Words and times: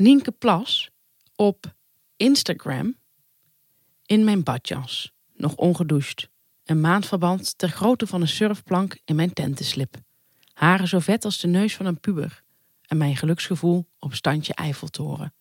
Nienke 0.00 0.30
Plas 0.30 0.90
op 1.36 1.74
Instagram 2.16 2.96
in 4.06 4.24
mijn 4.24 4.42
badjas, 4.42 5.12
nog 5.34 5.54
ongedoucht. 5.54 6.28
Een 6.64 6.80
maandverband 6.80 7.58
ter 7.58 7.68
grootte 7.68 8.06
van 8.06 8.20
een 8.20 8.28
surfplank 8.28 8.98
in 9.04 9.16
mijn 9.16 9.32
tentenslip. 9.32 9.96
Haren 10.52 10.88
zo 10.88 10.98
vet 10.98 11.24
als 11.24 11.38
de 11.38 11.46
neus 11.46 11.76
van 11.76 11.86
een 11.86 12.00
puber. 12.00 12.42
En 12.86 12.96
mijn 12.96 13.16
geluksgevoel 13.16 13.86
op 13.98 14.14
standje 14.14 14.54
Eiffeltoren. 14.54 15.32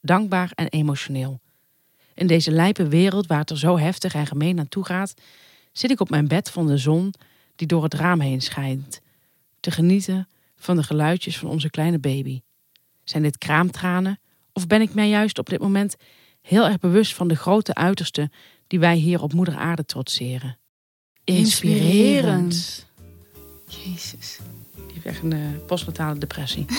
Dankbaar 0.00 0.50
en 0.54 0.68
emotioneel. 0.68 1.40
In 2.14 2.26
deze 2.26 2.50
lijpe 2.50 2.88
wereld 2.88 3.26
waar 3.26 3.38
het 3.38 3.50
er 3.50 3.58
zo 3.58 3.78
heftig 3.78 4.14
en 4.14 4.26
gemeen 4.26 4.58
aan 4.58 4.68
toe 4.68 4.84
gaat, 4.84 5.14
zit 5.72 5.90
ik 5.90 6.00
op 6.00 6.10
mijn 6.10 6.28
bed 6.28 6.50
van 6.50 6.66
de 6.66 6.78
zon 6.78 7.14
die 7.56 7.66
door 7.66 7.82
het 7.82 7.94
raam 7.94 8.20
heen 8.20 8.42
schijnt, 8.42 9.00
te 9.60 9.70
genieten 9.70 10.28
van 10.56 10.76
de 10.76 10.82
geluidjes 10.82 11.38
van 11.38 11.48
onze 11.48 11.70
kleine 11.70 11.98
baby. 11.98 12.40
Zijn 13.04 13.22
dit 13.22 13.38
kraamtranen 13.38 14.18
of 14.52 14.66
ben 14.66 14.80
ik 14.80 14.94
mij 14.94 15.08
juist 15.08 15.38
op 15.38 15.48
dit 15.48 15.60
moment 15.60 15.96
heel 16.40 16.64
erg 16.64 16.78
bewust 16.78 17.14
van 17.14 17.28
de 17.28 17.34
grote 17.34 17.74
uitersten 17.74 18.32
die 18.66 18.78
wij 18.78 18.96
hier 18.96 19.22
op 19.22 19.32
moeder 19.32 19.56
aarde 19.56 19.84
trotseren? 19.84 20.58
Inspirerend. 21.24 22.86
Jezus. 23.66 24.38
Die 24.74 24.84
heeft 24.94 25.06
echt 25.06 25.22
een 25.22 25.32
eh, 25.32 25.66
postnatale 25.66 26.18
depressie. 26.18 26.66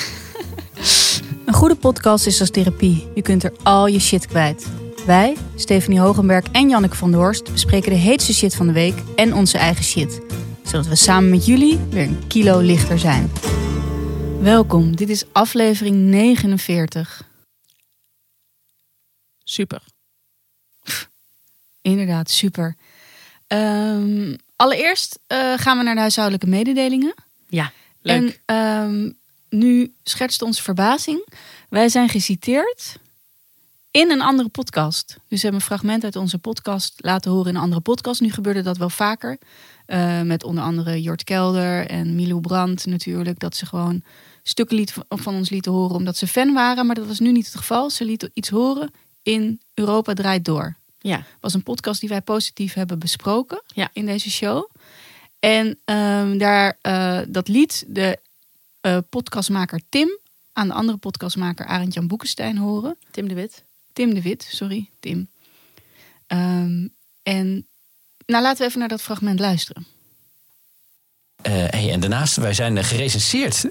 Een 1.46 1.54
goede 1.54 1.76
podcast 1.76 2.26
is 2.26 2.40
als 2.40 2.50
therapie. 2.50 3.08
Je 3.16 3.22
kunt 3.22 3.44
er 3.44 3.54
al 3.64 3.88
je 3.88 4.00
shit 4.00 4.28
kwijt. 4.28 4.68
Wij, 5.06 5.36
Stephanie 5.56 6.00
Hogenberg 6.00 6.46
en 6.52 6.70
Janneke 6.70 6.96
van 6.96 7.12
der 7.12 7.20
Horst, 7.20 7.52
bespreken 7.52 7.92
de 7.92 7.98
heetste 7.98 8.34
shit 8.34 8.56
van 8.56 8.68
de 8.68 8.74
week 8.74 8.96
en 9.16 9.34
onze 9.34 9.58
eigen 9.58 9.84
shit. 9.84 10.22
Zodat 10.64 10.88
we 10.88 10.96
samen 10.96 11.30
met 11.30 11.46
jullie 11.46 11.80
weer 11.90 12.04
een 12.04 12.28
kilo 12.28 12.60
lichter 12.60 13.00
zijn. 13.00 13.32
Welkom, 14.42 14.96
dit 14.96 15.10
is 15.10 15.24
aflevering 15.32 15.96
49. 15.96 17.30
Super. 19.44 19.82
Inderdaad, 21.82 22.30
super. 22.30 22.76
Ehm, 23.48 24.36
allereerst 24.56 25.20
eh, 25.28 25.54
gaan 25.58 25.78
we 25.78 25.84
naar 25.84 25.94
de 25.94 26.00
huishoudelijke 26.00 26.48
mededelingen. 26.48 27.14
Ja, 27.48 27.72
leuk. 28.02 28.16
En 28.16 28.36
ehm, 28.46 29.12
nu 29.50 29.94
schetst 30.04 30.42
onze 30.42 30.64
verbazing. 30.64 31.28
Wij 31.70 31.90
zijn 31.90 32.10
geciteerd 32.10 32.98
in 33.92 34.12
een 34.12 34.22
andere 34.22 34.50
podcast. 34.50 35.08
Dus 35.08 35.18
we 35.28 35.48
hebben 35.48 35.60
een 35.60 35.68
fragment 35.68 36.04
uit 36.04 36.16
onze 36.16 36.38
podcast 36.38 36.94
laten 36.98 37.32
horen 37.32 37.50
in 37.50 37.56
een 37.56 37.62
andere 37.62 37.82
podcast. 37.82 38.22
Nu 38.22 38.32
gebeurde 38.32 38.62
dat 38.62 38.78
wel 38.78 38.90
vaker. 38.90 39.38
Eh, 39.86 40.22
met 40.22 40.44
onder 40.44 40.64
andere 40.64 41.02
Jort 41.02 41.24
Kelder 41.24 41.88
en 41.88 42.16
Milo 42.16 42.40
Brandt 42.40 42.86
natuurlijk. 42.86 43.40
Dat 43.40 43.56
ze 43.56 43.66
gewoon 43.66 44.04
stukken 44.44 44.76
liet, 44.76 44.94
van 45.10 45.36
ons 45.36 45.50
lieten 45.50 45.72
horen 45.72 45.96
omdat 45.96 46.18
ze 46.18 46.28
fan 46.28 46.54
waren. 46.54 46.86
Maar 46.86 46.96
dat 46.96 47.08
was 47.08 47.20
nu 47.20 47.32
niet 47.32 47.46
het 47.46 47.56
geval. 47.56 47.90
Ze 47.90 48.06
lieten 48.06 48.32
iets 48.34 48.50
horen 48.50 48.92
in 49.24 49.62
Europa 49.74 50.14
Draait 50.14 50.46
Door. 50.46 50.76
ja, 51.00 51.24
was 51.40 51.54
een 51.54 51.64
podcast 51.64 52.00
die 52.00 52.10
wij 52.10 52.22
positief 52.22 52.74
hebben 52.74 53.00
besproken 53.00 53.62
Ja. 53.74 53.90
in 53.94 54.06
deze 54.06 54.32
show. 54.32 54.70
En 55.40 55.80
ehm, 55.86 56.38
daar, 56.38 56.78
eh, 56.82 57.20
dat 57.28 57.48
liet 57.48 57.86
de 57.88 58.20
eh, 58.82 58.98
podcastmaker 59.10 59.82
Tim 59.90 60.18
aan 60.54 60.68
de 60.68 60.74
andere 60.74 60.98
podcastmaker 60.98 61.66
Arend 61.66 61.94
Jan 61.94 62.08
Boekenstein 62.08 62.58
horen. 62.58 62.98
Tim 63.12 63.28
de 63.28 63.34
Wit. 63.34 63.64
Tim 63.94 64.14
de 64.14 64.22
Wit, 64.22 64.48
sorry, 64.52 64.90
Tim. 65.00 65.28
Ehm, 66.28 66.88
en 67.24 67.68
nou, 68.26 68.44
laten 68.44 68.58
we 68.62 68.66
even 68.68 68.80
naar 68.80 68.88
dat 68.88 69.02
fragment 69.02 69.40
luisteren. 69.40 69.86
Eh, 71.42 71.54
hey, 71.54 71.92
en 71.92 72.00
daarnaast, 72.00 72.36
wij 72.36 72.54
zijn 72.54 72.78
eh, 72.78 72.84
gerecenseerd 72.84 73.64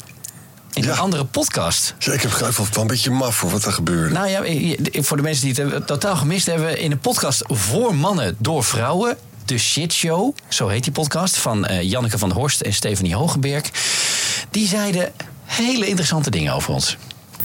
in 0.72 0.82
Ja. 0.82 0.92
een 0.92 0.98
andere 0.98 1.24
podcast. 1.24 1.94
Ja, 1.98 2.12
ik 2.12 2.20
heb 2.22 2.30
gelijk 2.30 2.56
wel 2.56 2.66
een 2.80 2.86
beetje 2.86 3.10
maf 3.10 3.36
voor 3.36 3.50
wat 3.50 3.64
er 3.64 3.72
gebeurde. 3.72 4.14
Nou 4.14 4.28
ja, 4.28 4.42
eh, 4.42 5.02
voor 5.02 5.16
de 5.16 5.22
mensen 5.22 5.40
die 5.42 5.50
het 5.50 5.62
hebben, 5.62 5.86
totaal 5.86 6.16
gemist 6.16 6.46
hebben... 6.46 6.78
in 6.78 6.90
een 6.92 6.98
podcast 6.98 7.42
voor 7.46 7.94
mannen 7.94 8.36
door 8.38 8.64
vrouwen... 8.64 9.16
De 9.44 9.58
Shit 9.58 9.92
Show, 9.92 10.36
zo 10.48 10.68
heet 10.68 10.84
die 10.84 10.92
podcast... 10.92 11.36
van 11.36 11.66
eh, 11.66 11.82
Janneke 11.82 12.18
van 12.18 12.28
der 12.28 12.38
Horst 12.38 12.60
en 12.60 12.72
Stephanie 12.72 13.14
Hogenberg. 13.14 13.70
Die 14.50 14.66
zeiden 14.68 15.12
hele 15.44 15.86
interessante 15.86 16.30
dingen 16.30 16.52
over 16.54 16.72
ons. 16.74 16.96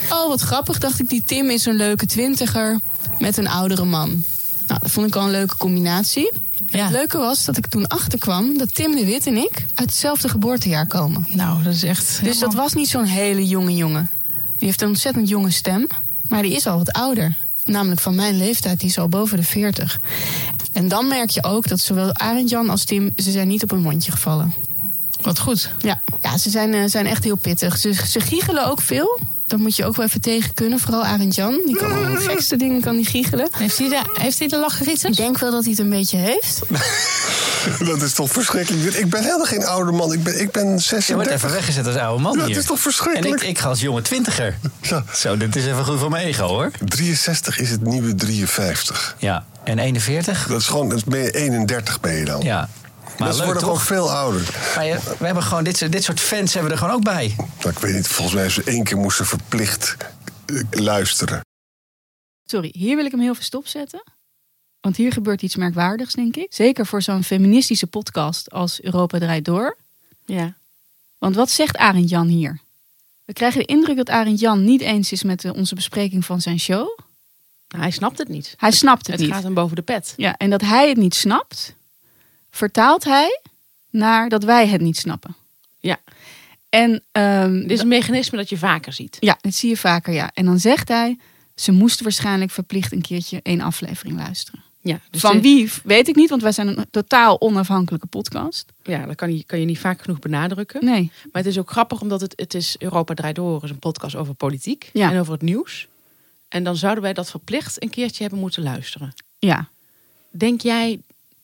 Oh, 0.09 0.27
wat 0.27 0.41
grappig, 0.41 0.77
dacht 0.77 0.99
ik. 0.99 1.09
Die 1.09 1.23
Tim 1.25 1.49
is 1.49 1.65
een 1.65 1.75
leuke 1.75 2.05
twintiger 2.05 2.79
met 3.17 3.37
een 3.37 3.47
oudere 3.47 3.85
man. 3.85 4.23
Nou, 4.67 4.79
dat 4.79 4.91
vond 4.91 5.07
ik 5.07 5.15
al 5.15 5.23
een 5.23 5.31
leuke 5.31 5.57
combinatie. 5.57 6.31
Het 6.69 6.91
leuke 6.91 7.17
was 7.17 7.45
dat 7.45 7.57
ik 7.57 7.67
toen 7.67 7.87
achterkwam 7.87 8.57
dat 8.57 8.75
Tim 8.75 8.95
de 8.95 9.05
Wit 9.05 9.27
en 9.27 9.37
ik 9.37 9.65
uit 9.75 9.89
hetzelfde 9.89 10.29
geboortejaar 10.29 10.87
komen. 10.87 11.27
Nou, 11.29 11.63
dat 11.63 11.73
is 11.73 11.83
echt... 11.83 12.23
Dus 12.23 12.39
dat 12.39 12.53
was 12.53 12.73
niet 12.73 12.87
zo'n 12.87 13.05
hele 13.05 13.47
jonge 13.47 13.75
jongen. 13.75 14.09
Die 14.57 14.67
heeft 14.67 14.81
een 14.81 14.87
ontzettend 14.87 15.29
jonge 15.29 15.51
stem, 15.51 15.87
maar 16.27 16.41
die 16.41 16.55
is 16.55 16.67
al 16.67 16.77
wat 16.77 16.91
ouder. 16.91 17.35
Namelijk 17.65 18.01
van 18.01 18.15
mijn 18.15 18.37
leeftijd, 18.37 18.79
die 18.79 18.89
is 18.89 18.99
al 18.99 19.07
boven 19.07 19.37
de 19.37 19.43
40. 19.43 19.99
En 20.73 20.87
dan 20.87 21.07
merk 21.07 21.29
je 21.29 21.43
ook 21.43 21.67
dat 21.67 21.79
zowel 21.79 22.13
Arend 22.13 22.49
Jan 22.49 22.69
als 22.69 22.83
Tim, 22.85 23.13
ze 23.15 23.31
zijn 23.31 23.47
niet 23.47 23.63
op 23.63 23.71
een 23.71 23.81
mondje 23.81 24.11
gevallen. 24.11 24.53
Wat 25.21 25.39
goed. 25.39 25.71
Ja, 25.81 26.01
ja 26.21 26.37
ze 26.37 26.49
zijn, 26.49 26.73
eh, 26.73 26.83
zijn 26.85 27.05
echt 27.05 27.23
heel 27.23 27.35
pittig. 27.35 27.77
Ze, 27.77 27.93
ze 27.93 28.19
giechelen 28.19 28.67
ook 28.67 28.81
veel. 28.81 29.19
Dat 29.49 29.59
moet 29.59 29.75
je 29.75 29.85
ook 29.85 29.95
wel 29.95 30.05
even 30.05 30.21
tegen 30.21 30.53
kunnen. 30.53 30.79
Vooral 30.79 31.05
Arend 31.05 31.35
Jan. 31.35 31.59
Die 31.65 31.75
kan 31.77 31.89
de 31.89 32.17
gekste 32.29 32.55
dingen 32.55 32.81
kan 32.81 32.95
die 32.95 33.05
giechelen. 33.05 33.49
Heeft 33.57 33.77
hij 33.77 33.89
de, 33.89 34.01
heeft 34.13 34.39
hij 34.39 34.47
de? 34.47 35.07
Ik 35.07 35.15
denk 35.15 35.37
wel 35.37 35.51
dat 35.51 35.61
hij 35.61 35.71
het 35.71 35.79
een 35.79 35.89
beetje 35.89 36.17
heeft. 36.17 36.59
Dat 37.85 38.01
is 38.01 38.13
toch 38.13 38.31
verschrikkelijk. 38.31 38.93
Ik 38.93 39.09
ben 39.09 39.23
helemaal 39.23 39.45
geen 39.45 39.65
oude 39.65 39.91
man. 39.91 40.13
Ik 40.13 40.23
ben, 40.23 40.41
ik 40.41 40.51
ben 40.51 40.63
Je 40.63 40.69
wordt 40.69 40.83
36. 40.83 41.33
even 41.33 41.51
weggezet 41.51 41.85
als 41.87 41.95
oude 41.95 42.21
man 42.23 42.31
Ja, 42.31 42.39
hier. 42.39 42.47
het 42.49 42.57
is 42.57 42.65
toch 42.65 42.75
en 42.75 42.81
verschrikkelijk? 42.81 43.41
ik, 43.41 43.49
ik 43.49 43.59
ga 43.59 43.67
als 43.69 43.79
jonge 43.81 44.01
twintiger. 44.01 44.57
Ja. 44.81 45.03
Zo, 45.15 45.37
dit 45.37 45.55
is 45.55 45.65
even 45.65 45.85
goed 45.85 45.99
voor 45.99 46.09
mijn 46.09 46.27
ego, 46.27 46.47
hoor. 46.47 46.71
63 46.85 47.59
is 47.59 47.69
het 47.69 47.81
nieuwe 47.83 48.15
53. 48.15 49.15
Ja, 49.17 49.45
en 49.63 49.79
41? 49.79 50.47
Dat 50.47 50.59
is 50.59 50.67
gewoon, 50.67 50.89
dat 50.89 50.97
is 50.97 51.03
ben 51.03 51.19
je 51.19 51.31
31 51.31 51.99
ben 51.99 52.13
je 52.13 52.25
dan. 52.25 52.41
Ja. 52.41 52.69
Maar 53.19 53.33
ze 53.33 53.43
worden 53.43 53.61
toch? 53.63 53.71
gewoon 53.85 53.85
veel 54.05 54.11
ouder. 54.11 54.71
Maar 54.75 54.85
je- 54.85 55.15
we 55.19 55.25
hebben 55.25 55.43
gewoon 55.43 55.63
dit, 55.63 55.77
soort- 55.77 55.91
dit 55.91 56.03
soort 56.03 56.19
fans 56.19 56.53
hebben 56.53 56.71
we 56.71 56.77
er 56.77 56.83
gewoon 56.83 56.95
ook 56.97 57.03
bij. 57.03 57.33
Nou, 57.37 57.69
ik 57.69 57.77
weet 57.79 57.95
niet, 57.95 58.07
volgens 58.07 58.35
mij 58.35 58.45
hebben 58.45 58.63
ze 58.63 58.71
één 58.71 58.83
keer 58.83 58.97
moesten 58.97 59.25
verplicht 59.25 59.97
eh, 60.45 60.61
luisteren. 60.69 61.41
Sorry, 62.45 62.69
hier 62.77 62.95
wil 62.95 63.05
ik 63.05 63.11
hem 63.11 63.19
heel 63.19 63.33
veel 63.35 63.43
stopzetten. 63.43 64.03
Want 64.81 64.95
hier 64.97 65.11
gebeurt 65.11 65.41
iets 65.41 65.55
merkwaardigs, 65.55 66.13
denk 66.13 66.35
ik. 66.35 66.47
Zeker 66.53 66.85
voor 66.85 67.01
zo'n 67.01 67.23
feministische 67.23 67.87
podcast 67.87 68.51
als 68.51 68.81
Europa 68.81 69.19
Draait 69.19 69.45
Door. 69.45 69.77
Ja. 70.25 70.53
Want 71.17 71.35
wat 71.35 71.49
zegt 71.49 71.77
Arend 71.77 72.09
Jan 72.09 72.27
hier? 72.27 72.59
We 73.25 73.33
krijgen 73.33 73.59
de 73.59 73.65
indruk 73.65 73.95
dat 73.97 74.09
Arend 74.09 74.39
Jan 74.39 74.63
niet 74.63 74.81
eens 74.81 75.11
is 75.11 75.23
met 75.23 75.41
de- 75.41 75.53
onze 75.53 75.75
bespreking 75.75 76.25
van 76.25 76.41
zijn 76.41 76.59
show. 76.59 76.97
Nou, 77.67 77.81
hij 77.83 77.91
snapt 77.91 78.17
het 78.17 78.27
niet. 78.27 78.53
Hij 78.57 78.71
snapt 78.71 79.01
het, 79.07 79.15
Het 79.15 79.19
niet. 79.25 79.33
gaat 79.33 79.43
hem 79.43 79.53
boven 79.53 79.75
de 79.75 79.81
pet. 79.81 80.13
Ja, 80.17 80.37
en 80.37 80.49
dat 80.49 80.61
hij 80.61 80.89
het 80.89 80.97
niet 80.97 81.15
snapt, 81.15 81.73
vertaalt 82.51 83.03
hij 83.03 83.41
naar 83.89 84.29
dat 84.29 84.43
wij 84.43 84.67
het 84.67 84.81
niet 84.81 84.97
snappen. 84.97 85.35
Ja. 85.79 85.97
En 86.69 87.03
ehm, 87.11 87.59
Dit 87.61 87.71
is 87.71 87.79
een 87.79 87.87
mechanisme 87.87 88.37
dat 88.37 88.49
je 88.49 88.57
vaker 88.57 88.93
ziet. 88.93 89.17
ja, 89.19 89.37
dat 89.41 89.53
zie 89.53 89.69
je 89.69 89.77
vaker, 89.77 90.13
ja. 90.13 90.31
En 90.33 90.45
dan 90.45 90.59
zegt 90.59 90.87
hij, 90.87 91.17
ze 91.55 91.71
moesten 91.71 92.03
waarschijnlijk 92.03 92.51
verplicht 92.51 92.91
een 92.91 93.01
keertje 93.01 93.39
één 93.43 93.61
aflevering 93.61 94.17
luisteren. 94.17 94.63
Ja, 94.81 94.99
dus 95.09 95.21
Van 95.21 95.41
wie 95.41 95.71
weet 95.83 96.07
ik 96.07 96.15
niet, 96.15 96.29
want 96.29 96.41
wij 96.41 96.51
zijn 96.51 96.67
een 96.67 96.85
totaal 96.91 97.41
onafhankelijke 97.41 98.07
podcast. 98.07 98.65
Ja, 98.83 99.05
dat 99.05 99.15
kan 99.15 99.35
je, 99.35 99.43
kan 99.43 99.59
je 99.59 99.65
niet 99.65 99.79
vaak 99.79 100.01
genoeg 100.01 100.19
benadrukken. 100.19 100.85
Nee, 100.85 101.11
Maar 101.23 101.41
het 101.43 101.45
is 101.51 101.57
ook 101.57 101.71
grappig 101.71 102.01
omdat 102.01 102.21
het, 102.21 102.33
het 102.35 102.53
is 102.53 102.75
Europa 102.77 103.13
Draait 103.13 103.35
Door 103.35 103.63
is 103.63 103.69
een 103.69 103.79
podcast 103.79 104.15
over 104.15 104.33
politiek 104.33 104.89
Ja. 104.93 105.11
en 105.11 105.19
over 105.19 105.33
het 105.33 105.41
nieuws. 105.41 105.87
En 106.47 106.63
dan 106.63 106.75
zouden 106.75 107.03
wij 107.03 107.13
dat 107.13 107.29
verplicht 107.29 107.83
een 107.83 107.89
keertje 107.89 108.21
hebben 108.21 108.39
moeten 108.39 108.63
luisteren. 108.63 109.13
ja. 109.39 109.69
Denk 110.31 110.61
jij 110.61 110.99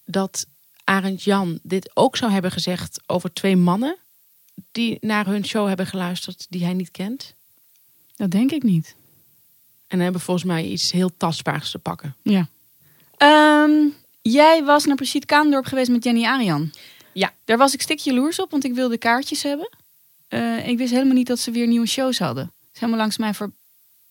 dat 0.05 0.45
Arend 0.85 1.23
Jan 1.23 1.59
dit 1.63 1.91
ook 1.93 2.17
zou 2.17 2.31
hebben 2.31 2.51
gezegd 2.51 2.99
over 3.05 3.33
twee 3.33 3.55
mannen 3.55 3.97
die 4.71 4.97
naar 5.01 5.25
hun 5.25 5.45
show 5.45 5.67
hebben 5.67 5.87
geluisterd 5.87 6.45
die 6.49 6.63
hij 6.63 6.73
niet 6.73 6.91
kent? 6.91 7.33
Dat 8.15 8.31
denk 8.31 8.51
ik 8.51 8.63
niet. 8.63 8.95
En 9.87 9.99
hebben 9.99 10.21
volgens 10.21 10.45
mij 10.45 10.65
iets 10.65 10.91
heel 10.91 11.17
tastbaars 11.17 11.71
te 11.71 11.79
pakken. 11.79 12.15
Ja. 12.21 12.47
Ehm, 13.17 13.87
jij 14.21 14.63
was 14.63 14.85
naar 14.85 14.95
Brigitte 14.95 15.27
Kaandorp 15.27 15.65
geweest 15.65 15.89
met 15.89 16.03
Jenny 16.03 16.25
Arian. 16.25 16.71
Ja. 17.13 17.33
Daar 17.45 17.57
was 17.57 17.73
ik 17.73 17.81
stik 17.81 17.99
jaloers 17.99 18.39
op, 18.39 18.51
want 18.51 18.63
ik 18.63 18.73
wilde 18.73 18.97
kaartjes 18.97 19.43
hebben. 19.43 19.69
Eh, 20.27 20.67
ik 20.67 20.77
wist 20.77 20.91
helemaal 20.91 21.13
niet 21.13 21.27
dat 21.27 21.39
ze 21.39 21.51
weer 21.51 21.67
nieuwe 21.67 21.87
shows 21.87 22.19
hadden. 22.19 22.43
Het 22.43 22.73
is 22.73 22.79
helemaal 22.79 22.99
langs 22.99 23.17
mij, 23.17 23.33
voor, 23.33 23.51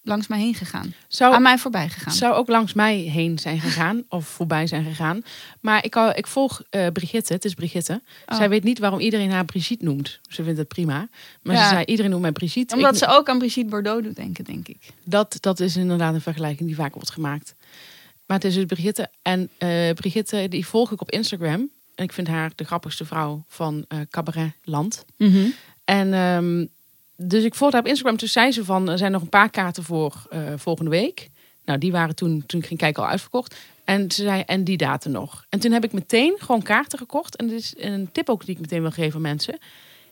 langs 0.04 0.26
mij 0.26 0.38
heen 0.38 0.54
gegaan. 0.54 0.94
Zou, 1.08 1.34
Aan 1.34 1.42
mij 1.42 1.58
voorbij 1.58 1.88
gegaan. 1.88 2.12
zou 2.14 2.34
ook 2.34 2.48
langs 2.48 2.72
mij 2.72 2.96
heen 2.96 3.38
zijn 3.38 3.60
gegaan 3.60 4.02
of 4.08 4.26
voorbij 4.26 4.66
zijn 4.66 4.84
gegaan. 4.84 5.22
Maar 5.60 5.84
ik, 5.84 5.94
ik 6.14 6.26
volg 6.26 6.62
eh, 6.70 6.86
Brigitte, 6.92 7.32
het 7.32 7.44
is 7.44 7.54
Brigitte. 7.54 8.00
Oh. 8.26 8.36
Zij 8.36 8.48
weet 8.48 8.64
niet 8.64 8.78
waarom 8.78 9.00
iedereen 9.00 9.30
haar 9.30 9.44
Brigitte 9.44 9.84
noemt. 9.84 10.20
Ze 10.28 10.42
vindt 10.44 10.58
het 10.58 10.68
prima. 10.68 11.08
Maar 11.42 11.54
Ja. 11.56 11.62
ze 11.62 11.68
zei, 11.68 11.84
iedereen 11.84 12.10
noemt 12.10 12.22
mij 12.22 12.32
Brigitte. 12.32 12.74
Omdat 12.74 12.92
Ik- 12.92 12.98
ze 12.98 13.06
ook 13.06 13.28
aan 13.28 13.38
Brigitte 13.38 13.70
Bardot 13.70 14.02
doet 14.02 14.16
denken, 14.16 14.44
denk 14.44 14.68
ik. 14.68 14.78
dat, 15.04 15.36
dat 15.40 15.60
is 15.60 15.76
inderdaad 15.76 16.14
een 16.14 16.20
vergelijking 16.20 16.68
die 16.68 16.76
vaak 16.76 16.94
wordt 16.94 17.10
gemaakt. 17.10 17.54
Maar 18.26 18.36
het 18.36 18.46
is 18.46 18.54
dus 18.54 18.64
Brigitte. 18.64 19.08
En 19.22 19.48
eh, 19.58 19.90
Brigitte, 19.94 20.46
die 20.48 20.66
volg 20.66 20.92
ik 20.92 21.00
op 21.00 21.10
Instagram. 21.10 21.70
En 21.94 22.04
ik 22.04 22.12
vind 22.12 22.28
haar 22.28 22.52
de 22.54 22.64
grappigste 22.64 23.04
vrouw 23.04 23.44
van 23.48 23.84
eh 23.88 23.98
Cabaret 24.10 24.52
Land. 24.64 25.04
En 25.84 26.14
ehm, 26.14 26.66
dus 27.16 27.44
ik 27.44 27.54
volgde 27.54 27.76
haar 27.76 27.84
op 27.84 27.90
Instagram. 27.90 28.16
Toen 28.16 28.28
zei 28.28 28.52
ze 28.52 28.64
van, 28.64 28.88
er 28.88 28.98
zijn 28.98 29.12
nog 29.12 29.22
een 29.22 29.28
paar 29.28 29.50
kaarten 29.50 29.82
voor 29.82 30.26
eh, 30.30 30.40
volgende 30.56 30.90
week. 30.90 31.28
Nou, 31.64 31.78
die 31.78 31.92
waren 31.92 32.14
toen, 32.14 32.42
toen 32.46 32.60
ik 32.60 32.66
ging 32.66 32.78
kijken 32.78 33.02
al 33.02 33.08
uitverkocht. 33.08 33.56
En 33.84 34.10
ze 34.10 34.22
zei, 34.22 34.42
en 34.46 34.64
die 34.64 34.76
datum 34.76 35.12
nog. 35.12 35.44
En 35.48 35.60
toen 35.60 35.72
heb 35.72 35.84
ik 35.84 35.92
meteen 35.92 36.36
gewoon 36.38 36.62
kaarten 36.62 36.98
gekocht. 36.98 37.36
En 37.36 37.48
dit 37.48 37.58
is 37.58 37.74
een 37.76 38.08
tip 38.12 38.28
ook 38.28 38.44
die 38.44 38.54
ik 38.54 38.60
meteen 38.60 38.80
wil 38.80 38.90
geven 38.90 39.14
aan 39.14 39.20
mensen. 39.20 39.58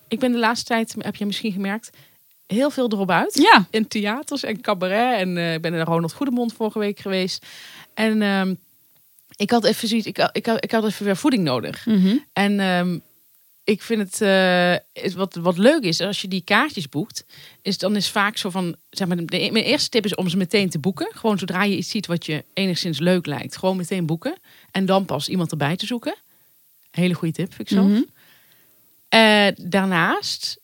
Ik 0.08 0.18
ben 0.18 0.32
de 0.32 0.38
laatste 0.38 0.66
tijd, 0.66 0.94
heb 0.98 1.16
je 1.16 1.26
misschien 1.26 1.52
gemerkt, 1.52 1.90
heel 2.46 2.70
veel 2.70 2.90
erop 2.90 3.10
uit. 3.10 3.34
Ja. 3.34 3.66
In 3.70 3.88
theaters 3.88 4.42
en 4.42 4.60
cabaret. 4.60 5.20
En 5.20 5.36
eh, 5.36 5.54
ik 5.54 5.62
ben 5.62 5.74
in 5.74 5.80
Ronald 5.80 6.12
Goedemond 6.12 6.52
vorige 6.52 6.78
week 6.78 6.98
geweest. 6.98 7.46
En 7.94 8.22
ehm, 8.22 8.54
ik 9.36 9.50
had 9.50 9.64
even 9.64 9.88
zoiets, 9.88 10.06
ik, 10.06 10.18
ik, 10.32 10.46
ik 10.46 10.70
had 10.70 10.84
even 10.84 11.04
weer 11.04 11.16
voeding 11.16 11.44
nodig. 11.44 11.86
En 12.32 12.60
ehm, 12.60 12.98
ik 13.64 13.82
vind 13.82 14.00
het 14.00 14.20
eh, 14.20 15.14
wat, 15.14 15.34
wat 15.34 15.58
leuk 15.58 15.82
is 15.82 16.00
als 16.00 16.20
je 16.20 16.28
die 16.28 16.44
kaartjes 16.44 16.88
boekt, 16.88 17.24
is 17.62 17.78
dan 17.78 17.96
is 17.96 18.10
vaak 18.10 18.36
zo 18.36 18.50
van, 18.50 18.76
zeg 18.90 19.08
maar, 19.08 19.16
de, 19.16 19.48
mijn 19.52 19.64
eerste 19.64 19.88
tip 19.88 20.04
is 20.04 20.14
om 20.14 20.28
ze 20.28 20.36
meteen 20.36 20.70
te 20.70 20.78
boeken. 20.78 21.08
Gewoon 21.14 21.38
zodra 21.38 21.62
je 21.64 21.76
iets 21.76 21.90
ziet 21.90 22.06
wat 22.06 22.26
je 22.26 22.44
enigszins 22.54 22.98
leuk 22.98 23.26
lijkt, 23.26 23.56
gewoon 23.56 23.76
meteen 23.76 24.06
boeken. 24.06 24.36
En 24.70 24.86
dan 24.86 25.04
pas 25.04 25.28
iemand 25.28 25.50
erbij 25.50 25.76
te 25.76 25.86
zoeken. 25.86 26.14
Hele 26.90 27.14
goede 27.14 27.34
tip, 27.34 27.54
vind 27.54 27.70
ik 27.70 27.76
zelf. 27.76 27.88
Mhm. 27.88 28.02
Eh, 29.08 29.46
daarnaast 29.56 30.60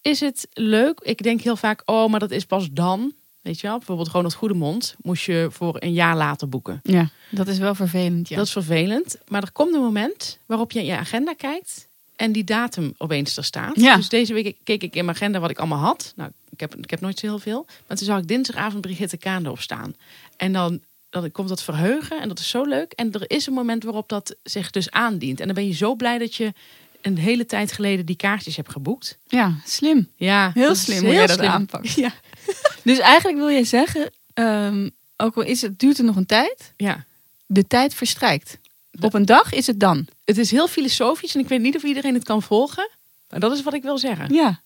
is 0.00 0.20
het 0.20 0.48
leuk. 0.52 1.00
Ik 1.02 1.22
denk 1.22 1.40
heel 1.40 1.56
vaak, 1.56 1.82
oh, 1.84 2.10
maar 2.10 2.20
dat 2.20 2.30
is 2.30 2.44
pas 2.44 2.68
dan. 2.70 3.12
Weet 3.40 3.60
je 3.60 3.66
wel, 3.66 3.76
bijvoorbeeld 3.76 4.08
Ronald 4.08 4.34
Goedemond 4.34 4.94
moest 5.02 5.24
je 5.24 5.48
voor 5.50 5.76
een 5.78 5.92
jaar 5.92 6.16
later 6.16 6.48
boeken. 6.48 6.80
Ja, 6.82 7.08
dat 7.30 7.48
is 7.48 7.58
wel 7.58 7.74
vervelend. 7.74 8.28
Ja. 8.28 8.36
Dat 8.36 8.46
is 8.46 8.52
vervelend. 8.52 9.18
Maar 9.28 9.42
er 9.42 9.52
komt 9.52 9.74
een 9.74 9.80
moment 9.80 10.38
waarop 10.46 10.72
je 10.72 10.78
in 10.78 10.84
je 10.84 10.96
agenda 10.96 11.34
kijkt 11.34 11.87
en 12.18 12.32
die 12.32 12.44
datum 12.44 12.94
opeens 12.96 13.36
er 13.36 13.44
staat. 13.44 13.80
Ja. 13.80 13.96
Dus 13.96 14.08
deze 14.08 14.32
week 14.32 14.56
keek 14.64 14.82
ik 14.82 14.94
in 14.94 15.04
mijn 15.04 15.16
agenda 15.16 15.38
wat 15.38 15.50
ik 15.50 15.58
allemaal 15.58 15.78
had. 15.78 16.12
Nou, 16.16 16.30
ik 16.50 16.60
heb, 16.60 16.76
ik 16.76 16.90
heb 16.90 17.00
nooit 17.00 17.18
zo 17.18 17.26
heel 17.26 17.38
veel. 17.38 17.66
Maar 17.86 17.96
toen 17.96 18.06
zag 18.06 18.18
ik 18.18 18.28
dinsdagavond 18.28 18.80
Brigitte 18.80 19.16
Kaande 19.16 19.50
opstaan. 19.50 19.94
En 20.36 20.52
dan, 20.52 20.80
dan 21.10 21.30
komt 21.30 21.48
dat 21.48 21.62
verheugen 21.62 22.20
en 22.20 22.28
dat 22.28 22.38
is 22.38 22.48
zo 22.48 22.62
leuk. 22.64 22.92
En 22.92 23.12
er 23.12 23.30
is 23.30 23.46
een 23.46 23.52
moment 23.52 23.82
waarop 23.82 24.08
dat 24.08 24.36
zich 24.42 24.70
dus 24.70 24.90
aandient. 24.90 25.40
En 25.40 25.46
dan 25.46 25.54
ben 25.54 25.66
je 25.66 25.72
zo 25.74 25.94
blij 25.94 26.18
dat 26.18 26.34
je 26.34 26.52
een 27.00 27.18
hele 27.18 27.46
tijd 27.46 27.72
geleden 27.72 28.06
die 28.06 28.16
kaartjes 28.16 28.56
hebt 28.56 28.72
geboekt. 28.72 29.18
ja, 29.28 29.54
slim. 29.64 30.08
Ja, 30.16 30.50
Heel 30.54 30.74
slim 30.74 31.04
hoe 31.04 31.12
jij 31.12 31.26
dat 31.26 31.38
slim. 31.38 31.50
aanpakt. 31.50 31.92
Ja. 31.92 32.12
Dus 32.84 32.98
eigenlijk 32.98 33.38
wil 33.38 33.48
je 33.48 33.64
zeggen, 33.64 34.10
ehm, 34.34 34.88
ook 35.16 35.36
al 35.36 35.42
is 35.42 35.62
het, 35.62 35.78
duurt 35.78 35.96
het 35.96 36.06
nog 36.06 36.16
een 36.16 36.26
tijd, 36.26 36.72
ja. 36.76 37.04
de 37.46 37.66
tijd 37.66 37.94
verstrijkt. 37.94 38.58
Op 39.00 39.14
een 39.14 39.24
dag 39.24 39.52
is 39.52 39.66
het 39.66 39.80
dan. 39.80 40.06
Het 40.24 40.38
is 40.38 40.50
heel 40.50 40.68
filosofisch 40.68 41.34
en 41.34 41.40
ik 41.40 41.48
weet 41.48 41.60
niet 41.60 41.76
of 41.76 41.82
iedereen 41.82 42.14
het 42.14 42.24
kan 42.24 42.42
volgen. 42.42 42.88
Maar 43.30 43.40
dat 43.40 43.52
is 43.52 43.62
wat 43.62 43.74
ik 43.74 43.82
wil 43.82 43.98
zeggen. 43.98 44.34
Ja. 44.34 44.60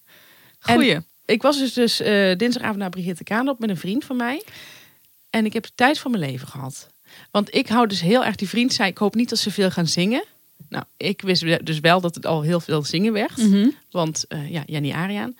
Goeie. 0.58 0.99
Ik 1.25 1.43
was 1.43 1.58
dus, 1.58 1.73
dus 1.73 2.00
eh, 2.00 2.37
dinsdagavond 2.37 2.79
naar 2.79 2.90
Brigitte 2.90 3.25
Kaan 3.25 3.49
op 3.49 3.58
met 3.58 3.70
een 3.70 3.76
vriend 3.76 4.05
van 4.05 4.17
mij. 4.17 4.43
En 5.31 5.44
ik 5.44 5.52
heb 5.52 5.62
de 5.62 5.73
tijd 5.75 5.99
van 5.99 6.11
mijn 6.11 6.23
leven 6.23 6.49
gehad. 6.49 6.88
Want 7.31 7.55
ik 7.55 7.69
hou 7.69 7.87
dus 7.87 8.00
heel 8.00 8.25
erg, 8.25 8.37
die 8.37 8.49
vriend 8.49 8.73
zei, 8.73 8.90
ik 8.90 8.99
hoop 8.99 9.14
niet 9.14 9.29
dat 9.29 9.38
ze 9.38 9.50
veel 9.50 9.70
gaan 9.70 9.87
zingen. 9.87 10.25
Nou, 10.69 10.84
ik 10.96 11.23
wist 11.23 11.67
dus 11.67 11.81
wel 11.81 12.00
dat 12.00 12.14
het 12.14 12.26
al 12.26 12.43
heel 12.43 12.61
veel 12.61 12.84
zingen 12.84 13.12
werd. 13.12 13.37
Mhm. 13.37 13.69
Want 13.90 14.25
eh, 14.29 14.50
ja, 14.50 14.62
Jenny 14.67 14.93
Ariaan. 14.93 15.37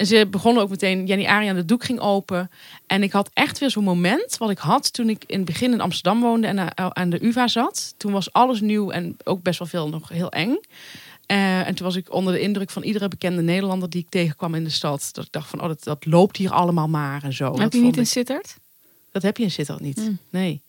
En 0.00 0.06
ze 0.06 0.26
begonnen 0.30 0.62
ook 0.62 0.68
meteen, 0.70 1.06
Jenny 1.06 1.26
Ariaan, 1.26 1.54
de 1.56 1.64
doek 1.64 1.84
ging 1.84 1.98
open. 2.00 2.50
En 2.86 3.02
ik 3.02 3.12
had 3.12 3.30
echt 3.32 3.58
weer 3.58 3.70
zo'n 3.70 3.84
moment 3.84 4.36
wat 4.38 4.50
ik 4.50 4.58
had 4.58 4.92
toen 4.92 5.08
ik 5.08 5.24
in 5.26 5.36
het 5.36 5.44
begin 5.46 5.72
in 5.72 5.80
Amsterdam 5.80 6.20
woonde 6.20 6.46
en 6.46 6.58
a- 6.58 6.72
aan 6.74 7.10
de 7.10 7.24
UvA 7.24 7.48
zat. 7.48 7.94
Toen 7.96 8.12
was 8.12 8.32
alles 8.32 8.60
nieuw 8.60 8.90
en 8.90 9.16
ook 9.24 9.42
best 9.42 9.58
wel 9.58 9.68
veel 9.68 9.88
nog 9.88 10.08
heel 10.08 10.30
eng. 10.30 10.58
Eh, 11.26 11.66
en 11.66 11.74
toen 11.74 11.86
was 11.86 11.96
ik 11.96 12.12
onder 12.14 12.32
de 12.32 12.40
indruk 12.40 12.70
van 12.70 12.82
iedere 12.82 13.08
bekende 13.08 13.42
Nederlander 13.42 13.90
die 13.90 14.00
ik 14.00 14.08
tegenkwam 14.10 14.54
in 14.54 14.64
de 14.64 14.70
stad. 14.70 15.08
Dat 15.12 15.24
ik 15.24 15.32
dacht 15.32 15.48
van, 15.48 15.60
oh, 15.60 15.66
dat, 15.68 15.84
dat 15.84 16.06
loopt 16.06 16.36
hier 16.36 16.50
allemaal 16.52 16.88
maar 16.88 17.22
en 17.22 17.32
zo. 17.32 17.58
Heb 17.58 17.72
je 17.72 17.80
niet 17.80 17.96
in 17.96 18.06
Sittard? 18.06 18.56
dat 19.12 19.22
heb 19.22 19.36
je 19.36 19.42
in 19.42 19.50
Sittard 19.50 19.80
niet. 19.80 19.96
Mm. 19.96 20.18
Nee. 20.30 20.60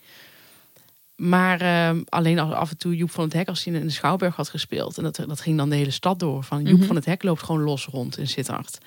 Maar 1.16 1.62
ehm, 1.62 2.02
alleen 2.10 2.40
als 2.40 2.54
af 2.54 2.70
en 2.72 2.78
toe 2.78 2.96
Joep 2.96 3.12
van 3.12 3.24
het 3.24 3.34
Hek, 3.34 3.48
als 3.48 3.64
hij 3.64 3.74
in 3.74 3.82
de 3.86 3.90
Schouwburg 3.90 4.36
had 4.36 4.50
gespeeld. 4.50 4.98
En 4.98 5.04
dat, 5.04 5.16
dat 5.28 5.42
ging 5.42 5.58
dan 5.58 5.70
de 5.70 5.76
hele 5.76 5.92
stad 5.92 6.20
door. 6.20 6.44
Van 6.44 6.64
Joep 6.64 6.78
Mhm. 6.78 6.88
van 6.88 6.96
het 6.96 7.06
Hek 7.06 7.24
loopt 7.24 7.44
gewoon 7.44 7.62
los 7.62 7.86
rond 7.86 8.18
in 8.18 8.28
Sittard. 8.28 8.78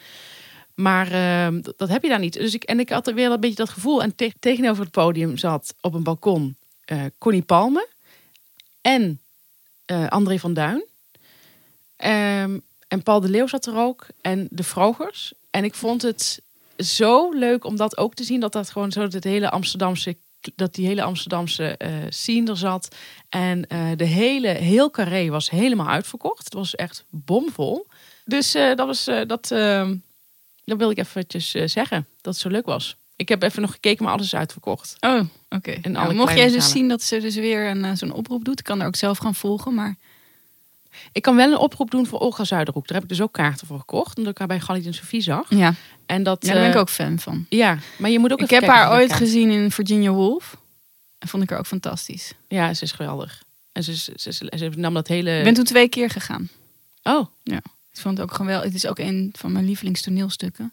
Maar 0.75 1.12
ehm, 1.12 1.61
dat, 1.76 1.88
heb 1.88 2.03
je 2.03 2.09
daar 2.09 2.19
niet. 2.19 2.32
Dus 2.32 2.55
ik, 2.55 2.65
en 2.65 2.81
ik 2.81 2.88
had 2.88 3.06
er 3.06 3.15
weer 3.15 3.31
een 3.31 3.41
beetje 3.41 3.56
dat 3.56 3.69
gevoel. 3.71 4.03
En 4.03 4.15
te- 4.15 4.32
tegenover 4.41 4.82
het 4.82 4.93
podium 4.93 5.37
zat 5.37 5.75
op 5.81 5.94
een 5.94 6.03
balkon 6.03 6.56
eh 6.85 7.03
Connie 7.19 7.43
Palme. 7.43 7.88
En 8.81 9.21
eh, 9.85 10.09
André 10.09 10.38
van 10.38 10.55
Duin. 10.55 10.85
Ehm, 11.97 12.59
en 12.88 13.03
Paul 13.03 13.21
de 13.21 13.29
Leeuw 13.29 13.47
zat 13.47 13.67
er 13.67 13.76
ook. 13.76 14.06
En 14.21 14.49
de 14.50 14.62
Vrogers. 14.62 15.32
En 15.50 15.65
ik 15.65 15.75
vond 15.75 16.03
het 16.03 16.43
zo 16.79 17.31
leuk 17.31 17.65
om 17.65 17.76
dat 17.76 17.97
ook 17.97 18.15
te 18.15 18.25
zien. 18.25 18.41
Dat 18.41 18.53
dat 18.53 18.71
gewoon 18.71 18.93
zo 18.93 19.00
het 19.00 19.25
hele 19.25 19.50
Amsterdamse 19.50 20.17
dat 20.55 20.75
die 20.75 20.87
hele 20.87 21.03
Amsterdamse 21.03 21.76
eh 21.76 21.93
scene 22.09 22.50
er 22.50 22.56
zat. 22.56 22.88
En 23.29 23.62
de 23.97 24.05
hele, 24.05 24.49
heel 24.49 24.91
carré 24.91 25.29
was 25.29 25.50
helemaal 25.50 25.88
uitverkocht. 25.88 26.44
Het 26.44 26.53
was 26.55 26.75
echt 26.75 27.05
bomvol. 27.11 27.87
Dus 28.25 28.53
dat 28.53 28.79
was, 28.79 29.05
dat, 29.26 29.50
eh, 29.50 29.91
dat 30.64 30.78
wil 30.78 30.90
ik 30.90 30.99
eventjes 30.99 31.55
eh, 31.55 31.66
zeggen. 31.66 32.06
Dat 32.20 32.32
het 32.32 32.43
zo 32.43 32.49
leuk 32.49 32.66
was. 32.66 32.96
Ik 33.16 33.28
heb 33.28 33.43
even 33.43 33.62
nog 33.62 33.70
gekeken, 33.72 34.05
maar 34.05 34.12
alles 34.12 34.26
is 34.26 34.34
uitverkocht. 34.34 34.96
Oh, 35.00 35.20
oké. 35.49 35.78
Nou, 35.82 36.05
alle 36.05 36.14
mocht 36.14 36.37
jij 36.37 36.50
dus 36.50 36.70
zien 36.70 36.88
dat 36.88 37.02
ze 37.02 37.20
dus 37.20 37.34
weer 37.34 37.69
een, 37.70 37.84
eh, 37.84 37.90
zo'n 37.94 38.12
oproep 38.12 38.44
doet, 38.44 38.58
ik 38.58 38.64
kan 38.64 38.81
er 38.81 38.87
ook 38.87 38.96
zelf 38.96 39.19
gaan 39.19 39.34
volgen. 39.34 39.75
Maar 39.75 39.96
Ik 41.12 41.22
kan 41.22 41.37
wel 41.37 41.50
een 41.52 41.58
oproep 41.58 41.90
doen 41.90 42.06
voor 42.06 42.19
Olga 42.19 42.44
Zuiderhoek. 42.44 42.87
Daar 42.87 42.94
heb 42.94 43.02
ik 43.02 43.08
dus 43.08 43.20
ook 43.20 43.32
kaarten 43.32 43.66
voor 43.66 43.78
gekocht. 43.78 44.16
Omdat 44.16 44.32
ik 44.32 44.38
haar 44.38 44.46
bij 44.46 44.61
Galit 44.61 44.87
en 44.87 44.94
Sofie 44.94 45.20
zag. 45.20 45.46
ja, 45.49 45.75
En 46.06 46.22
dat, 46.22 46.46
ja 46.46 46.52
daar 46.52 46.61
ben 46.61 46.69
ik 46.69 46.75
eh, 46.75 46.81
ook 46.81 46.88
fan 46.88 47.19
van. 47.19 47.46
Ja, 47.49 47.78
maar 47.99 48.11
je 48.11 48.19
moet 48.19 48.32
ook 48.32 48.40
Ik 48.40 48.50
heb 48.50 48.66
haar 48.66 48.93
ooit 48.93 49.12
gezien 49.12 49.50
in 49.50 49.70
Virginia 49.70 50.11
Woolf. 50.11 50.56
En 51.19 51.28
vond 51.28 51.43
ik 51.43 51.50
haar 51.50 51.58
ook 51.58 51.66
fantastisch. 51.66 52.32
Ja, 52.49 52.75
ze 52.75 52.82
is 52.84 52.93
geweldig. 52.93 53.43
En 53.72 53.82
ze, 53.84 53.96
ze, 53.96 54.12
ze, 54.16 54.32
ze 54.32 54.70
nam 54.76 54.94
dat 54.94 55.08
hele... 55.08 55.38
Ik 55.38 55.44
ben 55.44 55.55
toen 55.55 55.64
twee 55.64 55.88
keer 55.88 56.11
gegaan. 56.11 56.49
Oh, 57.02 57.26
Ik 57.94 58.00
vond 58.00 58.19
het 58.19 58.26
ook 58.26 58.32
gewoon 58.37 58.46
wel. 58.52 58.62
Het 58.62 58.75
is 58.75 58.87
ook 58.87 58.99
een 58.99 59.35
van 59.38 59.52
mijn 59.52 59.64
lievelingstoneelstukken. 59.64 60.73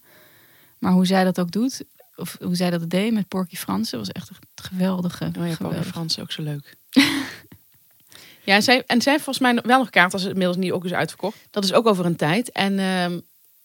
Maar 0.80 0.92
hoe 0.92 1.06
zij 1.06 1.24
dat 1.24 1.40
ook 1.40 1.52
doet, 1.52 1.84
of 2.16 2.38
hoe 2.42 2.56
zij 2.56 2.70
dat 2.70 2.90
deed 2.90 3.14
met 3.14 3.28
Porky 3.28 3.56
Fransen, 3.56 3.98
was 3.98 4.12
echt 4.12 4.30
een 4.30 4.36
geweldige. 4.56 5.24
Oh 5.26 5.32
ja, 5.34 5.40
Paul 5.42 5.54
geweldig. 5.56 5.88
Frans 5.88 6.20
ook 6.20 6.32
zo 6.32 6.42
leuk. 6.42 6.76
ja, 8.44 8.56
en 8.56 8.64
zij, 8.64 8.84
en 8.86 9.02
zij 9.02 9.12
heeft 9.12 9.24
volgens 9.24 9.46
mij 9.54 9.62
wel 9.64 9.80
nog 9.80 9.90
kaart 9.90 10.14
als 10.14 10.22
het 10.22 10.32
inmiddels 10.32 10.58
niet 10.58 10.72
ook 10.72 10.86
is 10.86 10.94
uitverkocht. 10.94 11.38
Dat 11.50 11.64
is 11.64 11.74
ook 11.74 11.88
over 11.88 12.06
een 12.06 12.16
tijd. 12.16 12.52
En 12.52 12.80
ehm, 12.80 13.20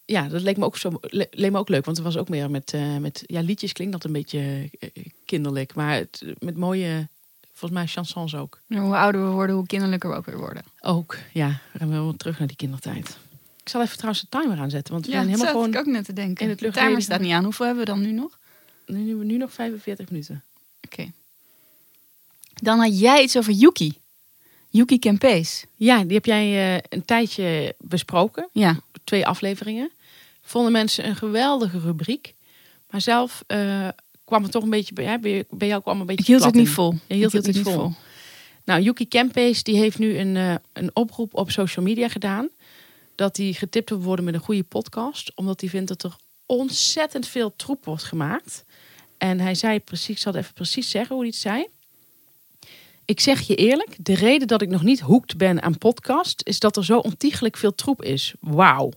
ja, 0.05 0.27
dat 0.27 0.41
leek 0.41 0.57
me 0.57 0.65
ook 0.65 0.77
zo 0.77 0.91
le- 1.01 1.27
leek 1.31 1.51
me 1.51 1.57
ook 1.57 1.69
leuk, 1.69 1.85
want 1.85 1.97
het 1.97 2.05
was 2.05 2.17
ook 2.17 2.29
meer 2.29 2.49
met, 2.51 2.73
eh, 2.73 2.97
met 2.97 3.23
ja, 3.25 3.41
liedjes 3.41 3.71
klinkt 3.73 3.93
dat 3.93 4.03
een 4.03 4.11
beetje 4.11 4.69
eh, 4.79 4.89
kinderlijk, 5.25 5.75
maar 5.75 5.93
het, 5.95 6.23
met 6.39 6.57
mooie, 6.57 7.07
volgens 7.53 7.79
mij 7.79 7.87
chansons 7.87 8.35
ook. 8.35 8.59
Hoe 8.67 8.95
ouder 8.95 9.23
we 9.23 9.29
worden, 9.29 9.55
hoe 9.55 9.65
kinderlijker 9.65 10.09
we 10.09 10.15
ook 10.15 10.25
weer 10.25 10.37
worden. 10.37 10.63
Ook, 10.81 11.17
ja, 11.33 11.59
we 11.71 11.79
gaan 11.79 11.89
wel 11.89 12.13
terug 12.17 12.39
naar 12.39 12.47
die 12.47 12.57
kindertijd. 12.57 13.17
Ik 13.67 13.73
zal 13.73 13.81
even 13.81 13.97
trouwens 13.97 14.21
de 14.29 14.37
timer 14.39 14.59
aanzetten, 14.59 14.93
want 14.93 15.05
we 15.05 15.11
Ja, 15.11 15.17
zijn 15.17 15.29
helemaal 15.29 15.51
gewoon 15.51 15.73
ik 15.73 15.79
ook 15.79 15.85
net 15.85 16.05
te 16.05 16.13
denken. 16.13 16.43
in 16.43 16.49
het 16.49 16.59
de 16.59 16.71
timer 16.71 17.01
staat 17.01 17.19
niet 17.19 17.31
aan. 17.31 17.43
Hoeveel 17.43 17.65
hebben 17.65 17.85
we 17.85 17.91
dan 17.91 18.01
nu 18.01 18.11
nog? 18.11 18.39
nu, 18.85 18.97
nu, 18.97 19.25
nu 19.25 19.37
nog 19.37 19.53
45 19.53 20.09
minuten. 20.09 20.43
Oké. 20.81 21.11
Dan 22.61 22.79
had 22.79 22.99
jij 22.99 23.23
iets 23.23 23.37
over 23.37 23.53
Yuki. 23.53 23.97
Yuki 24.69 24.99
Kempees. 24.99 25.65
Ja, 25.75 26.03
die 26.03 26.13
heb 26.13 26.25
jij 26.25 26.75
eh, 26.75 26.83
een 26.89 27.05
tijdje 27.05 27.75
besproken. 27.79 28.49
Ja. 28.51 28.79
twee 29.03 29.27
afleveringen. 29.27 29.91
Vonden 30.41 30.71
mensen 30.71 31.07
een 31.07 31.15
geweldige 31.15 31.79
rubriek. 31.79 32.33
Maar 32.89 33.01
zelf 33.01 33.43
eh, 33.47 33.87
kwam 34.25 34.43
het 34.43 34.51
toch 34.51 34.63
een 34.63 34.69
beetje 34.69 34.93
bij, 34.93 35.05
hè, 35.05 35.17
bij, 35.49 35.67
jou 35.67 35.81
kwam 35.81 35.99
een 35.99 36.05
beetje 36.05 36.21
Ik 36.21 36.27
hield 36.27 36.43
het 36.43 36.53
niet 36.53 36.67
in. 36.67 36.73
vol. 36.73 36.93
Je 37.07 37.15
hield 37.15 37.33
het 37.33 37.45
niet 37.45 37.61
vol. 37.61 37.91
Nou, 38.63 38.81
Yuki 38.81 39.07
Kempees 39.07 39.63
die 39.63 39.77
heeft 39.77 39.99
nu 39.99 40.17
een, 40.17 40.37
eh, 40.37 40.55
een 40.73 40.89
oproep 40.93 41.33
op 41.33 41.51
social 41.51 41.85
media 41.85 42.07
gedaan. 42.07 42.49
Dat 43.17 43.37
hij 43.37 43.53
getipt 43.53 43.89
wil 43.89 44.01
worden 44.01 44.25
met 44.25 44.33
een 44.33 44.39
goede 44.39 44.63
podcast. 44.63 45.31
Omdat 45.35 45.61
hij 45.61 45.69
vindt 45.69 45.87
dat 45.87 46.03
er 46.03 46.15
ontzettend 46.45 47.27
veel 47.27 47.55
troep 47.55 47.85
wordt 47.85 48.03
gemaakt. 48.03 48.65
En 49.17 49.39
hij 49.39 49.55
zei 49.55 49.79
precies, 49.79 50.09
ik 50.09 50.17
zal 50.17 50.33
het 50.33 50.41
even 50.41 50.53
precies 50.53 50.89
zeggen 50.89 51.15
hoe 51.15 51.23
hij 51.23 51.33
het 51.33 51.41
zei. 51.41 51.67
Ik 53.05 53.19
zeg 53.19 53.41
je 53.41 53.55
eerlijk, 53.55 53.95
de 53.99 54.15
reden 54.15 54.47
dat 54.47 54.61
ik 54.61 54.69
nog 54.69 54.83
niet 54.83 54.99
hoekt 54.99 55.37
ben 55.37 55.61
aan 55.61 55.77
podcast... 55.77 56.41
is 56.43 56.59
dat 56.59 56.77
er 56.77 56.85
zo 56.85 56.97
ontiegelijk 56.97 57.57
veel 57.57 57.75
troep 57.75 58.03
is. 58.03 58.33
Wauw. 58.39 58.91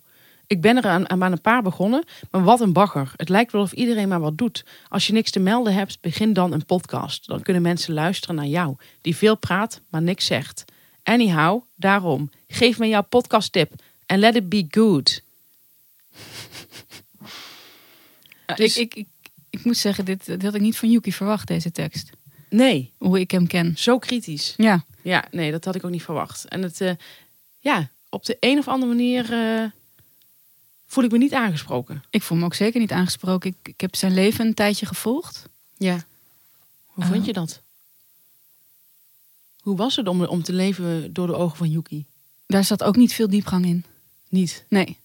Ik 0.46 0.60
ben 0.60 0.76
er 0.76 0.86
aan, 0.86 1.10
aan 1.10 1.32
een 1.32 1.40
paar 1.40 1.62
begonnen, 1.62 2.04
maar 2.30 2.44
wat 2.44 2.60
een 2.60 2.72
bagger. 2.72 3.12
Het 3.16 3.28
lijkt 3.28 3.52
wel 3.52 3.62
of 3.62 3.72
iedereen 3.72 4.08
maar 4.08 4.20
wat 4.20 4.38
doet. 4.38 4.64
Als 4.88 5.06
je 5.06 5.12
niks 5.12 5.30
te 5.30 5.40
melden 5.40 5.74
hebt, 5.74 6.00
begin 6.00 6.32
dan 6.32 6.52
een 6.52 6.64
podcast. 6.64 7.26
Dan 7.26 7.42
kunnen 7.42 7.62
mensen 7.62 7.94
luisteren 7.94 8.36
naar 8.36 8.46
jou, 8.46 8.76
die 9.00 9.16
veel 9.16 9.36
praat, 9.36 9.80
maar 9.88 10.02
niks 10.02 10.26
zegt. 10.26 10.64
Anyhow, 11.02 11.62
daarom, 11.76 12.30
geef 12.48 12.78
me 12.78 12.88
jouw 12.88 13.02
podcasttip 13.02 13.72
en 14.10 14.18
let 14.18 14.34
it 14.36 14.48
be 14.48 14.66
good. 14.70 15.22
Dus- 18.56 18.76
ik, 18.76 18.94
ik, 18.94 19.06
ik, 19.22 19.30
ik 19.50 19.64
moet 19.64 19.76
zeggen, 19.76 20.04
dit, 20.04 20.26
dit 20.26 20.42
had 20.42 20.54
ik 20.54 20.60
niet 20.60 20.76
van 20.78 20.90
Yuki 20.90 21.12
verwacht, 21.12 21.48
deze 21.48 21.72
tekst. 21.72 22.10
Nee, 22.48 22.92
Hoe 22.98 23.20
ik 23.20 23.30
hem 23.30 23.46
ken. 23.46 23.74
zo 23.78 23.98
kritisch. 23.98 24.54
Ja. 24.56 24.84
Ja, 25.02 25.24
nee, 25.30 25.50
dat 25.50 25.64
had 25.64 25.74
ik 25.74 25.84
ook 25.84 25.90
niet 25.90 26.02
verwacht. 26.02 26.44
En 26.44 26.62
het, 26.62 26.80
eh, 26.80 26.92
ja, 27.58 27.90
op 28.08 28.24
de 28.24 28.36
een 28.40 28.58
of 28.58 28.68
andere 28.68 28.92
manier 28.92 29.32
eh, 29.32 29.70
voel 30.86 31.04
ik 31.04 31.10
me 31.10 31.18
niet 31.18 31.34
aangesproken. 31.34 32.02
Ik 32.10 32.22
voel 32.22 32.38
me 32.38 32.44
ook 32.44 32.54
zeker 32.54 32.80
niet 32.80 32.92
aangesproken. 32.92 33.50
Ik, 33.50 33.68
ik 33.68 33.80
heb 33.80 33.96
zijn 33.96 34.14
leven 34.14 34.46
een 34.46 34.54
tijdje 34.54 34.86
gevolgd. 34.86 35.48
Ja. 35.76 36.04
Hoe 36.86 37.04
vond 37.04 37.24
je 37.24 37.32
dat? 37.32 37.60
Hoe 39.60 39.76
was 39.76 39.96
het 39.96 40.08
om, 40.08 40.24
om 40.24 40.42
te 40.42 40.52
leven 40.52 41.12
door 41.12 41.26
de 41.26 41.34
ogen 41.36 41.56
van 41.56 41.70
Yuki? 41.70 42.04
Daar 42.46 42.64
zat 42.64 42.82
ook 42.82 42.96
niet 42.96 43.12
veel 43.12 43.28
diepgang 43.28 43.64
in. 43.66 43.84
Niet. 44.30 44.64
Nee. 44.68 44.96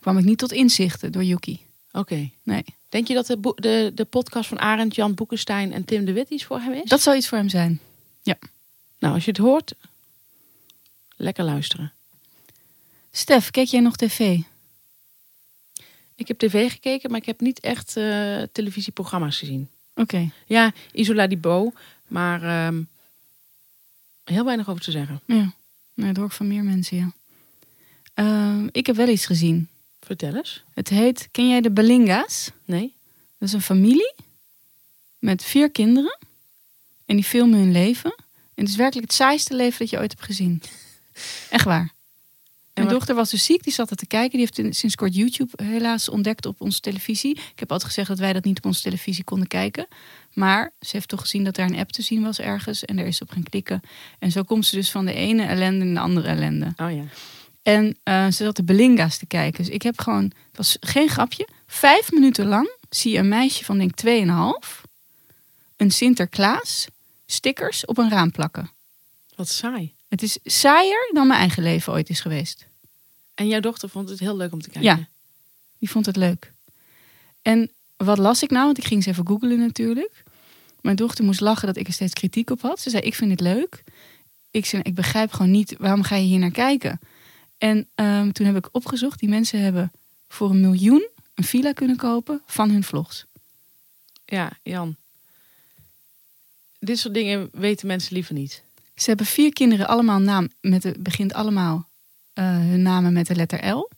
Kwam 0.00 0.18
ik 0.18 0.24
niet 0.24 0.38
tot 0.38 0.52
inzichten 0.52 1.12
door 1.12 1.24
Yuki. 1.24 1.60
Oké. 1.92 2.30
Nee. 2.42 2.64
Denk 2.88 3.08
je 3.08 3.14
dat 3.14 3.26
de, 3.26 3.52
de, 3.56 3.92
de 3.94 4.04
podcast 4.04 4.48
van 4.48 4.58
Arend, 4.58 4.94
Jan 4.94 5.14
Boekenstein 5.14 5.72
en 5.72 5.84
Tim 5.84 6.04
de 6.04 6.12
Wit 6.12 6.30
iets 6.30 6.44
voor 6.44 6.60
hem 6.60 6.72
is? 6.72 6.88
Dat 6.88 7.00
zou 7.00 7.16
iets 7.16 7.28
voor 7.28 7.38
hem 7.38 7.48
zijn. 7.48 7.80
Nou, 9.04 9.16
als 9.16 9.24
je 9.24 9.30
het 9.30 9.40
hoort, 9.40 9.74
lekker 11.16 11.44
luisteren. 11.44 11.92
Stef, 13.10 13.50
kijk 13.50 13.68
jij 13.68 13.80
nog 13.80 13.96
tv? 13.96 14.38
Ik 16.14 16.28
heb 16.28 16.38
tv 16.38 16.70
gekeken, 16.70 17.10
maar 17.10 17.20
ik 17.20 17.26
heb 17.26 17.40
niet 17.40 17.60
echt 17.60 17.96
eh, 17.96 18.42
televisieprogramma's 18.52 19.38
gezien. 19.38 19.68
Oké. 19.94 20.30
Ja, 20.46 20.72
Isola 20.92 21.26
di 21.26 21.36
Bo, 21.36 21.72
maar 22.06 22.42
ehm, 22.42 22.82
heel 24.24 24.44
weinig 24.44 24.68
over 24.68 24.82
te 24.82 24.90
zeggen. 24.90 25.20
Ja. 25.24 25.52
Nee, 25.94 26.06
dat 26.06 26.16
hoor 26.16 26.26
ik 26.26 26.32
van 26.32 26.48
meer 26.48 26.64
mensen, 26.64 26.96
ja. 26.96 27.12
Ehm, 28.14 28.68
ik 28.72 28.86
heb 28.86 28.96
wel 28.96 29.08
iets 29.08 29.26
gezien. 29.26 29.68
Vertel 30.00 30.34
eens. 30.34 30.62
Het 30.74 30.88
heet, 30.88 31.28
ken 31.30 31.48
jij 31.48 31.60
de 31.60 31.70
Belinga's? 31.70 32.50
Nee? 32.64 32.92
Dat 33.38 33.48
is 33.48 33.54
een 33.54 33.60
familie 33.62 34.14
met 35.18 35.44
vier 35.44 35.70
kinderen. 35.70 36.18
En 37.06 37.16
die 37.16 37.24
filmen 37.24 37.58
hun 37.58 37.72
leven. 37.72 38.10
En 38.54 38.62
het 38.64 38.68
is 38.68 38.76
werkelijk 38.76 39.06
het 39.06 39.16
saaiste 39.16 39.54
leven 39.54 39.78
dat 39.78 39.90
je 39.90 39.98
ooit 39.98 40.10
hebt 40.12 40.24
gezien. 40.24 40.62
Echt 41.50 41.64
waar. 41.64 41.92
Mijn 42.74 42.86
dochter 42.88 43.14
was 43.14 43.30
dus 43.30 43.44
ziek, 43.44 43.62
die 43.64 43.72
zat 43.72 43.90
er 43.90 43.96
te 43.96 44.06
kijken. 44.06 44.30
Die 44.30 44.40
heeft 44.40 44.58
in- 44.58 44.74
sinds 44.74 44.94
kort 44.94 45.14
YouTube 45.14 45.62
helaas 45.64 46.08
ontdekt 46.08 46.46
op 46.46 46.60
onze 46.60 46.80
televisie. 46.80 47.30
Ik 47.36 47.58
heb 47.58 47.70
altijd 47.70 47.88
gezegd 47.88 48.08
dat 48.08 48.18
wij 48.18 48.32
dat 48.32 48.44
niet 48.44 48.56
op 48.56 48.64
onze 48.64 48.82
televisie 48.82 49.24
konden 49.24 49.48
kijken. 49.48 49.86
Maar 50.32 50.72
ze 50.80 50.88
heeft 50.92 51.08
toch 51.08 51.20
gezien 51.20 51.44
dat 51.44 51.54
daar 51.54 51.66
een 51.66 51.78
app 51.78 51.92
te 51.92 52.02
zien 52.02 52.22
was 52.22 52.38
ergens. 52.38 52.84
En 52.84 52.96
daar 52.96 53.06
is 53.06 53.16
ze 53.16 53.22
op 53.22 53.30
gaan 53.30 53.42
klikken. 53.42 53.80
En 54.18 54.30
zo 54.30 54.42
komt 54.42 54.66
ze 54.66 54.76
dus 54.76 54.90
van 54.90 55.04
de 55.04 55.12
ene 55.14 55.42
ellende 55.44 55.84
in 55.84 55.94
de 55.94 56.00
andere 56.00 56.28
ellende. 56.28 56.72
Oh 56.76 56.90
ja. 56.90 57.04
En 57.64 57.98
eh, 58.02 58.24
ze 58.24 58.44
zat 58.44 58.56
de 58.56 58.62
Belinga's 58.62 59.18
te 59.18 59.26
kijken. 59.26 59.64
Dus 59.64 59.74
ik 59.74 59.82
heb 59.82 60.00
gewoon, 60.00 60.24
het 60.24 60.56
was 60.56 60.76
geen 60.80 61.08
grapje, 61.08 61.48
vijf 61.66 62.12
minuten 62.12 62.46
lang 62.46 62.76
zie 62.90 63.12
je 63.12 63.18
een 63.18 63.28
meisje 63.28 63.64
van 63.64 63.78
denk 63.78 63.92
2,5, 64.06 64.80
een 65.76 65.90
Sinterklaas, 65.90 66.86
stickers 67.26 67.84
op 67.84 67.98
een 67.98 68.10
raam 68.10 68.30
plakken. 68.30 68.70
Wat 69.36 69.48
saai. 69.48 69.94
Het 70.08 70.22
is 70.22 70.38
saaier 70.44 71.10
dan 71.12 71.26
mijn 71.26 71.40
eigen 71.40 71.62
leven 71.62 71.92
ooit 71.92 72.08
is 72.08 72.20
geweest. 72.20 72.66
En 73.34 73.48
jouw 73.48 73.60
dochter 73.60 73.88
vond 73.88 74.08
het 74.08 74.18
heel 74.18 74.36
leuk 74.36 74.52
om 74.52 74.62
te 74.62 74.70
kijken? 74.70 74.96
Ja. 74.96 75.08
Die 75.78 75.90
vond 75.90 76.06
het 76.06 76.16
leuk. 76.16 76.52
En 77.42 77.70
wat 77.96 78.18
las 78.18 78.42
ik 78.42 78.50
nou? 78.50 78.64
Want 78.64 78.78
ik 78.78 78.84
ging 78.84 79.02
ze 79.02 79.10
even 79.10 79.26
googlen 79.26 79.58
natuurlijk. 79.58 80.22
Mijn 80.80 80.96
dochter 80.96 81.24
moest 81.24 81.40
lachen 81.40 81.66
dat 81.66 81.76
ik 81.76 81.86
er 81.86 81.92
steeds 81.92 82.12
kritiek 82.12 82.50
op 82.50 82.60
had. 82.60 82.80
Ze 82.80 82.90
zei, 82.90 83.02
ik 83.02 83.14
vind 83.14 83.30
het 83.30 83.40
leuk. 83.40 83.82
Ik 84.50 84.66
zei, 84.66 84.82
ik 84.82 84.94
begrijp 84.94 85.32
gewoon 85.32 85.50
niet, 85.50 85.74
waarom 85.78 86.02
ga 86.02 86.16
je 86.16 86.26
hier 86.26 86.38
naar 86.38 86.50
kijken? 86.50 87.00
En 87.64 87.88
ehm, 87.94 88.30
toen 88.30 88.46
heb 88.46 88.56
ik 88.56 88.68
opgezocht, 88.72 89.20
die 89.20 89.28
mensen 89.28 89.60
hebben 89.60 89.92
voor 90.28 90.50
een 90.50 90.60
miljoen 90.60 91.08
een 91.34 91.44
villa 91.44 91.72
kunnen 91.72 91.96
kopen 91.96 92.42
van 92.46 92.70
hun 92.70 92.84
vlogs. 92.84 93.24
Ja, 94.24 94.52
Jan. 94.62 94.96
Dit 96.78 96.98
soort 96.98 97.14
dingen 97.14 97.48
weten 97.52 97.86
mensen 97.86 98.14
liever 98.14 98.34
niet. 98.34 98.62
Ze 98.94 99.08
hebben 99.08 99.26
vier 99.26 99.52
kinderen, 99.52 99.86
allemaal 99.86 100.18
naam, 100.18 100.48
met 100.60 100.82
de, 100.82 100.94
begint 100.98 101.34
allemaal 101.34 101.88
eh, 102.32 102.44
hun 102.44 102.82
namen 102.82 103.12
met 103.12 103.26
de 103.26 103.34
letter 103.34 103.68
L. 103.68 103.90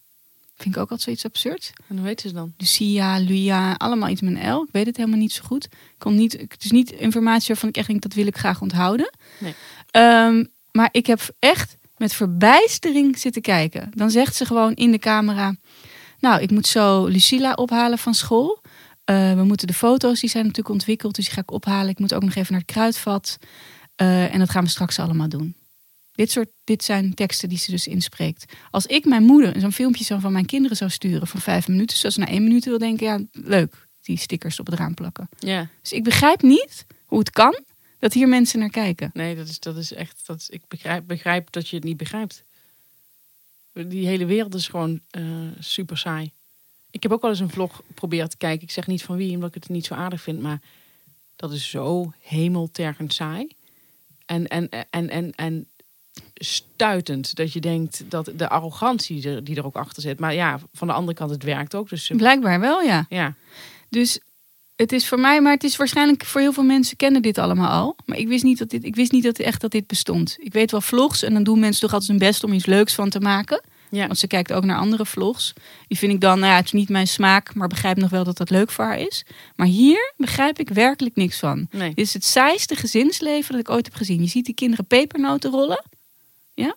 Vind 0.57 0.75
ik 0.75 0.81
ook 0.81 0.91
altijd 0.91 1.01
zoiets 1.01 1.25
absurd. 1.25 1.73
En 1.89 1.97
hoe 1.97 2.05
weten 2.05 2.29
ze 2.29 2.35
dan? 2.35 2.55
Lucia, 2.57 3.21
Luia, 3.21 3.73
allemaal 3.73 4.09
iets 4.09 4.21
met 4.21 4.37
een 4.37 4.53
L. 4.53 4.63
Ik 4.63 4.73
weet 4.73 4.87
het 4.87 4.97
helemaal 4.97 5.19
niet 5.19 5.33
zo 5.33 5.45
goed. 5.45 5.65
Ik 5.65 5.99
kon 5.99 6.15
niet, 6.15 6.33
het 6.33 6.65
is 6.65 6.71
niet 6.71 6.91
informatie 6.91 7.49
waarvan 7.49 7.69
ik 7.69 7.77
echt 7.77 7.87
denk, 7.87 8.03
dat 8.03 8.15
wil 8.15 8.27
ik 8.27 8.37
graag 8.37 8.61
onthouden. 8.61 9.11
Nee. 9.39 9.55
Ehm, 9.91 10.45
maar 10.73 10.89
ik 10.93 11.07
heb 11.07 11.35
echt 11.39 11.77
met 11.97 12.13
verbijstering 12.13 13.19
zitten 13.19 13.43
kijken. 13.43 13.91
Dan 13.95 14.11
zegt 14.11 14.35
ze 14.35 14.45
gewoon 14.45 14.75
in 14.75 14.91
de 14.91 14.99
camera... 14.99 15.55
Nou, 16.21 16.43
ik 16.43 16.51
moet 16.51 16.67
zo 16.67 17.05
Lucilla 17.05 17.53
ophalen 17.53 17.99
van 17.99 18.15
school. 18.15 18.63
Eh, 19.05 19.35
we 19.35 19.45
moeten 19.45 19.67
de 19.67 19.73
foto's, 19.73 20.21
die 20.21 20.31
zijn 20.31 20.45
natuurlijk 20.45 20.75
ontwikkeld. 20.75 21.15
Dus 21.15 21.25
die 21.25 21.35
ga 21.35 21.41
ik 21.41 21.51
ophalen. 21.51 21.89
Ik 21.89 21.99
moet 21.99 22.15
ook 22.15 22.23
nog 22.23 22.35
even 22.35 22.53
naar 22.53 22.61
het 22.61 22.73
kruidvat. 22.73 23.39
Eh, 23.97 24.33
en 24.33 24.39
dat 24.39 24.51
gaan 24.51 24.65
we 24.65 24.71
straks 24.71 24.99
allemaal 24.99 25.29
doen. 25.29 25.55
Dit, 26.13 26.31
soort, 26.31 26.49
dit 26.65 26.85
zijn 26.85 27.15
teksten 27.15 27.49
die 27.49 27.59
ze 27.59 27.71
dus 27.71 27.87
inspreekt. 27.87 28.53
Als 28.71 28.87
ik 28.87 29.05
mijn 29.05 29.23
moeder 29.23 29.61
zo'n 29.61 29.73
filmpje 29.73 30.05
zo 30.05 30.19
van 30.19 30.33
mijn 30.33 30.47
kinderen 30.47 30.77
zou 30.77 30.91
sturen 30.91 31.27
van 31.27 31.41
vijf 31.41 31.69
minuten, 31.69 31.97
zoals 31.97 32.15
ze 32.15 32.21
na 32.21 32.29
één 32.29 32.43
minuut 32.43 32.65
wil 32.65 32.79
denken, 32.79 33.07
ja, 33.07 33.21
leuk, 33.33 33.89
die 34.03 34.19
stickers 34.19 34.61
op 34.61 34.67
het 34.67 34.79
raam 34.79 34.95
plakken. 34.95 35.29
Ja. 35.39 35.69
Dus 35.83 35.93
ik 35.93 36.05
begrijp 36.05 36.43
niet 36.43 36.87
hoe 37.05 37.19
het 37.19 37.31
kan 37.31 37.61
dat 37.99 38.13
hier 38.13 38.29
mensen 38.29 38.59
naar 38.59 38.71
kijken. 38.71 39.11
Nee, 39.13 39.37
dat 39.37 39.49
is, 39.49 39.61
dat 39.61 39.77
is 39.77 39.93
echt... 39.93 40.27
Dat 40.27 40.41
is, 40.41 40.49
ik 40.49 40.63
begrijp, 40.69 41.07
begrijp 41.07 41.53
dat 41.53 41.69
je 41.69 41.77
het 41.77 41.85
niet 41.85 41.97
begrijpt. 41.97 42.45
Die 43.73 44.07
hele 44.07 44.25
wereld 44.25 44.55
is 44.55 44.69
gewoon 44.69 45.01
eh, 45.11 45.23
super 45.59 45.99
saai. 45.99 46.31
Ik 46.91 47.03
heb 47.03 47.13
ook 47.13 47.21
wel 47.21 47.31
eens 47.31 47.41
een 47.41 47.51
vlog 47.51 47.77
geprobeerd 47.87 48.31
te 48.31 48.37
kijken. 48.37 48.63
Ik 48.63 48.71
zeg 48.71 48.87
niet 48.87 49.03
van 49.03 49.17
wie, 49.17 49.35
omdat 49.35 49.49
ik 49.49 49.63
het 49.63 49.69
niet 49.69 49.87
zo 49.87 49.95
aardig 49.95 50.21
vind. 50.21 50.41
Maar 50.41 50.61
dat 51.37 51.53
is 51.53 51.71
zo 51.71 52.13
hemeltergend 52.21 53.15
saai. 53.15 53.49
En, 54.27 54.47
en, 54.47 54.69
en, 54.91 55.11
en, 55.11 55.33
en 55.35 55.69
stuitend 56.35 57.35
dat 57.35 57.53
je 57.53 57.61
denkt 57.61 58.11
dat 58.11 58.33
de 58.37 58.49
arrogantie 58.49 59.29
er, 59.29 59.45
die 59.45 59.57
er 59.57 59.65
ook 59.65 59.77
achter 59.77 60.03
zit. 60.03 60.19
Maar 60.19 60.35
ja, 60.35 60.61
van 60.73 60.87
de 60.87 60.93
andere 60.93 61.17
kant, 61.17 61.31
het 61.31 61.43
werkt 61.43 61.75
ook. 61.75 61.89
Dus 61.89 62.11
eh, 62.11 62.17
Blijkbaar 62.17 62.61
wel, 62.61 62.81
ja. 62.81 63.07
ja, 63.09 63.35
Dus 63.89 64.21
het 64.77 64.93
is 64.93 65.09
voor 65.09 65.21
mij, 65.21 65.41
maar 65.41 65.53
het 65.53 65.65
is 65.65 65.77
waarschijnlijk 65.77 66.25
voor 66.25 66.41
heel 66.41 66.53
veel 66.53 66.65
mensen 66.65 66.97
kennen 66.97 67.23
dit 67.23 67.39
allemaal 67.39 67.71
al. 67.71 67.97
Maar 68.05 68.19
ik 68.19 68.29
wist 68.29 68.45
niet 68.45 68.59
dat 68.59 68.71
dit, 68.71 68.85
ik 68.85 68.97
wist 68.97 69.13
niet 69.13 69.23
dat 69.25 69.39
echt 69.39 69.61
dat 69.61 69.71
dit 69.71 69.87
bestond. 69.87 70.37
Ik 70.39 70.53
weet 70.53 70.71
wel 70.71 70.81
vlogs 70.81 71.23
en 71.23 71.33
dan 71.33 71.43
doen 71.43 71.59
mensen 71.61 71.81
toch 71.81 71.93
altijd 71.93 72.11
hun 72.11 72.19
best 72.19 72.45
om 72.45 72.53
iets 72.53 72.67
leuks 72.67 72.95
van 72.95 73.11
te 73.11 73.21
maken. 73.21 73.63
ja. 73.91 74.07
Want 74.07 74.19
ze 74.19 74.27
kijkt 74.27 74.53
ook 74.53 74.65
naar 74.65 74.79
andere 74.79 75.07
vlogs. 75.07 75.53
Die 75.89 75.99
vind 75.99 76.13
ik 76.13 76.21
dan, 76.21 76.39
nou 76.39 76.51
ja, 76.51 76.57
het 76.57 76.65
is 76.67 76.73
niet 76.73 76.89
mijn 76.89 77.07
smaak, 77.07 77.55
maar 77.55 77.69
begrijp 77.69 77.97
nog 77.97 78.11
wel 78.11 78.25
dat 78.25 78.37
dat 78.37 78.51
leuk 78.51 78.71
voor 78.71 78.85
haar 78.85 78.99
is. 78.99 79.25
Maar 79.57 79.67
hier 79.67 80.13
begrijp 80.17 80.59
ik 80.59 80.69
werkelijk 80.69 81.17
niks 81.17 81.39
van. 81.39 81.67
Nee. 81.71 81.89
Dit 81.95 82.07
is 82.07 82.13
het 82.13 82.25
saaiste 82.25 82.77
gezinsleven 82.77 83.53
dat 83.53 83.61
ik 83.61 83.71
ooit 83.71 83.85
heb 83.85 83.95
gezien. 83.95 84.23
Je 84.23 84.29
ziet 84.29 84.45
die 84.45 84.55
kinderen 84.55 84.87
pepernoten 84.87 85.51
rollen. 85.51 85.85
ja. 86.55 86.77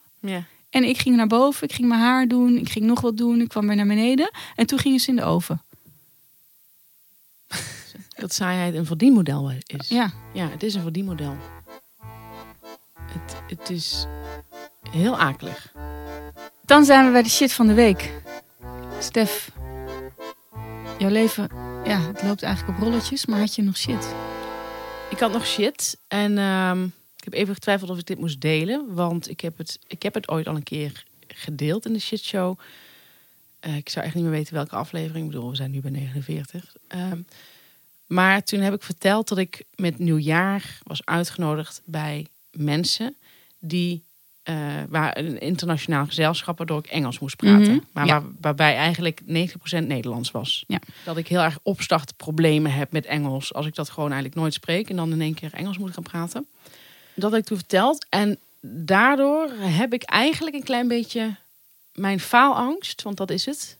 En 0.69 0.83
ik 0.83 0.97
ging 0.97 1.15
naar 1.15 1.27
boven, 1.27 1.67
ik 1.67 1.73
ging 1.73 1.87
mijn 1.87 2.01
haar 2.01 2.27
doen, 2.27 2.57
ik 2.57 2.69
ging 2.69 2.85
nog 2.85 3.01
wat 3.01 3.17
doen, 3.17 3.41
ik 3.41 3.47
kwam 3.47 3.67
weer 3.67 3.75
naar 3.75 3.87
beneden. 3.87 4.31
En 4.55 4.65
toen 4.65 4.79
gingen 4.79 4.99
ze 4.99 5.09
in 5.09 5.15
de 5.15 5.23
oven. 5.23 5.61
Dat 8.19 8.33
saaiheid 8.33 8.73
een 8.75 8.85
verdienmodel 8.85 9.51
is. 9.65 9.87
Ja, 9.87 10.11
Ja, 10.33 10.49
het 10.49 10.63
is 10.63 10.73
een 10.75 10.81
verdienmodel. 10.81 11.35
Het, 13.01 13.35
het 13.57 13.69
is 13.69 14.05
heel 14.91 15.17
akelig. 15.17 15.71
dan 16.65 16.85
zijn 16.85 17.05
we 17.05 17.11
bij 17.11 17.23
de 17.23 17.29
shit 17.29 17.53
van 17.53 17.67
de 17.67 17.73
week. 17.73 18.21
Stef, 18.99 19.51
jouw 20.97 21.09
leven, 21.09 21.49
ja, 21.83 22.01
het 22.01 22.23
loopt 22.23 22.43
eigenlijk 22.43 22.77
op 22.77 22.83
rolletjes, 22.83 23.25
maar 23.25 23.39
had 23.39 23.55
je 23.55 23.61
nog 23.61 23.77
shit? 23.77 24.15
Ik 25.09 25.19
had 25.19 25.31
nog 25.31 25.45
shit 25.45 25.97
en 26.07 26.37
ehm, 26.37 26.83
ik 27.17 27.23
heb 27.23 27.33
even 27.33 27.53
getwijfeld 27.53 27.89
of 27.89 27.97
ik 27.97 28.05
dit 28.05 28.19
moest 28.19 28.41
delen. 28.41 28.93
Want 28.93 29.29
ik 29.29 29.39
heb 29.39 29.57
het, 29.57 29.79
ik 29.87 30.03
heb 30.03 30.13
het 30.13 30.27
ooit 30.29 30.47
al 30.47 30.55
een 30.55 30.63
keer 30.63 31.03
gedeeld 31.27 31.85
in 31.85 31.93
de 31.93 31.99
shitshow. 31.99 32.59
Eh 33.59 33.75
ik 33.75 33.89
zou 33.89 34.05
echt 34.05 34.15
niet 34.15 34.23
meer 34.23 34.33
weten 34.33 34.53
welke 34.53 34.75
aflevering. 34.75 35.25
Ik 35.25 35.31
bedoel, 35.31 35.49
we 35.49 35.55
zijn 35.55 35.71
nu 35.71 35.81
bij 35.81 35.91
49. 35.91 36.75
Ehm, 36.87 37.21
maar 38.09 38.43
toen 38.43 38.59
heb 38.59 38.73
ik 38.73 38.83
verteld 38.83 39.27
dat 39.27 39.37
ik 39.37 39.63
met 39.75 39.99
nieuwjaar 39.99 40.79
was 40.83 41.05
uitgenodigd 41.05 41.81
bij 41.85 42.27
mensen 42.51 43.15
die... 43.59 44.03
eh 44.43 44.57
waar 44.89 45.17
een 45.17 45.39
internationaal 45.39 46.05
gezelschap 46.05 46.57
waardoor 46.57 46.79
ik 46.79 46.87
Engels 46.87 47.19
moest 47.19 47.35
praten. 47.35 47.73
Mhm, 47.73 47.79
maar 47.91 48.05
ja. 48.05 48.21
waar, 48.21 48.31
waarbij 48.41 48.75
eigenlijk 48.75 49.21
90% 49.21 49.25
Nederlands 49.87 50.31
was. 50.31 50.63
Ja. 50.67 50.79
Dat 51.03 51.17
ik 51.17 51.27
heel 51.27 51.41
erg 51.41 51.59
opstartproblemen 51.63 52.73
heb 52.73 52.91
met 52.91 53.05
Engels. 53.05 53.53
Als 53.53 53.65
ik 53.65 53.75
dat 53.75 53.89
gewoon 53.89 54.11
eigenlijk 54.11 54.41
nooit 54.41 54.53
spreek 54.53 54.89
en 54.89 54.95
dan 54.95 55.11
in 55.11 55.21
één 55.21 55.33
keer 55.33 55.53
Engels 55.53 55.77
moet 55.77 55.93
gaan 55.93 56.03
praten. 56.03 56.47
Dat 57.13 57.31
heb 57.31 57.39
ik 57.39 57.45
toen 57.45 57.57
verteld. 57.57 58.05
En 58.09 58.39
daardoor 58.61 59.49
heb 59.51 59.93
ik 59.93 60.03
eigenlijk 60.03 60.55
een 60.55 60.63
klein 60.63 60.87
beetje 60.87 61.35
mijn 61.93 62.19
faalangst, 62.19 63.01
want 63.01 63.17
dat 63.17 63.29
is 63.29 63.45
het. 63.45 63.77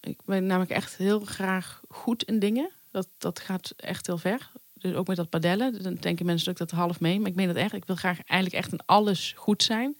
Ik 0.00 0.18
ben 0.24 0.46
namelijk 0.46 0.72
echt 0.72 0.96
heel 0.96 1.20
graag 1.20 1.80
goed 1.88 2.22
in 2.22 2.38
dingen. 2.38 2.70
Dat, 2.94 3.08
dat 3.18 3.40
gaat 3.40 3.72
echt 3.76 4.06
heel 4.06 4.18
ver. 4.18 4.50
Dus 4.74 4.94
ook 4.94 5.06
met 5.06 5.16
dat 5.16 5.28
padellen. 5.28 5.82
Dan 5.82 5.94
denken 5.94 6.26
mensen 6.26 6.44
dat 6.44 6.60
ik 6.60 6.68
dat 6.68 6.78
half 6.78 7.00
mee. 7.00 7.20
Maar 7.20 7.30
ik 7.30 7.36
meen 7.36 7.46
dat 7.46 7.56
echt. 7.56 7.72
Ik 7.72 7.84
wil 7.84 7.96
graag 7.96 8.18
eigenlijk 8.26 8.62
echt 8.62 8.72
in 8.72 8.86
alles 8.86 9.32
goed 9.36 9.62
zijn. 9.62 9.96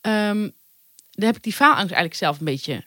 Ehm 0.00 0.48
dan 1.18 1.26
heb 1.26 1.36
ik 1.36 1.42
die 1.42 1.52
faalangst 1.52 1.92
eigenlijk 1.92 2.14
zelf 2.14 2.38
een 2.38 2.44
beetje 2.44 2.84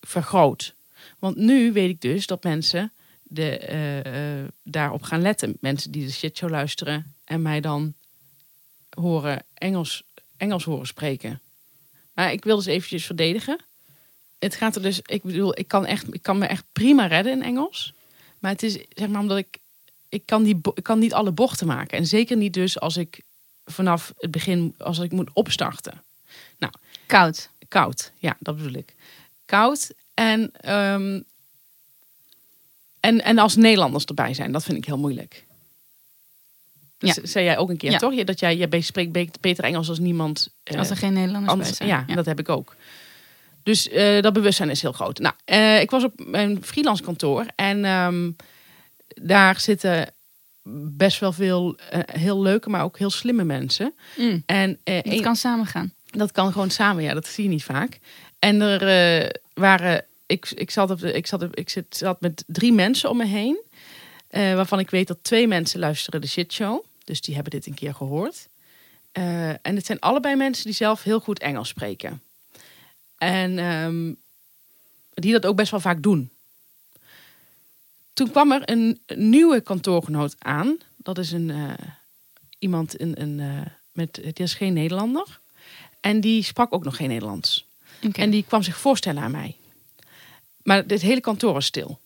vergroot. 0.00 0.74
Want 1.18 1.36
nu 1.36 1.72
weet 1.72 1.90
ik 1.90 2.00
dus 2.00 2.26
dat 2.26 2.42
mensen 2.42 2.92
de, 3.22 3.58
eh, 3.58 4.52
daarop 4.62 5.02
gaan 5.02 5.22
letten. 5.22 5.56
Mensen 5.60 5.90
die 5.90 6.06
de 6.06 6.12
shitshow 6.12 6.50
luisteren 6.50 7.14
en 7.24 7.42
mij 7.42 7.60
dan 7.60 7.94
horen 8.90 9.44
Engels, 9.54 10.02
Engels 10.36 10.64
horen 10.64 10.86
spreken. 10.86 11.40
Maar 12.12 12.32
ik 12.32 12.44
wil 12.44 12.56
dus 12.56 12.66
eventjes 12.66 13.06
verdedigen. 13.06 13.58
het 14.38 14.54
gaat 14.54 14.76
er 14.76 14.82
dus, 14.82 15.00
ik 15.06 15.22
bedoel, 15.22 15.58
ik 15.58 15.68
kan, 15.68 15.86
echt, 15.86 16.14
ik 16.14 16.22
kan 16.22 16.38
me 16.38 16.46
echt 16.46 16.64
prima 16.72 17.06
redden 17.06 17.32
in 17.32 17.42
Engels. 17.42 17.92
Maar 18.42 18.50
het 18.50 18.62
is 18.62 18.72
zeg 18.88 19.08
maar 19.08 19.20
omdat 19.20 19.38
ik, 19.38 19.58
ik 20.08 20.22
kan, 20.26 20.42
die, 20.42 20.60
ik 20.74 20.82
kan 20.82 20.98
niet 20.98 21.12
alle 21.14 21.32
bochten 21.32 21.66
maken. 21.66 21.98
En 21.98 22.06
zeker 22.06 22.36
niet 22.36 22.54
dus 22.54 22.80
als 22.80 22.96
ik 22.96 23.20
vanaf 23.64 24.12
het 24.18 24.30
begin, 24.30 24.74
als 24.78 24.98
ik 24.98 25.12
moet 25.12 25.30
opstarten. 25.32 26.02
Koud. 27.06 27.48
Koud, 27.68 28.12
ja, 28.18 28.36
dat 28.40 28.56
bedoel 28.56 28.72
ik. 28.72 28.94
Koud 29.44 29.92
en, 30.14 30.50
ehm, 30.60 31.20
en, 33.00 33.22
en 33.24 33.38
als 33.38 33.56
Nederlanders 33.56 34.04
erbij 34.04 34.34
zijn, 34.34 34.52
dat 34.52 34.64
vind 34.64 34.76
ik 34.78 34.84
heel 34.84 34.98
moeilijk. 34.98 35.44
Dat 36.98 37.14
Ja. 37.16 37.26
zei 37.26 37.44
jij 37.44 37.58
ook 37.58 37.68
een 37.70 37.76
keer, 37.76 37.90
Ja. 37.90 37.98
toch? 37.98 38.14
Je- 38.14 38.24
Dat 38.24 38.40
jij, 38.40 38.56
jij 38.56 38.80
spreekt 38.80 39.12
be- 39.12 39.28
beter 39.40 39.64
Engels 39.64 39.88
als 39.88 39.98
niemand. 39.98 40.48
eh, 40.62 40.78
Als 40.78 40.90
er 40.90 40.96
geen 40.96 41.12
Nederlanders 41.12 41.52
anders, 41.52 41.78
bij 41.78 41.86
zijn. 41.88 42.04
ja, 42.08 42.14
dat 42.14 42.26
heb 42.26 42.38
ik 42.38 42.48
ook. 42.48 42.76
Dus 43.62 43.88
eh, 43.88 44.20
dat 44.22 44.32
bewustzijn 44.32 44.70
is 44.70 44.82
heel 44.82 44.92
groot. 44.92 45.18
Nou, 45.18 45.34
eh, 45.44 45.80
ik 45.80 45.90
was 45.90 46.04
op 46.04 46.12
mijn 46.26 46.64
freelance 46.64 47.02
kantoor 47.02 47.46
en 47.56 47.84
ehm, 47.84 48.30
daar 49.08 49.60
zitten 49.60 50.12
best 50.96 51.20
wel 51.20 51.32
veel 51.32 51.76
eh, 51.90 52.00
heel 52.06 52.42
leuke, 52.42 52.68
maar 52.70 52.82
ook 52.84 52.98
heel 52.98 53.10
slimme 53.10 53.44
mensen. 53.44 53.94
Mm, 54.16 54.42
En 54.46 54.78
het 54.84 55.06
een- 55.06 55.22
kan 55.22 55.36
samen 55.36 55.66
gaan. 55.66 55.92
dat 56.10 56.32
kan 56.32 56.52
gewoon 56.52 56.70
samen, 56.70 57.02
ja, 57.02 57.14
dat 57.14 57.26
zie 57.26 57.44
je 57.44 57.50
niet 57.50 57.64
vaak. 57.64 57.98
En 58.38 58.60
er 58.60 59.32
waren, 59.54 60.04
ik, 60.26 60.50
ik, 60.50 60.70
zat 60.70 60.90
op 60.90 61.00
de, 61.00 61.12
ik, 61.12 61.26
zat 61.26 61.42
op, 61.42 61.56
ik 61.56 61.68
zit, 61.68 61.96
zat 61.96 62.20
met 62.20 62.44
drie 62.46 62.72
mensen 62.72 63.10
om 63.10 63.16
me 63.16 63.26
heen, 63.26 63.60
waarvan 64.30 64.78
ik 64.78 64.90
weet 64.90 65.06
dat 65.08 65.18
twee 65.22 65.48
mensen 65.48 65.80
luisteren 65.80 66.20
de 66.20 66.26
shitshow. 66.26 66.84
Dus 67.04 67.20
die 67.20 67.34
hebben 67.34 67.52
dit 67.52 67.66
een 67.66 67.74
keer 67.74 67.94
gehoord. 67.94 68.48
Eh, 69.12 69.48
en 69.48 69.76
het 69.76 69.86
zijn 69.86 70.00
allebei 70.00 70.36
mensen 70.36 70.64
die 70.64 70.74
zelf 70.74 71.02
heel 71.02 71.20
goed 71.20 71.38
Engels 71.38 71.68
spreken. 71.68 72.22
En 73.22 73.58
ehm, 73.58 74.12
die 75.14 75.32
dat 75.32 75.46
ook 75.46 75.56
best 75.56 75.70
wel 75.70 75.80
vaak 75.80 76.02
doen. 76.02 76.30
Toen 78.12 78.30
kwam 78.30 78.52
er 78.52 78.70
een 78.70 79.00
nieuwe 79.14 79.60
kantoorgenoot 79.60 80.34
aan. 80.38 80.78
Dat 80.96 81.18
is 81.18 81.32
een, 81.32 81.50
eh, 81.50 81.72
iemand 82.58 82.96
in, 82.96 83.14
een, 83.18 83.40
eh, 83.40 83.72
met, 83.92 84.20
het 84.22 84.40
is 84.40 84.54
geen 84.54 84.72
Nederlander. 84.72 85.40
En 86.00 86.20
die 86.20 86.42
sprak 86.42 86.74
ook 86.74 86.84
nog 86.84 86.96
geen 86.96 87.08
Nederlands. 87.08 87.66
En 88.12 88.30
die 88.30 88.44
kwam 88.44 88.62
zich 88.62 88.78
voorstellen 88.78 89.22
aan 89.22 89.30
mij. 89.30 89.56
Maar 90.62 90.86
dit 90.86 91.00
hele 91.00 91.20
kantoor 91.20 91.52
was 91.52 91.66
stil. 91.66 91.98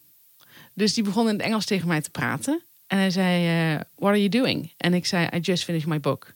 Dus 0.72 0.94
die 0.94 1.04
begon 1.04 1.28
in 1.28 1.34
het 1.34 1.42
Engels 1.42 1.64
tegen 1.64 1.88
mij 1.88 2.00
te 2.00 2.10
praten. 2.10 2.62
En 2.86 2.98
hij 2.98 3.10
zei, 3.10 3.46
eh, 3.46 3.80
what 3.94 4.10
are 4.10 4.18
you 4.18 4.28
doing? 4.28 4.72
En 4.76 4.94
ik 4.94 5.06
zei, 5.06 5.28
I 5.34 5.38
just 5.38 5.64
finished 5.64 5.88
my 5.88 6.00
book. 6.00 6.34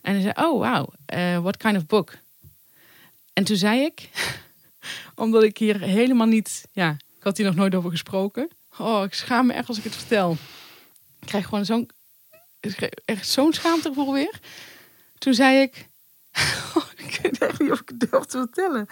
En 0.00 0.12
hij 0.12 0.22
zei, 0.22 0.46
oh 0.46 0.72
wow, 0.72 0.88
what 1.42 1.56
kind 1.56 1.76
of 1.76 1.86
book? 1.86 2.22
En 3.34 3.44
toen 3.44 3.56
zei 3.56 3.80
ik, 3.84 4.08
omdat 5.14 5.42
ik 5.42 5.58
hier 5.58 5.80
helemaal 5.80 6.26
niet, 6.26 6.64
ja, 6.72 6.90
ik 7.16 7.22
had 7.22 7.36
hier 7.36 7.46
nog 7.46 7.54
nooit 7.54 7.74
over 7.74 7.90
gesproken. 7.90 8.48
Oh, 8.78 9.02
ik 9.04 9.14
schaam 9.14 9.46
me 9.46 9.52
echt 9.52 9.68
als 9.68 9.78
ik 9.78 9.84
het 9.84 9.94
vertel. 9.96 10.36
Ik 11.20 11.26
krijg 11.26 11.44
gewoon 11.44 11.64
zo'n, 11.64 11.90
echt 13.04 13.28
zo'n 13.28 13.52
schaamtegevoel 13.52 14.12
weer. 14.12 14.40
Toen 15.18 15.34
zei 15.34 15.60
ik, 15.60 15.88
oh, 16.76 16.84
ik 16.96 17.18
weet 17.22 17.38
echt 17.38 17.60
niet 17.60 17.70
of 17.70 17.80
ik 17.80 17.88
het 17.88 18.10
durf 18.10 18.24
te 18.24 18.38
vertellen. 18.38 18.86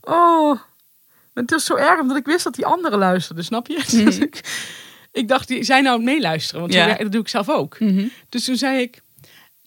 Oh, 0.00 0.60
maar 1.32 1.42
het 1.44 1.52
is 1.52 1.64
zo 1.64 1.74
erg 1.74 2.00
omdat 2.00 2.16
ik 2.16 2.24
wist 2.26 2.44
dat 2.44 2.54
die 2.54 2.66
anderen 2.66 2.98
luisterden, 2.98 3.44
snap 3.44 3.66
je? 3.66 3.84
Dus 4.04 4.18
ik, 4.18 4.40
ik 5.12 5.28
dacht, 5.28 5.48
die 5.48 5.64
zijn 5.64 5.84
nou 5.84 6.02
meeluisteren, 6.02 6.60
want 6.60 6.72
Ja. 6.72 6.94
dat 6.94 7.12
doe 7.12 7.20
ik 7.20 7.28
zelf 7.28 7.48
ook. 7.48 7.80
Mhm. 7.80 8.06
Dus 8.28 8.44
toen 8.44 8.56
zei 8.56 8.80
ik, 8.80 9.00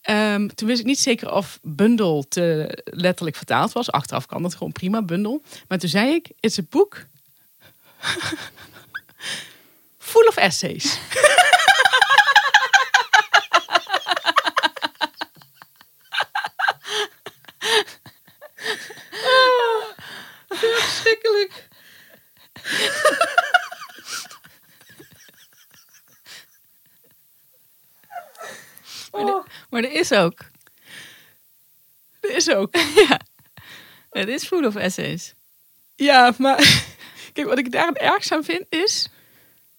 ehm, 0.03 0.47
toen 0.47 0.67
wist 0.67 0.79
ik 0.79 0.85
niet 0.85 0.99
zeker 0.99 1.31
of 1.31 1.59
bundel 1.61 2.25
te 2.27 2.77
letterlijk 2.83 3.35
vertaald 3.35 3.71
was. 3.73 3.91
Achteraf 3.91 4.25
kan 4.25 4.41
dat 4.41 4.55
gewoon 4.55 4.71
prima, 4.71 5.01
bundel. 5.01 5.41
Maar 5.67 5.77
toen 5.77 5.89
zei 5.89 6.13
ik, 6.13 6.31
it's 6.39 6.59
a 6.59 6.63
book 6.69 7.05
full 9.97 10.27
of 10.27 10.37
essays. 10.37 10.97
Ah, 19.11 19.83
Verschrikkelijk. 20.49 21.67
Oh, 29.21 29.45
Maar 29.69 29.83
er 29.83 29.91
is 29.91 30.11
ook. 30.11 30.37
dat 32.19 32.31
is 32.31 32.49
ook. 32.49 32.75
ja. 33.07 33.19
Het 34.11 34.27
is 34.27 34.43
full 34.43 34.65
of 34.65 34.75
essays. 34.75 35.33
Ja, 35.95 36.33
maar 36.37 36.85
kijk, 37.33 37.47
wat 37.47 37.57
ik 37.57 37.71
daar 37.71 37.87
het 37.87 37.97
ergst 37.97 38.31
aan 38.31 38.43
vind 38.43 38.65
is... 38.69 39.07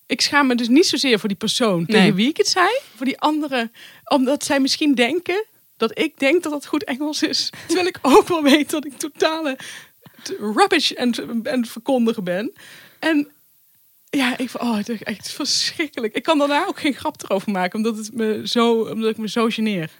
Ik 0.06 0.20
schaam 0.20 0.46
me 0.46 0.54
dus 0.54 0.68
niet 0.68 0.86
zozeer 0.86 1.18
voor 1.18 1.28
die 1.28 1.38
persoon 1.38 1.86
tegen 1.86 2.00
Nee. 2.02 2.14
wie 2.14 2.28
ik 2.28 2.36
het 2.36 2.48
zei. 2.48 2.68
Voor 2.96 3.06
die 3.06 3.20
anderen. 3.20 3.72
Omdat 4.04 4.44
zij 4.44 4.60
misschien 4.60 4.94
denken 4.94 5.44
dat 5.76 5.98
ik 5.98 6.18
denk 6.18 6.42
dat 6.42 6.52
dat 6.52 6.66
goed 6.66 6.84
Engels 6.84 7.22
is. 7.22 7.50
Terwijl 7.66 7.86
ik 7.86 7.98
ook 8.02 8.28
wel 8.28 8.42
weet 8.42 8.70
dat 8.70 8.84
ik 8.84 8.98
totale 8.98 9.58
rubbish 10.38 10.90
en, 10.90 11.40
en 11.42 11.66
verkondigen 11.66 12.24
ben. 12.24 12.52
En 12.98 13.32
ja, 14.16 14.38
ik, 14.38 14.50
oh, 14.60 14.76
het 14.76 14.88
is 14.88 15.02
echt 15.02 15.30
verschrikkelijk. 15.30 16.14
Ik 16.14 16.22
kan 16.22 16.38
daarna 16.38 16.66
ook 16.66 16.80
geen 16.80 16.94
grap 16.94 17.22
erover 17.22 17.52
maken. 17.52 17.76
Omdat, 17.76 17.96
het 17.96 18.14
me 18.14 18.40
zo, 18.44 18.80
omdat 18.80 19.10
ik 19.10 19.16
me 19.16 19.28
zo 19.28 19.48
geneer. 19.48 19.90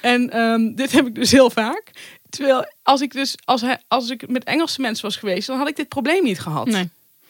En 0.00 0.30
ehm, 0.30 0.74
dit 0.74 0.92
heb 0.92 1.06
ik 1.06 1.14
dus 1.14 1.30
heel 1.30 1.50
vaak. 1.50 1.90
Terwijl 2.30 2.72
als 2.82 3.00
ik 3.00 3.12
dus 3.12 3.36
als, 3.44 3.60
hij, 3.60 3.78
als 3.88 4.10
ik 4.10 4.28
met 4.28 4.44
Engelse 4.44 4.80
mensen 4.80 5.04
was 5.04 5.16
geweest, 5.16 5.46
dan 5.46 5.58
had 5.58 5.68
ik 5.68 5.76
dit 5.76 5.88
probleem 5.88 6.22
niet 6.22 6.40
gehad. 6.40 6.66
Nee. 6.66 6.88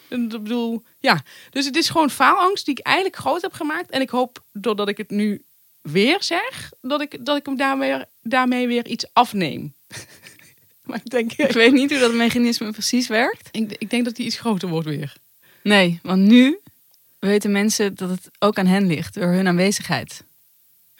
En 0.08 0.22
Ik 0.22 0.28
bedoel, 0.42 0.82
ja. 0.98 1.22
Dus 1.50 1.64
het 1.64 1.76
is 1.76 1.88
gewoon 1.88 2.10
faalangst 2.10 2.64
die 2.64 2.78
ik 2.78 2.86
eigenlijk 2.86 3.16
groot 3.16 3.42
heb 3.42 3.52
gemaakt. 3.52 3.90
En 3.90 4.00
ik 4.00 4.10
hoop, 4.10 4.44
doordat 4.52 4.88
ik 4.88 4.96
het 4.96 5.10
nu 5.10 5.42
weer 5.82 6.22
zeg, 6.22 6.72
dat 6.80 7.00
ik, 7.00 7.24
dat 7.24 7.36
ik 7.36 7.46
hem 7.46 7.56
daarmee, 7.56 8.04
daarmee 8.22 8.66
weer 8.66 8.86
iets 8.86 9.06
afneem. 9.12 9.74
maar 10.86 11.00
ik 11.04 11.10
denk, 11.10 11.32
Ik 11.32 11.52
weet 11.52 11.72
niet 11.72 11.90
hoe 11.90 12.00
dat 12.00 12.14
mechanisme 12.14 12.70
precies 12.70 13.06
werkt. 13.06 13.48
ik, 13.50 13.76
ik 13.78 13.90
denk 13.90 14.04
dat 14.04 14.16
die 14.16 14.26
iets 14.26 14.38
groter 14.38 14.68
wordt 14.68 14.88
weer. 14.88 15.16
Nee, 15.64 16.00
want 16.02 16.20
nu 16.20 16.60
weten 17.18 17.52
mensen 17.52 17.94
dat 17.94 18.10
het 18.10 18.30
ook 18.38 18.58
aan 18.58 18.66
hen 18.66 18.86
ligt 18.86 19.14
door 19.14 19.32
hun 19.32 19.48
aanwezigheid. 19.48 20.24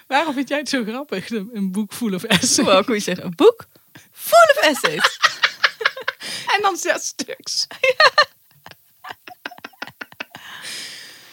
Waarom 0.07 0.35
vind 0.35 0.49
jij 0.49 0.59
het 0.59 0.69
zo 0.69 0.85
grappig? 0.85 1.31
Een 1.31 1.73
boek 1.73 1.93
full 1.93 2.15
of 2.15 2.23
essays. 2.23 2.69
Ook 2.69 2.87
hoe 2.87 2.95
je 2.95 3.01
zegt, 3.01 3.23
een 3.23 3.35
boek 3.35 3.67
full 4.13 4.55
of 4.57 4.63
essays. 4.63 5.19
En 6.57 6.63
dan 6.63 6.77
zes 6.77 7.07
stuks. 7.07 7.67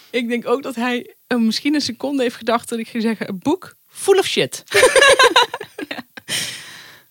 ik 0.19 0.27
denk 0.27 0.47
ook 0.47 0.63
dat 0.63 0.75
hij 0.75 1.15
eh, 1.27 1.37
misschien 1.37 1.73
een 1.73 1.81
seconde 1.81 2.23
heeft 2.23 2.35
gedacht 2.35 2.69
dat 2.69 2.79
ik 2.79 2.87
ging 2.87 3.03
zeggen: 3.03 3.29
een 3.29 3.39
boek 3.39 3.75
full 3.89 4.17
of 4.17 4.25
shit. 4.25 4.63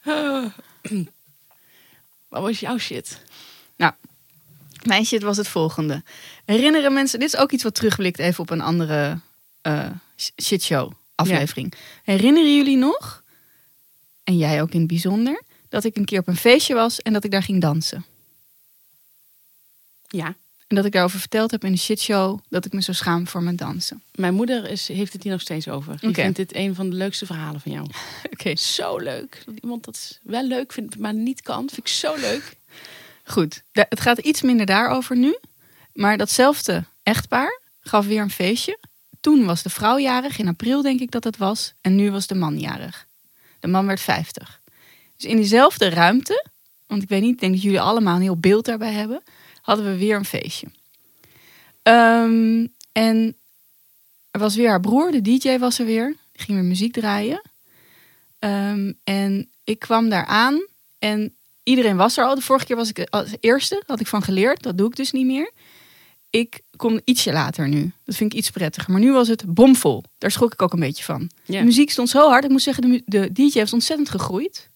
Ah. 0.04 0.46
Wat 2.28 2.42
was 2.42 2.60
jouw 2.60 2.78
shit? 2.78 3.22
Nou, 3.76 3.92
mijn 4.86 5.04
shit 5.04 5.22
was 5.22 5.36
het 5.36 5.48
volgende. 5.48 6.02
Herinneren 6.44 6.92
mensen, 6.92 7.18
dit 7.18 7.28
is 7.28 7.40
ook 7.40 7.52
iets 7.52 7.62
wat 7.62 7.74
terugblikt 7.74 8.18
even 8.18 8.40
op 8.40 8.50
een 8.50 8.60
andere 8.60 9.20
eh 9.60 9.90
shitshow 10.42 10.92
aflevering. 11.14 11.72
Herinneren 12.04 12.56
jullie 12.56 12.76
nog, 12.76 13.22
en 14.24 14.36
jij 14.36 14.62
ook 14.62 14.70
in 14.70 14.78
het 14.78 14.88
bijzonder, 14.88 15.42
dat 15.68 15.84
ik 15.84 15.96
een 15.96 16.04
keer 16.04 16.20
op 16.20 16.28
een 16.28 16.36
feestje 16.36 16.74
was 16.74 17.00
en 17.00 17.12
dat 17.12 17.24
ik 17.24 17.30
daar 17.30 17.42
ging 17.42 17.60
dansen? 17.60 18.04
Ja. 20.08 20.34
En 20.66 20.76
dat 20.76 20.84
ik 20.84 20.92
daarover 20.92 21.18
verteld 21.18 21.50
heb 21.50 21.64
in 21.64 21.72
de 21.72 21.78
shitshow 21.78 22.38
dat 22.48 22.64
ik 22.64 22.72
me 22.72 22.82
zo 22.82 22.92
schaam 22.92 23.28
voor 23.28 23.42
mijn 23.42 23.56
dansen. 23.56 24.02
Mijn 24.14 24.34
moeder 24.34 24.70
is, 24.70 24.88
heeft 24.88 25.12
het 25.12 25.22
hier 25.22 25.32
nog 25.32 25.40
steeds 25.40 25.68
over. 25.68 25.98
Die 26.00 26.08
Oké. 26.08 26.22
vindt 26.22 26.36
dit 26.36 26.54
een 26.54 26.74
van 26.74 26.90
de 26.90 26.96
leukste 26.96 27.26
verhalen 27.26 27.60
van 27.60 27.72
jou. 27.72 27.86
Oké. 28.32 28.56
Zo 28.56 28.98
leuk. 28.98 29.42
Dat 29.46 29.54
iemand 29.62 29.84
dat 29.84 30.18
wel 30.22 30.46
leuk 30.46 30.72
vindt, 30.72 30.98
maar 30.98 31.14
niet 31.14 31.42
kan. 31.42 31.68
Vind 31.68 31.76
ik 31.76 31.88
zo 31.88 32.14
leuk. 32.16 32.56
Goed, 33.30 33.62
het 33.72 34.00
gaat 34.00 34.18
iets 34.18 34.42
minder 34.42 34.66
daarover 34.66 35.16
nu. 35.16 35.38
Maar 35.92 36.16
datzelfde 36.16 36.84
echtpaar 37.02 37.60
gaf 37.80 38.06
weer 38.06 38.20
een 38.20 38.30
feestje. 38.30 38.78
Toen 39.20 39.44
was 39.44 39.62
de 39.62 39.70
vrouw 39.70 39.98
jarig, 39.98 40.38
in 40.38 40.48
april 40.48 40.82
denk 40.82 41.00
ik 41.00 41.10
dat 41.10 41.24
het 41.24 41.36
was. 41.36 41.74
En 41.80 41.94
nu 41.94 42.10
was 42.10 42.26
de 42.26 42.34
man 42.34 42.58
jarig. 42.58 43.06
De 43.60 43.68
man 43.68 43.86
werd 43.86 44.00
50. 44.00 44.60
Dus 45.16 45.30
in 45.30 45.36
diezelfde 45.36 45.88
ruimte, 45.88 46.46
want 46.86 47.02
ik 47.02 47.08
weet 47.08 47.20
niet, 47.20 47.32
ik 47.32 47.40
denk 47.40 47.52
dat 47.52 47.62
jullie 47.62 47.80
allemaal 47.80 48.16
een 48.16 48.22
heel 48.22 48.40
beeld 48.40 48.64
daarbij 48.64 48.92
hebben, 48.92 49.22
hadden 49.62 49.84
we 49.84 49.96
weer 49.96 50.16
een 50.16 50.24
feestje. 50.24 50.66
Ehm, 51.82 52.66
en 52.92 53.36
er 54.30 54.40
was 54.40 54.56
weer 54.56 54.68
haar 54.68 54.80
broer, 54.80 55.10
de 55.10 55.22
DJ 55.22 55.58
was 55.58 55.78
er 55.78 55.86
weer. 55.86 56.16
Die 56.32 56.42
ging 56.42 56.58
weer 56.58 56.68
muziek 56.68 56.92
draaien. 56.92 57.42
Ehm, 58.38 58.92
en 59.04 59.50
ik 59.64 59.78
kwam 59.78 60.08
daar 60.08 60.26
aan 60.26 60.66
en 60.98 61.34
iedereen 61.62 61.96
was 61.96 62.16
er 62.16 62.24
al. 62.24 62.34
De 62.34 62.40
vorige 62.40 62.66
keer 62.66 62.76
was 62.76 62.88
ik 62.88 63.06
als 63.10 63.34
eerste, 63.40 63.82
had 63.86 64.00
ik 64.00 64.06
van 64.06 64.22
geleerd. 64.22 64.62
Dat 64.62 64.78
doe 64.78 64.88
ik 64.88 64.96
dus 64.96 65.12
niet 65.12 65.26
meer. 65.26 65.50
Ik 66.30 66.60
kom 66.76 67.00
ietsje 67.04 67.32
later 67.32 67.68
nu. 67.68 67.92
Dat 68.04 68.14
vind 68.14 68.32
ik 68.32 68.38
iets 68.38 68.50
prettiger. 68.50 68.92
Maar 68.92 69.00
nu 69.00 69.12
was 69.12 69.28
het 69.28 69.54
bomvol. 69.54 70.04
Daar 70.18 70.30
schrok 70.30 70.52
ik 70.52 70.62
ook 70.62 70.72
een 70.72 70.80
beetje 70.80 71.04
van. 71.04 71.30
Ja. 71.44 71.58
De 71.58 71.64
muziek 71.64 71.90
stond 71.90 72.08
zo 72.08 72.28
hard. 72.28 72.44
Ik 72.44 72.50
moet 72.50 72.62
zeggen, 72.62 72.90
de, 72.90 73.02
de 73.06 73.32
DJ 73.32 73.58
heeft 73.58 73.72
ontzettend 73.72 74.10
gegroeid. 74.10 74.68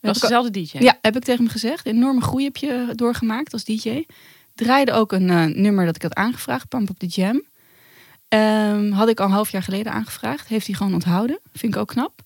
We 0.00 0.08
was 0.08 0.20
dezelfde 0.20 0.50
DJ. 0.50 0.78
Ja, 0.78 0.98
heb 1.02 1.16
ik 1.16 1.24
tegen 1.24 1.44
hem 1.44 1.52
gezegd. 1.52 1.86
Een 1.86 1.94
enorme 1.94 2.20
groei 2.20 2.44
heb 2.44 2.56
je 2.56 2.92
doorgemaakt 2.94 3.52
als 3.52 3.64
DJ. 3.64 4.04
Draaide 4.54 4.92
ook 4.92 5.12
een 5.12 5.30
eh, 5.30 5.44
nummer 5.44 5.84
dat 5.84 5.96
ik 5.96 6.02
had 6.02 6.14
aangevraagd, 6.14 6.68
Pump 6.68 6.88
Up 6.88 6.98
The 6.98 7.06
Jam. 7.06 7.42
Ehm, 8.28 8.90
had 8.90 9.08
ik 9.08 9.20
al 9.20 9.26
een 9.26 9.32
half 9.32 9.50
jaar 9.50 9.62
geleden 9.62 9.92
aangevraagd. 9.92 10.48
Heeft 10.48 10.66
hij 10.66 10.74
gewoon 10.74 10.94
onthouden. 10.94 11.38
Vind 11.52 11.74
ik 11.74 11.80
ook 11.80 11.88
knap. 11.88 12.22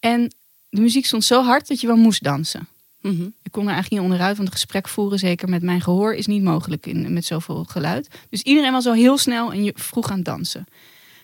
En 0.00 0.32
de 0.68 0.80
muziek 0.80 1.06
stond 1.06 1.24
zo 1.24 1.42
hard 1.42 1.68
dat 1.68 1.80
je 1.80 1.86
wel 1.86 1.96
moest 1.96 2.22
dansen. 2.22 2.68
Mhm. 3.02 3.22
Ik 3.42 3.50
kon 3.52 3.62
er 3.66 3.72
eigenlijk 3.72 3.90
niet 4.02 4.10
onderuit, 4.10 4.36
want 4.36 4.48
een 4.48 4.54
gesprek 4.54 4.88
voeren, 4.88 5.18
zeker 5.18 5.48
met 5.48 5.62
mijn 5.62 5.80
gehoor, 5.80 6.14
is 6.14 6.26
niet 6.26 6.42
mogelijk 6.42 6.86
in, 6.86 7.12
met 7.12 7.24
zoveel 7.24 7.64
geluid. 7.64 8.08
Dus 8.30 8.42
iedereen 8.42 8.72
was 8.72 8.86
al 8.86 8.92
heel 8.94 9.18
snel 9.18 9.52
en 9.52 9.64
je 9.64 9.72
vroeg 9.76 10.10
aan 10.10 10.16
het 10.16 10.24
dansen. 10.24 10.66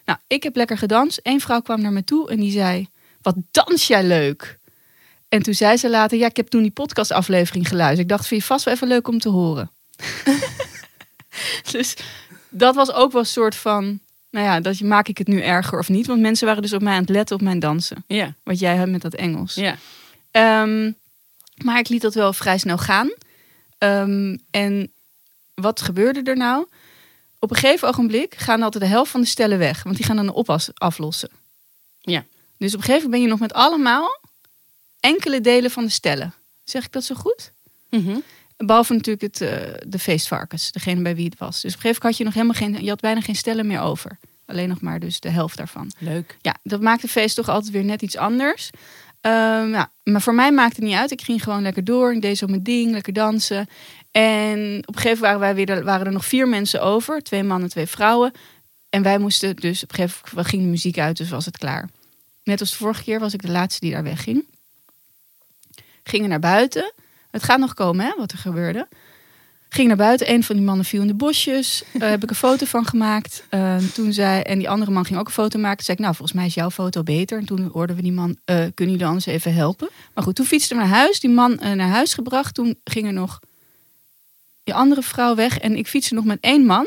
Nou, 0.05 0.19
ik 0.27 0.43
heb 0.43 0.57
lekker 0.57 0.79
gedanst. 0.79 1.21
Eén 1.23 1.41
vrouw 1.41 1.61
kwam 1.61 1.81
naar 1.81 1.93
me 1.93 2.05
toe 2.05 2.31
en 2.31 2.41
die 2.41 2.51
zei: 2.51 2.89
Wat 3.23 3.35
dans 3.51 3.87
jij 3.87 4.05
leuk? 4.05 4.59
En 5.29 5.43
toen 5.43 5.55
zei 5.55 5.77
ze 5.77 5.91
later: 5.91 6.19
Ja, 6.19 6.27
ik 6.27 6.37
heb 6.37 6.49
toen 6.49 6.63
die 6.63 6.71
podcastaflevering 6.71 7.69
geluisterd. 7.69 8.01
Ik 8.01 8.09
dacht: 8.09 8.27
Vind 8.27 8.41
je 8.41 8.47
vast 8.47 8.65
wel 8.65 8.75
even 8.75 8.89
leuk 8.89 9.09
om 9.09 9.19
te 9.19 9.29
horen. 9.29 9.71
dus 11.73 11.97
dat 12.49 12.75
was 12.75 12.93
ook 12.93 13.13
wel 13.13 13.21
een 13.21 13.27
soort 13.27 13.55
van. 13.55 14.01
Nou 14.31 14.47
ja, 14.47 14.61
dat 14.61 14.81
maak 14.81 15.09
ik 15.09 15.19
het 15.19 15.27
nu 15.29 15.41
erger 15.41 15.79
of 15.79 15.89
niet? 15.89 16.07
Want 16.07 16.21
mensen 16.21 16.47
waren 16.47 16.63
dus 16.63 16.73
op 16.73 16.83
mij 16.83 16.95
aan 16.95 17.01
het 17.01 17.09
letten 17.09 17.37
op 17.37 17.43
mijn 17.43 17.59
dansen. 17.59 18.05
Ja, 18.07 18.35
Wat 18.43 18.59
jij 18.59 18.77
hebt 18.77 18.91
met 18.91 19.03
dat 19.03 19.15
Engels. 19.15 19.55
ja. 19.55 19.77
Ehm, 20.31 20.93
maar 21.65 21.79
ik 21.79 21.89
liet 21.89 22.03
dat 22.03 22.15
wel 22.15 22.33
vrij 22.33 22.59
snel 22.59 22.79
gaan. 22.79 23.11
Ehm, 23.79 24.37
en 24.51 24.93
wat 25.55 25.81
gebeurde 25.81 26.23
er 26.23 26.37
nou? 26.37 26.67
Op 27.39 27.51
een 27.51 27.57
gegeven 27.57 27.89
ogenblik 27.89 28.35
gaan 28.35 28.63
altijd 28.63 28.83
de 28.83 28.91
helft 28.91 29.11
van 29.11 29.21
de 29.21 29.27
stellen 29.27 29.59
weg. 29.59 29.83
Want 29.83 29.97
die 29.97 30.05
gaan 30.05 30.17
dan 30.17 30.27
de 30.27 30.35
opwas 30.35 30.71
aflossen. 30.75 31.31
Ja. 32.01 32.25
Dus 32.57 32.75
op 32.75 32.79
een 32.79 32.85
gegeven 32.85 33.11
moment 33.11 33.11
ben 33.11 33.21
je 33.21 33.29
nog 33.29 33.41
met 33.41 33.53
allemaal 33.53 34.21
enkele 35.01 35.41
delen 35.41 35.71
van 35.71 35.85
de 35.85 35.91
stellen. 35.91 36.35
Zeg 36.65 36.85
ik 36.85 36.93
dat 36.93 37.05
zo 37.05 37.15
goed? 37.15 37.53
Mhm. 37.91 38.19
Behalve 38.57 38.93
natuurlijk 38.93 39.35
het, 39.35 39.41
eh, 39.41 39.75
de 39.87 39.99
feestvarkens, 39.99 40.73
degene 40.73 41.03
bij 41.03 41.15
wie 41.15 41.25
het 41.25 41.39
was. 41.39 41.61
Dus 41.61 41.75
op 41.75 41.85
een 41.85 41.91
gegeven 41.91 42.03
moment 42.03 42.03
had 42.03 42.17
je 42.17 42.25
nog 42.25 42.35
helemaal 42.35 42.55
geen, 42.55 42.85
je 42.85 42.91
had 42.91 43.01
bijna 43.01 43.21
geen 43.21 43.37
stellen 43.37 43.67
meer 43.67 43.81
over. 43.81 44.19
Alleen 44.47 44.69
nog 44.69 44.81
maar 44.81 45.01
dus 45.01 45.21
de 45.21 45.29
helft 45.29 45.57
daarvan. 45.57 45.93
Leuk. 45.99 46.37
Ja, 46.41 46.57
dat 46.63 46.81
maakt 46.81 47.03
de 47.03 47.09
feest 47.09 47.37
toch 47.37 47.49
altijd 47.49 47.73
weer 47.73 47.85
net 47.85 48.03
iets 48.03 48.17
anders. 48.17 48.71
Ehm, 49.21 49.71
maar 50.03 50.23
voor 50.23 50.35
mij 50.35 50.53
maakte 50.53 50.81
het 50.81 50.85
niet 50.85 50.99
uit. 50.99 51.11
Ik 51.11 51.23
ging 51.23 51.43
gewoon 51.43 51.63
lekker 51.63 51.85
door. 51.85 52.13
Ik 52.13 52.23
deed 52.23 52.39
zo 52.39 52.47
mijn 52.47 52.63
ding, 52.63 52.93
lekker 52.93 53.13
dansen. 53.13 53.69
En 54.11 54.83
op 54.87 54.95
een 54.95 55.01
gegeven 55.01 55.23
moment 55.23 55.41
waren, 55.41 55.67
wij 55.67 55.85
waren 55.85 56.07
er 56.07 56.13
nog 56.13 56.25
vier 56.25 56.49
mensen 56.49 56.83
over. 56.83 57.23
Twee 57.23 57.43
mannen, 57.43 57.69
twee 57.69 57.87
vrouwen. 57.87 58.33
En 58.89 59.03
wij 59.03 59.19
moesten 59.19 59.57
dus 59.57 59.83
op 59.83 59.91
een 59.91 59.95
gegeven 59.95 60.21
moment 60.31 60.49
ging 60.49 60.63
de 60.63 60.69
muziek 60.69 60.99
uit, 60.99 61.17
dus 61.17 61.31
was 61.31 61.45
het 61.45 61.59
klaar. 61.59 61.89
Net 62.43 62.61
als 62.61 62.71
de 62.71 62.77
vorige 62.77 63.03
keer 63.03 63.21
was 63.21 63.35
ik 63.35 63.43
de 63.43 63.51
laatste 63.51 63.81
die 63.81 63.93
daar 63.93 64.03
wegging. 64.03 64.45
Gingen 66.03 66.29
naar 66.29 66.39
buiten. 66.39 66.93
Het 67.31 67.43
gaat 67.43 67.59
nog 67.59 67.75
komen, 67.75 68.07
hè, 68.07 68.15
wat 68.17 68.33
er 68.33 68.39
gebeurde. 68.39 68.89
Ging 69.69 69.89
naar 69.89 69.97
buiten. 69.97 70.31
Een 70.31 70.45
van 70.45 70.57
die 70.57 70.65
mannen 70.65 70.85
viel 70.85 71.01
in 71.01 71.07
de 71.07 71.15
bosjes. 71.15 71.83
Daar 71.93 72.11
heb 72.11 72.23
ik 72.23 72.31
een 72.31 72.37
foto 72.37 72.67
van 72.67 72.87
gemaakt. 72.87 73.45
Eh, 73.49 73.77
toen 73.77 74.13
zei, 74.13 74.43
en 74.43 74.59
die 74.59 74.69
andere 74.69 74.91
man 74.91 75.05
ging 75.05 75.19
ook 75.19 75.27
een 75.27 75.33
foto 75.33 75.59
maken. 75.59 75.77
Toen 75.77 75.85
zei 75.85 75.97
ik, 75.97 76.03
nou, 76.03 76.17
volgens 76.17 76.39
mij 76.39 76.47
is 76.47 76.55
jouw 76.55 76.71
foto 76.71 77.03
beter. 77.03 77.39
En 77.39 77.45
toen 77.45 77.71
hoorden 77.73 77.97
we 77.97 78.03
die 78.03 78.13
man, 78.13 78.37
eh, 78.45 78.57
kunnen 78.57 78.95
jullie 78.95 79.07
anders 79.07 79.27
even 79.27 79.55
helpen? 79.55 79.89
Maar 80.15 80.25
goed, 80.25 80.35
toen 80.35 80.47
fietste 80.47 80.75
we 80.75 80.81
naar 80.81 80.89
huis. 80.91 81.21
Die 81.21 81.31
man 81.31 81.59
eh, 81.59 81.73
naar 81.73 81.89
huis 81.89 82.15
gebracht. 82.15 82.55
Toen 82.55 82.79
ging 82.85 83.07
er 83.07 83.13
nog 83.13 83.41
die 84.65 84.75
andere 84.75 85.03
vrouw 85.03 85.35
weg. 85.35 85.59
En 85.59 85.77
ik 85.77 85.87
fietste 85.89 86.15
nog 86.15 86.25
met 86.25 86.39
één 86.41 86.65
man. 86.67 86.87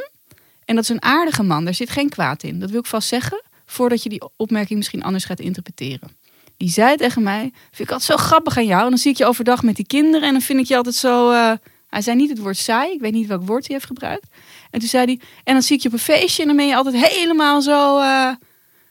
En 0.65 0.75
dat 0.75 0.83
is 0.83 0.89
een 0.89 1.03
aardige 1.03 1.43
man. 1.43 1.63
Daar 1.63 1.73
zit 1.73 1.89
geen 1.89 2.09
kwaad 2.09 2.43
in. 2.43 2.59
Dat 2.59 2.69
wil 2.69 2.79
ik 2.79 2.85
vast 2.85 3.07
zeggen. 3.07 3.43
Voordat 3.65 4.03
je 4.03 4.09
die 4.09 4.21
opmerking 4.35 4.77
misschien 4.77 5.03
anders 5.03 5.25
gaat 5.25 5.39
interpreteren. 5.39 6.15
Die 6.57 6.69
zei 6.69 6.95
tegen 6.95 7.23
mij, 7.23 7.41
vind 7.71 7.89
ik 7.89 7.91
altijd 7.91 8.19
zo 8.19 8.25
grappig 8.25 8.57
aan 8.57 8.65
jou. 8.65 8.83
En 8.83 8.89
dan 8.89 8.97
zie 8.97 9.11
ik 9.11 9.17
je 9.17 9.25
overdag 9.25 9.63
met 9.63 9.75
die 9.75 9.87
kinderen. 9.87 10.27
En 10.27 10.31
dan 10.31 10.41
vind 10.41 10.59
ik 10.59 10.65
je 10.65 10.75
altijd 10.75 10.95
zo... 10.95 11.31
eh, 11.31 11.51
hij 11.91 12.01
zei 12.01 12.15
niet 12.17 12.29
het 12.29 12.39
woord 12.39 12.57
saai. 12.57 12.93
Ik 12.93 12.99
weet 12.99 13.11
niet 13.11 13.27
welk 13.27 13.45
woord 13.45 13.67
hij 13.67 13.75
heeft 13.75 13.87
gebruikt. 13.87 14.27
En 14.69 14.79
toen 14.79 14.89
zei 14.89 15.05
hij, 15.05 15.19
en 15.43 15.53
dan 15.53 15.61
zie 15.61 15.75
ik 15.75 15.81
je 15.81 15.87
op 15.87 15.93
een 15.93 15.99
feestje. 15.99 16.41
En 16.41 16.47
dan 16.47 16.57
ben 16.57 16.67
je 16.67 16.75
altijd 16.75 16.95
helemaal 16.95 17.61
zo... 17.61 17.97
eh, 17.97 18.35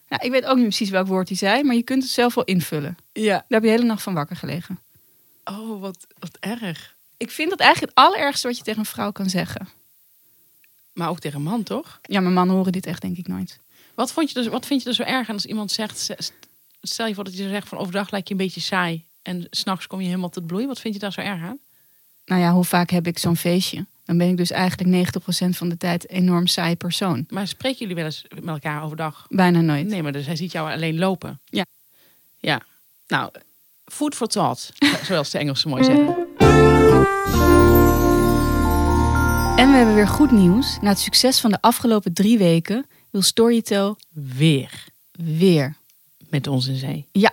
nou, 0.09 0.23
ik 0.23 0.31
weet 0.31 0.45
ook 0.45 0.57
niet 0.57 0.67
precies 0.67 0.91
welk 0.91 1.07
woord 1.07 1.29
hij 1.29 1.37
zei. 1.37 1.63
Maar 1.63 1.75
je 1.75 1.83
kunt 1.83 2.03
het 2.03 2.13
zelf 2.13 2.35
wel 2.35 2.45
invullen. 2.45 2.97
Ja. 3.13 3.35
Daar 3.35 3.45
heb 3.49 3.63
je 3.63 3.69
de 3.69 3.75
hele 3.75 3.85
nacht 3.85 4.03
van 4.03 4.15
wakker 4.15 4.37
gelegen. 4.37 4.81
Oh, 5.45 5.81
wat, 5.81 6.07
wat 6.19 6.37
erg. 6.41 6.97
Ik 7.17 7.31
vind 7.31 7.51
dat 7.51 7.61
eigenlijk 7.61 7.93
het 7.95 8.05
allerergste 8.05 8.47
wat 8.47 8.57
je 8.57 8.63
tegen 8.63 8.81
een 8.81 8.87
vrouw 8.87 9.13
kan 9.13 9.31
zeggen. 9.31 9.69
Maar 10.93 11.09
ook 11.09 11.21
tegen 11.21 11.37
een 11.39 11.45
man, 11.45 11.63
toch? 11.63 11.99
Ja, 12.03 12.21
mijn 12.21 12.35
mannen 12.35 12.57
horen 12.57 12.73
dit 12.73 12.87
echt 12.87 13.03
denk 13.03 13.17
ik 13.17 13.29
nooit. 13.29 13.59
Wat, 13.95 14.13
vond 14.13 14.29
je 14.29 14.35
dus, 14.35 14.47
wat 14.47 14.67
vind 14.67 14.83
je 14.83 14.89
er 14.89 14.95
zo 14.95 15.03
erg 15.03 15.29
aan 15.29 15.35
als 15.35 15.47
iemand 15.47 15.73
zegt... 15.73 16.11
Stel 16.83 17.07
je 17.07 17.15
voor 17.15 17.25
dat 17.25 17.37
je 17.37 17.49
zegt 17.49 17.69
van 17.69 17.79
overdag 17.79 18.11
lijkt 18.11 18.29
je 18.29 18.35
een 18.35 18.41
beetje 18.41 18.61
saai... 18.61 19.05
en 19.23 19.47
s'nachts 19.51 19.87
kom 19.87 20.01
je 20.01 20.07
helemaal 20.07 20.31
tot 20.31 20.47
bloei. 20.47 20.67
Wat 20.67 20.81
vind 20.81 20.95
je 20.95 21.01
daar 21.01 21.13
zo 21.13 21.21
erg 21.21 21.43
aan? 21.43 21.59
Nou 22.31 22.43
ja, 22.43 22.53
hoe 22.53 22.65
vaak 22.65 22.91
heb 22.91 23.07
ik 23.07 23.19
zo'n 23.19 23.37
feestje? 23.37 23.87
Dan 24.05 24.19
ben 24.19 24.29
ik 24.29 24.37
dus 24.37 24.51
eigenlijk 24.51 25.15
90% 25.15 25.49
van 25.49 25.69
de 25.69 25.77
tijd 25.77 26.11
een 26.11 26.17
enorm 26.17 26.47
saai 26.47 26.77
persoon. 26.77 27.27
Maar 27.29 27.49
spreken 27.49 27.79
jullie 27.79 27.95
wel 27.95 28.05
eens 28.05 28.25
met 28.35 28.47
elkaar 28.47 28.83
overdag? 28.83 29.27
Bijna 29.29 29.61
nooit. 29.61 29.87
Nee, 29.87 30.03
maar 30.03 30.13
dus 30.13 30.27
hij 30.27 30.37
ziet 30.37 30.53
jou 30.53 30.73
alleen 30.73 30.99
lopen. 30.99 31.41
Ja. 31.45 31.65
Ja. 32.39 32.61
Nou, 33.09 33.31
food 33.85 34.15
for 34.15 34.27
thought, 34.27 34.73
zoals 35.09 35.31
de 35.31 35.39
Engelsen 35.39 35.71
mooi 35.71 35.85
zeggen. 35.85 36.07
En 39.57 39.71
we 39.71 39.77
hebben 39.77 39.95
weer 39.95 40.09
goed 40.09 40.31
nieuws. 40.31 40.79
Na 40.81 40.89
het 40.89 40.99
succes 40.99 41.41
van 41.41 41.51
de 41.51 41.61
afgelopen 41.61 42.13
drie 42.13 42.39
weken 42.39 42.87
wil 43.11 43.23
Storytel 43.23 43.99
Weer 44.13 44.85
weer. 45.13 45.77
met 46.29 46.47
ons 46.47 46.67
in 46.67 46.77
zee. 46.77 47.07
Ja. 47.13 47.33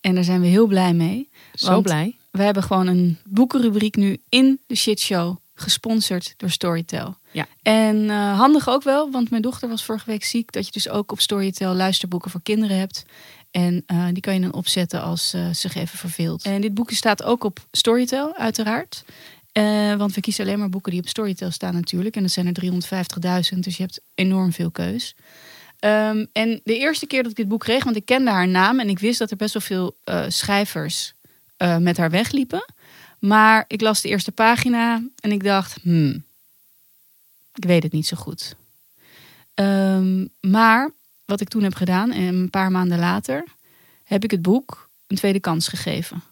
En 0.00 0.14
daar 0.14 0.24
zijn 0.24 0.40
we 0.40 0.46
heel 0.46 0.66
blij 0.66 0.94
mee. 0.94 1.28
Zo 1.54 1.80
blij. 1.80 2.16
We 2.32 2.42
hebben 2.42 2.62
gewoon 2.62 2.86
een 2.86 3.18
boekenrubriek 3.24 3.96
nu 3.96 4.22
in 4.28 4.60
de 4.66 4.74
shitshow. 4.74 5.36
Gesponsord 5.54 6.34
door 6.36 6.50
Storytel. 6.50 7.16
Ja. 7.30 7.46
En 7.62 8.10
eh, 8.10 8.38
handig 8.38 8.68
ook 8.68 8.82
wel, 8.82 9.10
want 9.10 9.30
mijn 9.30 9.42
dochter 9.42 9.68
was 9.68 9.84
vorige 9.84 10.10
week 10.10 10.24
ziek. 10.24 10.52
Dat 10.52 10.66
je 10.66 10.72
dus 10.72 10.88
ook 10.88 11.12
op 11.12 11.20
Storytel 11.20 11.74
luisterboeken 11.74 12.30
voor 12.30 12.42
kinderen 12.42 12.78
hebt. 12.78 13.04
En 13.50 13.82
eh, 13.86 14.06
die 14.12 14.20
kan 14.20 14.34
je 14.34 14.40
dan 14.40 14.52
opzetten 14.52 15.02
als 15.02 15.32
eh, 15.32 15.48
zich 15.52 15.74
even 15.74 15.98
verveelt. 15.98 16.44
En 16.44 16.60
dit 16.60 16.74
boekje 16.74 16.96
staat 16.96 17.22
ook 17.22 17.44
op 17.44 17.66
Storytel, 17.70 18.36
uiteraard. 18.36 19.04
Want 19.96 20.14
we 20.14 20.20
kiezen 20.20 20.44
alleen 20.44 20.58
maar 20.58 20.68
boeken 20.68 20.92
die 20.92 21.00
op 21.00 21.08
Storytel 21.08 21.50
staan 21.50 21.74
natuurlijk. 21.74 22.16
En 22.16 22.22
dat 22.22 22.30
zijn 22.30 22.46
er 22.46 23.52
350.000, 23.54 23.58
dus 23.58 23.76
je 23.76 23.82
hebt 23.82 24.00
enorm 24.14 24.52
veel 24.52 24.70
keus. 24.70 25.16
Ehm, 25.78 26.24
en 26.32 26.60
de 26.64 26.78
eerste 26.78 27.06
keer 27.06 27.22
dat 27.22 27.30
ik 27.30 27.36
dit 27.36 27.48
boek 27.48 27.60
kreeg, 27.60 27.84
want 27.84 27.96
ik 27.96 28.04
kende 28.04 28.30
haar 28.30 28.48
naam 28.48 28.80
en 28.80 28.88
ik 28.88 28.98
wist 28.98 29.18
dat 29.18 29.30
er 29.30 29.36
best 29.36 29.52
wel 29.52 29.62
veel 29.62 29.96
schrijvers 30.28 31.14
eh, 31.62 31.76
met 31.76 31.96
haar 31.96 32.10
wegliepen. 32.10 32.64
Maar 33.18 33.64
ik 33.68 33.80
las 33.80 34.00
de 34.00 34.08
eerste 34.08 34.32
pagina 34.32 35.02
en 35.20 35.32
ik 35.32 35.44
dacht, 35.44 35.74
hmm, 35.82 36.24
ik 37.54 37.64
weet 37.64 37.82
het 37.82 37.92
niet 37.92 38.06
zo 38.06 38.16
goed. 38.16 38.54
Ehm, 39.54 40.26
maar 40.40 40.90
wat 41.24 41.40
ik 41.40 41.48
toen 41.48 41.62
heb 41.62 41.74
gedaan, 41.74 42.10
en 42.12 42.22
een 42.22 42.50
paar 42.50 42.70
maanden 42.70 42.98
later, 42.98 43.44
heb 44.04 44.24
ik 44.24 44.30
het 44.30 44.42
boek 44.42 44.88
een 45.06 45.16
tweede 45.16 45.40
kans 45.40 45.68
gegeven. 45.68 46.22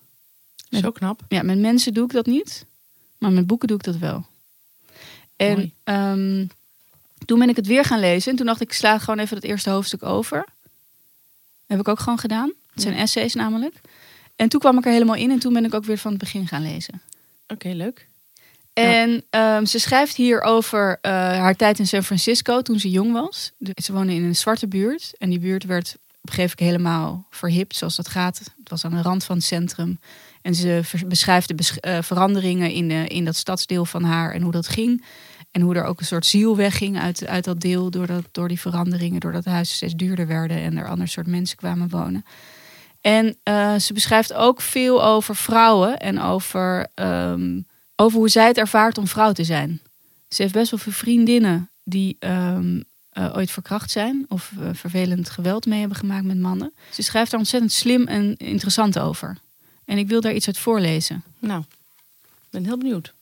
Met- 0.69 0.83
Zo 0.83 0.91
knap. 0.91 1.21
Ja, 1.29 1.43
met 1.43 1.59
mensen 1.59 1.95
doe 1.95 2.05
ik 2.05 2.13
dat 2.13 2.27
niet, 2.27 2.65
maar 3.19 3.33
met 3.33 3.47
boeken 3.47 3.69
doe 3.69 3.77
ik 3.77 3.85
dat 3.85 3.97
wel. 3.97 4.27
En 5.37 5.73
ehm, 5.85 6.47
toen 7.25 7.39
ben 7.39 7.49
ik 7.49 7.57
het 7.57 7.67
weer 7.67 7.85
gaan 7.85 8.01
lezen 8.01 8.31
en 8.31 8.37
toen 8.37 8.47
dacht 8.47 8.61
ik, 8.61 8.69
ik 8.69 8.75
sla 8.75 8.99
gewoon 8.99 9.19
even 9.19 9.37
het 9.37 9.45
eerste 9.45 9.71
hoofdstuk 9.71 10.03
over. 10.03 10.45
heb 11.67 11.81
ik 11.81 11.89
ook 11.89 11.99
gewoon 12.01 12.19
gedaan. 12.19 12.53
Het 12.73 12.83
zijn 12.83 12.95
essays 12.97 13.35
namelijk. 13.35 13.81
En 14.41 14.49
toen 14.49 14.61
kwam 14.61 14.79
ik 14.79 14.85
er 14.85 14.93
helemaal 14.93 15.15
in 15.15 15.31
en 15.31 15.39
toen 15.39 15.53
ben 15.53 15.65
ik 15.65 15.75
ook 15.75 15.85
weer 15.85 15.99
van 15.99 16.11
het 16.11 16.21
begin 16.21 16.47
gaan 16.47 16.63
lezen. 16.63 17.03
Oké, 17.49 17.69
leuk. 17.69 18.09
Ja. 18.73 18.83
En 18.83 19.25
ehm, 19.31 19.65
ze 19.65 19.79
schrijft 19.79 20.17
hier 20.17 20.41
over 20.41 20.99
eh, 21.01 21.13
haar 21.13 21.57
tijd 21.57 21.79
in 21.79 21.87
San 21.87 22.03
Francisco 22.03 22.63
toen 22.63 22.79
ze 22.79 22.91
jong 22.91 23.13
was. 23.13 23.53
Ze 23.83 23.93
woonde 23.93 24.15
in 24.15 24.25
een 24.25 24.37
zwarte 24.37 24.69
buurt. 24.69 25.13
En 25.19 25.31
die 25.31 25.39
buurt 25.39 25.65
werd 25.65 25.97
op 26.21 26.29
een 26.29 26.35
gegeven 26.35 26.57
moment 26.63 26.73
helemaal 26.73 27.27
verhipt, 27.31 27.77
zoals 27.77 27.97
dat 27.97 28.09
gaat. 28.09 28.39
Het 28.39 28.69
was 28.69 28.85
aan 28.85 28.95
de 28.95 29.03
rand 29.03 29.25
van 29.25 29.37
het 29.37 29.45
centrum. 29.45 30.01
En 30.43 30.55
ze 30.55 30.81
beschrijft 31.07 31.49
de 31.49 31.55
besch- 31.55 31.77
eh, 31.77 31.99
veranderingen 32.03 32.71
in, 32.71 32.89
de, 32.89 33.07
in 33.07 33.25
dat 33.25 33.37
stadsdeel 33.37 33.85
van 33.85 34.05
haar 34.05 34.33
en 34.33 34.43
hoe 34.43 34.53
dat 34.53 34.69
ging. 34.69 35.05
En 35.51 35.61
hoe 35.61 35.75
er 35.75 35.85
ook 35.85 36.01
een 36.01 36.07
soort 36.07 36.27
ziel 36.27 36.57
wegging 36.57 36.99
uit, 36.99 37.27
uit 37.27 37.45
dat 37.45 37.61
deel 37.61 37.91
door, 37.91 38.07
dat, 38.07 38.25
door 38.33 38.49
die 38.49 38.61
veranderingen. 38.61 39.21
Doordat 39.21 39.45
de 39.45 39.51
huizen 39.51 39.75
steeds 39.75 39.95
duurder 39.95 40.27
werden 40.27 40.57
en 40.57 40.77
er 40.77 40.89
ander 40.89 41.09
soort 41.09 41.27
mensen 41.27 41.57
kwamen 41.57 41.89
wonen. 41.89 42.25
En 43.01 43.37
eh, 43.43 43.77
ze 43.77 43.93
beschrijft 43.93 44.33
ook 44.33 44.61
veel 44.61 45.05
over 45.05 45.37
vrouwen 45.37 45.99
en 45.99 46.21
over, 46.21 46.87
ehm, 46.95 47.61
over 47.97 48.19
hoe 48.19 48.29
zij 48.29 48.47
het 48.47 48.59
ervaart 48.59 48.99
om 48.99 49.07
vrouw 49.07 49.33
te 49.33 49.45
zijn. 49.45 49.81
Ze 50.29 50.43
heeft 50.43 50.55
best 50.55 50.71
wel 50.71 50.81
veel 50.81 50.93
vriendinnen 50.93 51.71
die 51.83 52.17
ehm, 52.19 52.81
eh, 53.11 53.37
ooit 53.37 53.51
verkracht 53.51 53.91
zijn 53.91 54.27
of 54.29 54.53
eh, 54.61 54.69
vervelend 54.73 55.31
geweld 55.31 55.67
mee 55.67 55.79
hebben 55.79 55.97
gemaakt 55.97 56.25
met 56.25 56.39
mannen. 56.39 56.73
Ze 56.91 57.03
schrijft 57.03 57.31
daar 57.31 57.41
ontzettend 57.41 57.73
slim 57.73 58.07
en 58.07 58.37
interessant 58.37 58.99
over. 58.99 59.39
En 59.85 59.99
ik 59.99 60.09
wil 60.09 60.21
daar 60.21 60.35
iets 60.35 60.47
uit 60.47 60.59
voorlezen. 60.59 61.23
Nou, 61.39 61.61
ik 62.21 62.51
ben 62.51 62.65
heel 62.65 62.79
benieuwd. 62.79 63.13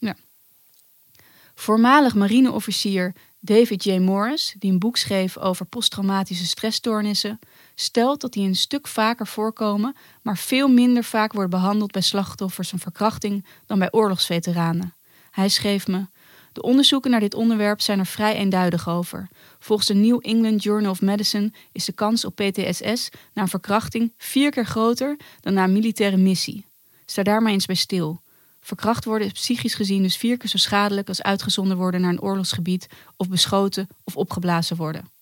Voormalig 1.54 2.14
marineofficier 2.14 3.12
David 3.40 3.84
J. 3.84 3.98
Morris, 3.98 4.54
die 4.58 4.72
een 4.72 4.78
boek 4.78 4.96
schreef 4.96 5.36
over 5.36 5.66
posttraumatische 5.66 6.46
stressstoornissen, 6.46 7.38
stelt 7.80 8.20
dat 8.20 8.32
die 8.32 8.46
een 8.46 8.56
stuk 8.56 8.86
vaker 8.86 9.26
voorkomen, 9.26 9.96
maar 10.22 10.36
veel 10.36 10.68
minder 10.68 11.04
vaak 11.04 11.32
worden 11.32 11.50
behandeld 11.50 11.92
bij 11.92 12.02
slachtoffers 12.02 12.68
van 12.68 12.78
verkrachting 12.78 13.44
dan 13.66 13.78
bij 13.78 13.88
oorlogsveteranen. 13.90 14.94
Hij 15.30 15.48
schreef 15.48 15.86
me: 15.86 16.06
De 16.52 16.62
onderzoeken 16.62 17.10
naar 17.10 17.20
dit 17.20 17.34
onderwerp 17.34 17.80
zijn 17.80 17.98
er 17.98 18.06
vrij 18.06 18.34
eenduidig 18.34 18.88
over. 18.88 19.28
Volgens 19.58 19.88
de 19.88 19.94
New 19.94 20.18
England 20.22 20.62
Journal 20.62 20.90
of 20.90 21.00
Medicine 21.00 21.52
is 21.72 21.84
de 21.84 21.92
kans 21.92 22.24
op 22.24 22.34
PTSS 22.34 23.08
na 23.34 23.42
een 23.42 23.48
verkrachting 23.48 24.12
vier 24.16 24.50
keer 24.50 24.66
groter 24.66 25.16
dan 25.40 25.54
na 25.54 25.64
een 25.64 25.72
militaire 25.72 26.16
missie. 26.16 26.64
Sta 27.04 27.22
daar 27.22 27.42
maar 27.42 27.52
eens 27.52 27.66
bij 27.66 27.74
stil. 27.74 28.20
Verkracht 28.60 29.04
worden 29.04 29.26
is 29.26 29.32
psychisch 29.32 29.74
gezien 29.74 30.02
dus 30.02 30.16
vier 30.16 30.36
keer 30.36 30.48
zo 30.48 30.58
schadelijk 30.58 31.08
als 31.08 31.22
uitgezonden 31.22 31.76
worden 31.76 32.00
naar 32.00 32.10
een 32.10 32.22
oorlogsgebied 32.22 32.86
of 33.16 33.28
beschoten 33.28 33.88
of 34.04 34.16
opgeblazen 34.16 34.76
worden. 34.76 35.17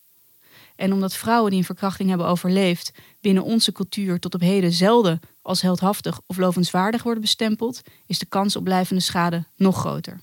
En 0.77 0.93
omdat 0.93 1.15
vrouwen 1.15 1.51
die 1.51 1.59
een 1.59 1.67
verkrachting 1.67 2.09
hebben 2.09 2.27
overleefd 2.27 2.93
binnen 3.21 3.43
onze 3.43 3.73
cultuur 3.73 4.19
tot 4.19 4.35
op 4.35 4.41
heden 4.41 4.73
zelden 4.73 5.21
als 5.43 5.63
heldhaftig 5.63 6.21
of 6.27 6.37
lovenswaardig 6.37 7.03
worden 7.03 7.23
bestempeld, 7.23 7.83
is 8.07 8.19
de 8.19 8.27
kans 8.27 8.57
op 8.57 8.65
blijvende 8.65 9.03
schade 9.03 9.45
nog 9.57 9.79
groter. 9.79 10.21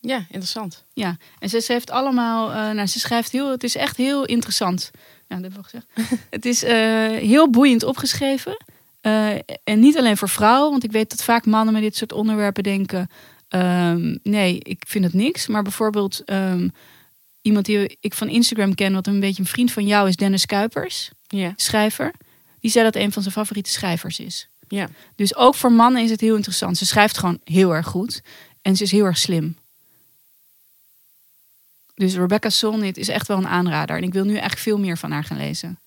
Ja, 0.00 0.18
interessant. 0.18 0.84
Ja, 0.92 1.16
en 1.38 1.48
ze 1.48 1.60
schrijft 1.60 1.90
allemaal, 1.90 2.50
eh, 2.50 2.70
nou, 2.70 2.86
ze 2.86 2.98
schrijft 2.98 3.32
heel, 3.32 3.50
het 3.50 3.64
is 3.64 3.76
echt 3.76 3.96
heel 3.96 4.24
interessant. 4.24 4.90
Nou, 5.28 5.42
dat 5.42 5.52
heb 5.52 5.64
ik 5.64 5.70
wel 5.70 5.82
gezegd. 5.96 6.20
het 6.30 6.44
is 6.44 6.62
eh, 6.62 6.74
heel 7.08 7.50
boeiend 7.50 7.82
opgeschreven. 7.82 8.56
Eh, 9.00 9.34
en 9.64 9.80
niet 9.80 9.98
alleen 9.98 10.16
voor 10.16 10.28
vrouwen, 10.28 10.70
want 10.70 10.84
ik 10.84 10.92
weet 10.92 11.10
dat 11.10 11.24
vaak 11.24 11.46
mannen 11.46 11.74
met 11.74 11.82
dit 11.82 11.96
soort 11.96 12.12
onderwerpen 12.12 12.62
denken: 12.62 13.10
ehm, 13.48 14.16
nee, 14.22 14.58
ik 14.58 14.84
vind 14.86 15.04
het 15.04 15.14
niks. 15.14 15.46
Maar 15.46 15.62
bijvoorbeeld 15.62 16.22
ehm, 16.24 16.68
iemand 17.44 17.66
die 17.66 17.96
ik 18.00 18.14
van 18.14 18.28
Instagram 18.28 18.74
ken, 18.74 18.92
wat 18.92 19.06
een 19.06 19.20
beetje 19.20 19.42
een 19.42 19.48
vriend 19.48 19.72
van 19.72 19.86
jou 19.86 20.08
is, 20.08 20.16
Dennis 20.16 20.46
Kuipers, 20.46 21.10
Ja. 21.26 21.52
schrijver. 21.56 22.12
Die 22.60 22.70
zei 22.70 22.84
dat 22.84 22.94
een 22.96 23.12
van 23.12 23.22
zijn 23.22 23.34
favoriete 23.34 23.70
schrijvers 23.70 24.18
is. 24.20 24.48
Ja. 24.68 24.88
Dus 25.16 25.36
ook 25.36 25.54
voor 25.54 25.72
mannen 25.72 26.02
is 26.02 26.10
het 26.10 26.20
heel 26.20 26.34
interessant. 26.36 26.78
Ze 26.78 26.86
schrijft 26.86 27.18
gewoon 27.18 27.40
heel 27.44 27.74
erg 27.74 27.86
goed 27.86 28.22
en 28.62 28.76
ze 28.76 28.82
is 28.82 28.90
heel 28.90 29.04
erg 29.04 29.18
slim. 29.18 29.56
Dus 31.94 32.14
Rebecca 32.14 32.48
Solnit 32.50 32.96
is 32.96 33.08
echt 33.08 33.28
wel 33.28 33.36
een 33.36 33.46
aanrader. 33.48 33.96
En 33.96 34.02
ik 34.02 34.12
wil 34.12 34.24
nu 34.24 34.30
eigenlijk 34.30 34.60
veel 34.60 34.78
meer 34.78 34.98
van 34.98 35.10
haar 35.10 35.24
gaan 35.24 35.36
lezen. 35.36 35.78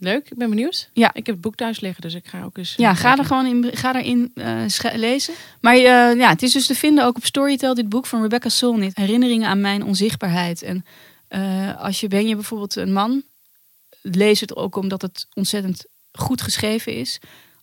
Leuk, 0.00 0.30
ik 0.30 0.36
ben 0.36 0.48
benieuwd. 0.48 0.90
Ja. 0.92 1.08
Ik 1.14 1.26
heb 1.26 1.34
het 1.34 1.40
boek 1.40 1.54
thuis 1.54 1.80
liggen, 1.80 2.02
dus 2.02 2.14
ik 2.14 2.26
ga 2.26 2.42
ook 2.42 2.56
eens... 2.58 2.74
Ja, 2.76 2.94
ga 2.94 3.16
er 3.18 3.24
gewoon 3.24 3.46
in, 3.46 3.76
ga 3.76 4.02
erin 4.02 4.32
sche- 4.66 4.96
lezen. 4.98 5.34
Maar 5.60 5.74
eh, 5.74 5.82
ja, 6.16 6.28
het 6.28 6.42
is 6.42 6.52
dus 6.52 6.66
te 6.66 6.74
vinden 6.74 7.04
ook 7.04 7.16
op 7.16 7.24
Storytel, 7.24 7.74
dit 7.74 7.88
boek 7.88 8.06
van 8.06 8.22
Rebecca 8.22 8.48
Solnit. 8.48 8.96
Herinneringen 8.96 9.48
aan 9.48 9.60
mijn 9.60 9.84
onzichtbaarheid. 9.84 10.62
En 10.62 10.84
eh, 11.28 11.80
als 11.80 12.00
je 12.00 12.08
ben 12.08 12.28
je 12.28 12.34
bijvoorbeeld 12.34 12.76
een 12.76 12.92
man, 12.92 13.22
lees 14.02 14.40
het 14.40 14.56
ook 14.56 14.76
omdat 14.76 15.02
het 15.02 15.26
ontzettend 15.34 15.84
goed 16.12 16.42
geschreven 16.42 16.94
is. 16.94 17.18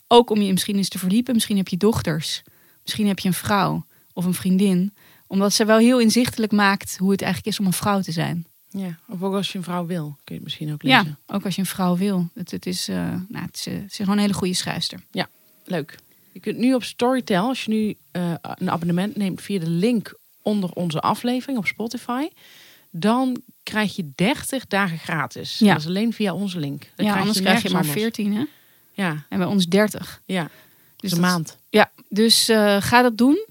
Ook 0.08 0.30
om 0.30 0.42
je 0.42 0.52
misschien 0.52 0.76
eens 0.76 0.90
te 0.90 1.00
verdiepen. 1.00 1.34
Misschien 1.34 1.58
heb 1.58 1.68
je 1.68 1.78
dochters. 1.78 2.44
Misschien 2.84 3.08
heb 3.08 3.20
je 3.20 3.28
een 3.28 3.34
vrouw 3.34 3.86
of 4.14 4.26
een 4.26 4.34
vriendin. 4.34 4.94
Omdat 5.28 5.54
ze 5.54 5.66
wel 5.66 5.78
heel 5.78 6.00
inzichtelijk 6.00 6.52
maakt 6.52 6.98
hoe 6.98 7.12
het 7.12 7.22
eigenlijk 7.22 7.54
is 7.54 7.60
om 7.60 7.66
een 7.66 7.74
vrouw 7.74 8.02
te 8.02 8.12
zijn. 8.12 8.46
Ja, 8.70 9.00
of 9.08 9.24
ook 9.24 9.34
als 9.34 9.52
je 9.52 9.58
een 9.58 9.64
vrouw 9.64 9.86
wil, 9.86 10.06
kun 10.06 10.18
je 10.26 10.34
het 10.34 10.44
misschien 10.44 10.74
ook 10.74 10.84
lezen. 10.84 11.18
Ja, 11.28 11.36
ook 11.36 11.46
als 11.46 11.56
je 11.56 11.62
een 11.62 11.68
vrouw 11.68 11.98
wil. 11.98 12.30
Het, 12.34 12.52
het, 12.52 12.66
is, 12.66 12.88
eh, 12.88 12.96
nou, 13.28 13.46
het, 13.46 13.56
is, 13.56 13.66
eh, 13.66 13.74
het 13.74 13.92
is 13.92 13.96
gewoon 13.96 14.16
een 14.16 14.20
hele 14.20 14.34
goede 14.34 14.54
schrijfster. 14.54 15.00
Leuk. 15.66 15.96
Je 16.32 16.40
kunt 16.40 16.58
nu 16.58 16.74
op 16.74 16.84
Storytel, 16.84 17.48
als 17.48 17.64
je 17.64 17.72
nu 17.72 17.96
eh, 18.12 18.34
een 18.42 18.72
abonnement 18.72 19.16
neemt 19.16 19.42
via 19.42 19.60
de 19.60 19.70
link 19.70 20.18
onder 20.42 20.72
onze 20.72 21.00
aflevering 21.00 21.58
op 21.58 21.66
Spotify, 21.66 22.28
dan 22.90 23.42
krijg 23.64 23.96
je 23.96 24.12
30 24.16 24.68
dagen 24.68 24.98
gratis. 24.98 25.58
Ja. 25.60 25.72
Dat 25.72 25.82
is 25.82 25.88
alleen 25.88 26.14
via 26.14 26.34
onze 26.34 26.60
link. 26.60 26.92
Dan 26.96 27.06
ja, 27.06 27.20
anders 27.20 27.42
krijg 27.42 27.62
je 27.62 27.70
maar 27.70 27.84
nergens 27.84 28.06
anders. 28.06 28.16
14, 28.16 28.34
hè? 28.34 28.44
Ja, 29.04 29.26
En 29.30 29.38
bij 29.38 29.48
ons 29.48 29.66
30. 29.66 30.22
ja. 30.26 30.50
Dus 30.96 31.12
een 31.12 31.20
maand. 31.20 31.58
Ja, 31.70 31.92
dus 32.10 32.46
ga 32.80 33.02
dat 33.02 33.18
doen. 33.18 33.46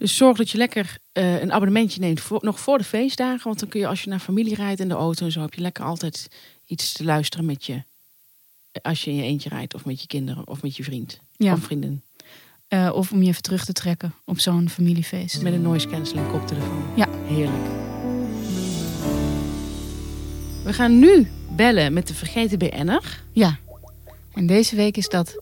Dus 0.00 0.16
zorg 0.16 0.36
dat 0.36 0.50
je 0.50 0.58
lekker 0.58 0.98
eh, 1.12 1.40
een 1.40 1.52
abonnementje 1.52 2.00
neemt 2.00 2.20
voor, 2.20 2.38
nog 2.42 2.60
voor 2.60 2.78
de 2.78 2.84
feestdagen. 2.84 3.44
Want 3.44 3.60
dan 3.60 3.68
kun 3.68 3.80
je 3.80 3.86
als 3.86 4.02
je 4.02 4.10
naar 4.10 4.18
familie 4.18 4.54
rijdt 4.54 4.80
in 4.80 4.88
de 4.88 4.94
auto 4.94 5.24
en 5.24 5.32
zo, 5.32 5.40
heb 5.40 5.54
je 5.54 5.60
lekker 5.60 5.84
altijd 5.84 6.28
iets 6.66 6.92
te 6.92 7.04
luisteren 7.04 7.44
met 7.46 7.64
je. 7.66 7.82
Als 8.82 9.04
je 9.04 9.10
in 9.10 9.16
je 9.16 9.22
eentje 9.22 9.48
rijdt 9.48 9.74
of 9.74 9.84
met 9.84 10.00
je 10.00 10.06
kinderen 10.06 10.48
of 10.48 10.62
met 10.62 10.76
je 10.76 10.84
vriend 10.84 11.20
Ja. 11.36 11.52
of 11.52 11.60
vriendin. 11.60 12.02
Eh, 12.68 12.90
of 12.94 13.12
om 13.12 13.22
je 13.22 13.28
even 13.28 13.42
terug 13.42 13.64
te 13.64 13.72
trekken 13.72 14.14
op 14.24 14.38
zo'n 14.40 14.68
familiefeest. 14.68 15.42
Met 15.42 15.52
een 15.52 15.62
noise 15.62 15.88
cancelling 15.88 16.30
koptelefoon. 16.30 16.84
Ja. 16.96 17.08
Heerlijk. 17.24 17.68
We 20.64 20.72
gaan 20.72 20.98
nu 20.98 21.30
bellen 21.56 21.92
met 21.92 22.06
de 22.08 22.14
vergeten 22.14 22.58
BN'er. 22.58 23.22
Ja. 23.32 23.58
En 24.32 24.46
deze 24.46 24.76
week 24.76 24.96
is 24.96 25.08
dat 25.08 25.36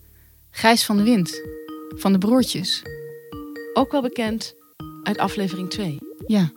Gijs 0.51 0.85
van 0.85 0.97
de 0.97 1.03
Wind. 1.03 1.43
Van 1.97 2.13
de 2.13 2.19
broertjes. 2.19 2.83
Ook 3.79 3.93
wel 3.93 4.03
bekend 4.03 4.57
uit 5.03 5.19
aflevering 5.19 5.71
2. 5.71 5.99
Ja. 6.27 6.53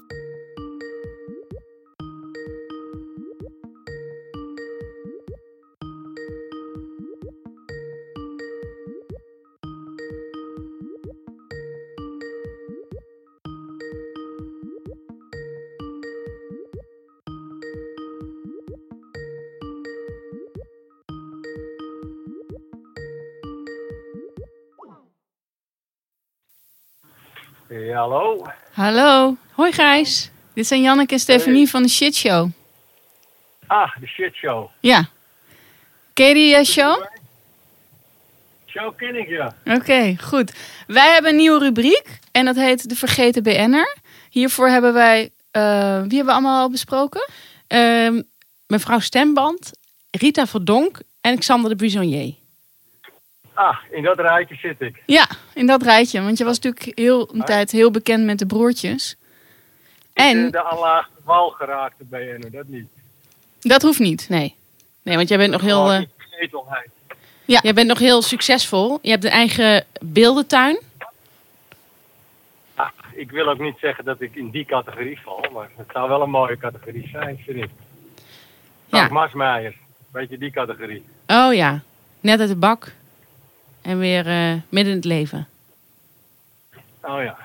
Hallo. 28.02 28.46
Hallo. 28.74 29.36
Hoi 29.52 29.72
Gijs. 29.72 30.30
Dit 30.54 30.68
zijn 30.68 30.82
Janneke 30.82 31.14
en 31.14 31.20
Stefanie 31.20 31.70
van 31.70 31.82
de 31.84 31.90
Shit 31.90 32.16
Show. 32.16 32.50
Ah, 33.68 33.96
de 34.00 34.08
shit 34.08 34.36
show. 34.36 34.70
Ja. 34.80 35.06
Ken 36.14 36.28
je 36.28 36.34
die 36.34 36.56
eh, 36.56 36.64
show? 36.64 37.06
Show 38.68 38.98
ken 38.98 39.16
ik 39.16 39.28
ja. 39.30 39.56
Oké, 39.66 40.16
goed. 40.24 40.54
Wij 40.88 41.12
hebben 41.14 41.32
een 41.32 41.38
nieuwe 41.38 41.60
rubriek 41.60 42.20
en 42.32 42.46
dat 42.46 42.56
heet 42.56 42.90
De 42.90 42.96
Vergeten 42.96 43.44
BN'er. 43.44 43.98
Hiervoor 44.30 44.68
hebben 44.68 44.94
wij... 44.94 45.30
eh, 45.52 45.62
wie 46.02 46.16
hebben 46.18 46.26
we 46.26 46.32
allemaal 46.32 46.62
al 46.62 46.70
besproken? 46.70 47.30
Ehm, 47.68 48.22
mevrouw 48.68 49.00
Stemband, 49.00 49.72
Rita 50.12 50.48
Verdonk 50.48 51.00
en 51.22 51.40
Xander 51.40 51.70
de 51.70 51.76
Buissonnier. 51.76 52.34
Ah, 53.54 53.78
in 53.92 54.04
dat 54.04 54.20
rijtje 54.20 54.56
zit 54.56 54.82
ik. 54.82 55.02
Ja, 55.06 55.28
in 55.54 55.66
dat 55.68 55.82
rijtje. 55.84 56.22
Want 56.22 56.38
je 56.38 56.44
was 56.44 56.60
natuurlijk 56.60 56.98
heel 57.00 57.30
een 57.34 57.44
tijd 57.44 57.72
heel 57.72 57.92
bekend 57.92 58.26
met 58.26 58.40
de 58.40 58.46
broertjes. 58.46 59.16
En 60.14 60.38
En 60.46 60.52
de 60.52 60.64
aanlaagde 60.72 61.12
wal 61.24 61.50
geraakte 61.50 62.04
BN'er, 62.04 62.52
dat 62.52 62.68
niet. 62.68 62.88
dat 63.60 63.82
hoeft 63.82 64.00
niet. 64.00 64.30
Nee. 64.30 64.56
Nee, 65.04 65.16
want 65.16 65.30
jij 65.30 65.38
bent 65.38 65.52
nog 65.52 65.62
heel, 65.62 65.92
eh, 65.92 66.00
niet 66.00 66.10
vergetelheid. 66.18 66.90
jij 67.46 67.74
bent 67.74 67.88
nog 67.88 68.00
heel 68.00 68.22
succesvol. 68.22 69.00
Je 69.02 69.10
hebt 69.10 69.24
een 69.24 69.32
eigen 69.32 69.86
beeldentuin. 70.02 70.80
Ah, 72.76 72.90
ik 73.14 73.32
wil 73.32 73.48
ook 73.50 73.60
niet 73.60 73.78
zeggen 73.82 74.06
dat 74.06 74.22
ik 74.22 74.36
in 74.36 74.50
die 74.50 74.66
categorie 74.66 75.20
val, 75.22 75.46
maar 75.54 75.70
het 75.78 75.88
zou 75.94 76.10
wel 76.10 76.22
een 76.22 76.30
mooie 76.30 76.58
categorie 76.58 77.08
zijn, 77.12 77.38
vind 77.46 77.58
ik. 77.64 77.70
Ja. 78.86 79.08
Marsmeijer, 79.12 79.76
weet 80.12 80.30
je 80.30 80.38
die 80.38 80.52
categorie? 80.52 81.04
Oh 81.28 81.54
ja, 81.54 81.82
net 82.20 82.40
uit 82.40 82.50
de 82.50 82.56
bak. 82.56 82.92
En 83.82 83.98
weer 84.00 84.28
eh, 84.28 84.54
midden 84.70 84.92
in 84.92 84.96
het 84.98 85.06
leven. 85.06 85.48
Oh 87.02 87.24
ja. 87.24 87.38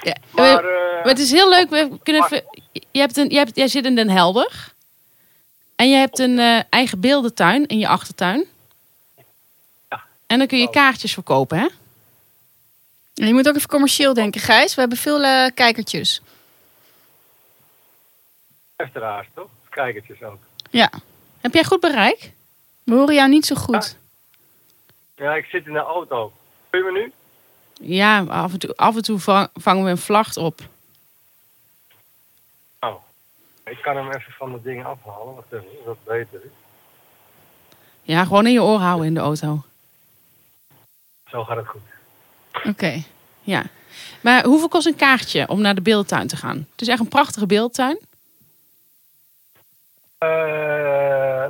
Ja, 0.00 0.16
Maar, 0.30 0.62
we- 0.62 0.68
eh, 0.68 0.94
maar 1.04 1.12
het 1.12 1.18
is 1.18 1.30
heel 1.30 1.48
leuk. 1.48 1.70
We 1.70 1.98
kunnen 2.02 2.24
even, 2.24 2.44
je 2.90 2.98
hebt 3.00 3.16
een, 3.16 3.30
je 3.30 3.36
hebt, 3.36 3.56
jij 3.56 3.68
zit 3.68 3.84
in 3.84 3.94
Den 3.94 4.10
Helder. 4.10 4.72
En 5.76 5.90
je 5.90 5.96
hebt 5.96 6.18
een 6.18 6.38
eh, 6.38 6.60
eigen 6.70 7.00
beeldentuin 7.00 7.66
in 7.66 7.78
je 7.78 7.88
achtertuin. 7.88 8.44
Ja. 9.90 10.02
En 10.26 10.38
dan 10.38 10.46
kun 10.46 10.58
je 10.58 10.70
kaartjes 10.70 11.12
verkopen, 11.12 11.58
hè? 11.58 11.66
En 13.14 13.26
je 13.26 13.32
moet 13.34 13.48
ook 13.48 13.56
even 13.56 13.68
commercieel 13.68 14.14
denken, 14.14 14.40
Gijs. 14.40 14.74
We 14.74 14.80
hebben 14.80 14.98
veel 14.98 15.22
eh, 15.24 15.46
kijkertjes. 15.54 16.20
luisteraars, 18.76 19.26
toch? 19.34 19.48
Kijkertjes 19.70 20.22
ook. 20.22 20.38
Ja. 20.70 20.90
Heb 21.40 21.54
jij 21.54 21.64
goed 21.64 21.80
bereik? 21.80 22.32
We 22.82 22.94
horen 22.94 23.14
jou 23.14 23.28
niet 23.28 23.46
zo 23.46 23.54
goed. 23.54 23.96
Ja, 25.18 25.34
ik 25.34 25.44
zit 25.44 25.66
in 25.66 25.72
de 25.72 25.78
auto. 25.78 26.32
Kun 26.70 26.84
je 26.84 26.90
me 26.92 26.98
nu? 27.00 27.12
Ja, 27.96 28.24
af 28.24 28.52
en 28.52 28.58
toe, 28.58 28.76
af 28.76 28.96
en 28.96 29.02
toe 29.02 29.18
vang- 29.18 29.48
vangen 29.54 29.84
we 29.84 29.90
een 29.90 29.98
vlacht 29.98 30.36
op. 30.36 30.60
Oh. 32.80 32.94
Ik 33.64 33.78
kan 33.82 33.96
hem 33.96 34.12
even 34.12 34.32
van 34.32 34.52
de 34.52 34.62
dingen 34.62 34.84
afhalen, 34.86 35.44
even, 35.50 35.64
dat 35.84 35.96
is 35.96 36.04
beter 36.12 36.44
is. 36.44 36.50
Ja, 38.02 38.24
gewoon 38.24 38.46
in 38.46 38.52
je 38.52 38.62
oor 38.62 38.78
houden 38.78 39.06
in 39.06 39.14
de 39.14 39.20
auto. 39.20 39.62
Zo 41.30 41.44
gaat 41.44 41.56
het 41.56 41.66
goed. 41.66 41.80
Oké. 42.64 43.02
Ja. 43.40 43.62
Maar 44.20 44.44
hoeveel 44.44 44.68
kost 44.68 44.86
een 44.86 44.96
kaartje 44.96 45.48
om 45.48 45.60
naar 45.60 45.74
de 45.74 45.80
beeldtuin 45.82 46.26
te 46.26 46.36
gaan? 46.36 46.56
Het 46.70 46.80
is 46.80 46.88
echt 46.88 47.00
een 47.00 47.08
prachtige 47.08 47.46
beeldtuin. 47.46 47.98
Eh, 50.18 50.28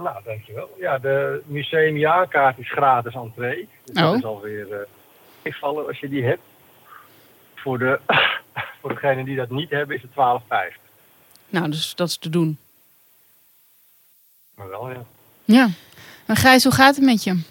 nou, 0.02 0.22
dankjewel. 0.24 0.76
Ja, 0.78 0.98
de 0.98 1.42
museumjaarkaart 1.46 2.58
is 2.58 2.70
gratis 2.70 3.14
entree. 3.14 3.68
Dus 3.84 3.96
Oh. 4.02 4.02
dat 4.02 4.14
is 4.18 4.24
alweer 4.24 4.72
eh 4.72 4.87
meevallen 5.42 5.87
als 5.87 5.98
je 5.98 6.08
die 6.08 6.24
hebt. 6.24 6.40
Voor, 7.54 7.78
de, 7.78 8.00
voor 8.80 8.90
degenen 8.94 9.24
die 9.24 9.37
dat 9.37 9.50
niet 9.50 9.70
hebben 9.70 9.96
is 9.96 10.02
het 10.02 10.11
12,50. 10.74 10.80
Nou, 11.48 11.70
dus 11.70 11.94
dat 11.94 12.08
is 12.08 12.16
te 12.16 12.28
doen. 12.28 12.58
Maar 14.54 14.68
wel, 14.68 14.90
ja. 14.90 15.04
Ja. 15.44 15.68
Maar 16.26 16.37
Gijs, 16.37 16.62
hoe 16.64 16.72
gaat 16.72 16.96
het 16.96 17.04
met 17.04 17.24
je? 17.24 17.42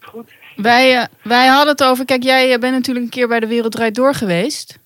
Goed. 0.00 0.32
Wij, 0.56 0.96
eh, 0.96 1.06
wij 1.22 1.46
hadden 1.46 1.68
het 1.72 1.84
over, 1.84 2.04
kijk, 2.04 2.22
jij 2.22 2.52
eh, 2.52 2.58
bent 2.58 2.74
natuurlijk 2.74 3.04
een 3.04 3.10
keer 3.10 3.28
bij 3.28 3.40
de 3.40 3.46
Wereld 3.46 3.72
Draait 3.72 3.94
Door 3.94 4.14
geweest. 4.14 4.78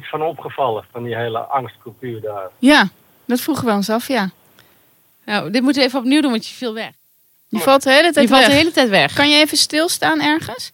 Iets 0.00 0.08
van 0.08 0.22
opgevallen, 0.22 0.84
van 0.92 1.02
die 1.02 1.16
hele 1.16 1.38
angstcultuur 1.38 2.20
daar. 2.20 2.50
Ja, 2.58 2.88
dat 3.24 3.40
vroegen 3.40 3.66
we 3.66 3.72
ons 3.72 3.90
af, 3.90 4.08
ja. 4.08 4.30
Nou, 5.24 5.50
dit 5.50 5.62
moeten 5.62 5.82
we 5.82 5.88
even 5.88 5.98
opnieuw 6.00 6.20
doen, 6.20 6.30
want 6.30 6.46
je 6.48 6.54
viel 6.54 6.74
weg. 6.74 6.90
Je 7.48 7.58
valt 7.58 7.82
de 7.82 7.90
hele 7.90 8.06
Je 8.06 8.12
tijd 8.12 8.28
valt 8.28 8.40
weg. 8.40 8.50
de 8.50 8.56
hele 8.56 8.70
tijd 8.72 8.88
weg. 8.88 9.12
Kan 9.12 9.30
je 9.30 9.36
even 9.36 9.56
stilstaan 9.56 10.20
ergens? 10.20 10.72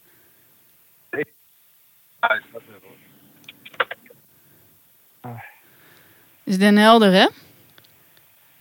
Is 6.44 6.58
Den 6.58 6.76
Helder, 6.76 7.12
hè? 7.12 7.26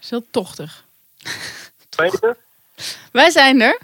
is 0.02 0.10
heel 0.10 0.26
tochtig. 0.32 0.84
Peter? 1.96 2.38
Wij 3.12 3.30
zijn 3.30 3.62
er. 3.62 3.80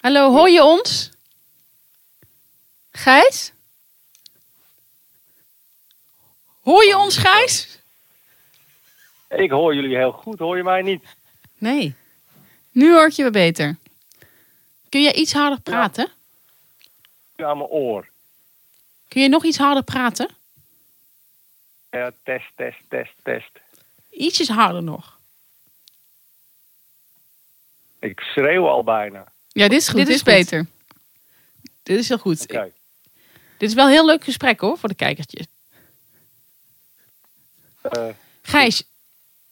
Hallo, 0.00 0.30
hoor 0.30 0.50
je 0.50 0.62
ons? 0.62 1.10
Gijs? 2.92 3.52
Hoor 6.62 6.84
je 6.84 6.96
ons, 6.98 7.16
Gijs? 7.16 7.78
Ik 9.28 9.50
hoor 9.50 9.74
jullie 9.74 9.96
heel 9.96 10.12
goed, 10.12 10.38
hoor 10.38 10.56
je 10.56 10.62
mij 10.62 10.82
niet? 10.82 11.04
Nee. 11.58 11.94
Nu 12.70 12.92
hoor 12.92 13.06
ik 13.06 13.12
je 13.12 13.22
weer 13.22 13.30
beter. 13.32 13.76
Kun 14.88 15.02
je 15.02 15.12
iets 15.14 15.32
harder 15.32 15.60
praten? 15.60 16.08
Nu 17.36 17.44
aan 17.44 17.56
mijn 17.58 17.68
oor. 17.70 18.08
Kun 19.08 19.22
je 19.22 19.28
nog 19.28 19.44
iets 19.44 19.58
harder 19.58 19.82
praten? 19.82 20.28
Ja, 21.90 22.12
test, 22.22 22.50
test, 22.56 22.78
test, 22.88 23.12
test. 23.22 23.50
Ietsjes 24.10 24.48
harder 24.48 24.82
nog. 24.82 25.18
Ik 28.00 28.20
schreeuw 28.20 28.68
al 28.68 28.84
bijna. 28.84 29.32
Ja, 29.48 29.68
dit 29.68 29.80
is 29.80 29.88
goed. 29.88 29.96
Dit 29.96 30.06
Dit 30.06 30.14
is 30.14 30.22
is, 30.22 30.34
goed. 30.34 30.44
beter. 30.50 30.66
Dit 31.82 31.98
is 31.98 32.08
heel 32.08 32.18
goed. 32.18 32.42
Oké. 32.42 32.72
Dit 33.58 33.68
is 33.68 33.74
wel 33.74 33.84
een 33.86 33.92
heel 33.92 34.06
leuk 34.06 34.24
gesprek 34.24 34.60
hoor, 34.60 34.78
voor 34.78 34.88
de 34.88 34.94
kijkertjes. 34.94 35.46
Eh, 37.82 38.08
Gijs, 38.42 38.82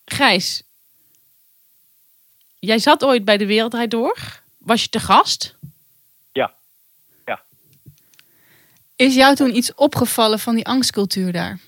Gijs. 0.04 0.62
Jij 2.58 2.78
zat 2.78 3.04
ooit 3.04 3.24
bij 3.24 3.36
de 3.36 3.46
Wereldrijd 3.46 3.90
Door. 3.90 4.42
Was 4.58 4.82
je 4.82 4.88
te 4.88 5.00
gast? 5.00 5.58
ja. 6.32 6.54
Is 8.96 9.14
jou 9.14 9.34
toen 9.34 9.56
iets 9.56 9.74
opgevallen 9.74 10.38
van 10.38 10.54
die 10.54 10.66
angstcultuur 10.66 11.32
daar? 11.32 11.58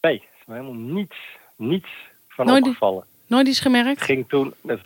Nee, 0.00 0.14
is 0.14 0.44
me 0.46 0.54
helemaal 0.54 0.72
niets, 0.74 1.16
niets 1.56 1.88
van 2.28 2.46
Nooit- 2.46 2.62
opgevallen. 2.64 3.04
Nooit 3.26 3.48
iets 3.48 3.60
gemerkt? 3.60 3.88
Het 4.00 4.02
ging 4.02 4.28
toen 4.28 4.54
het 4.66 4.80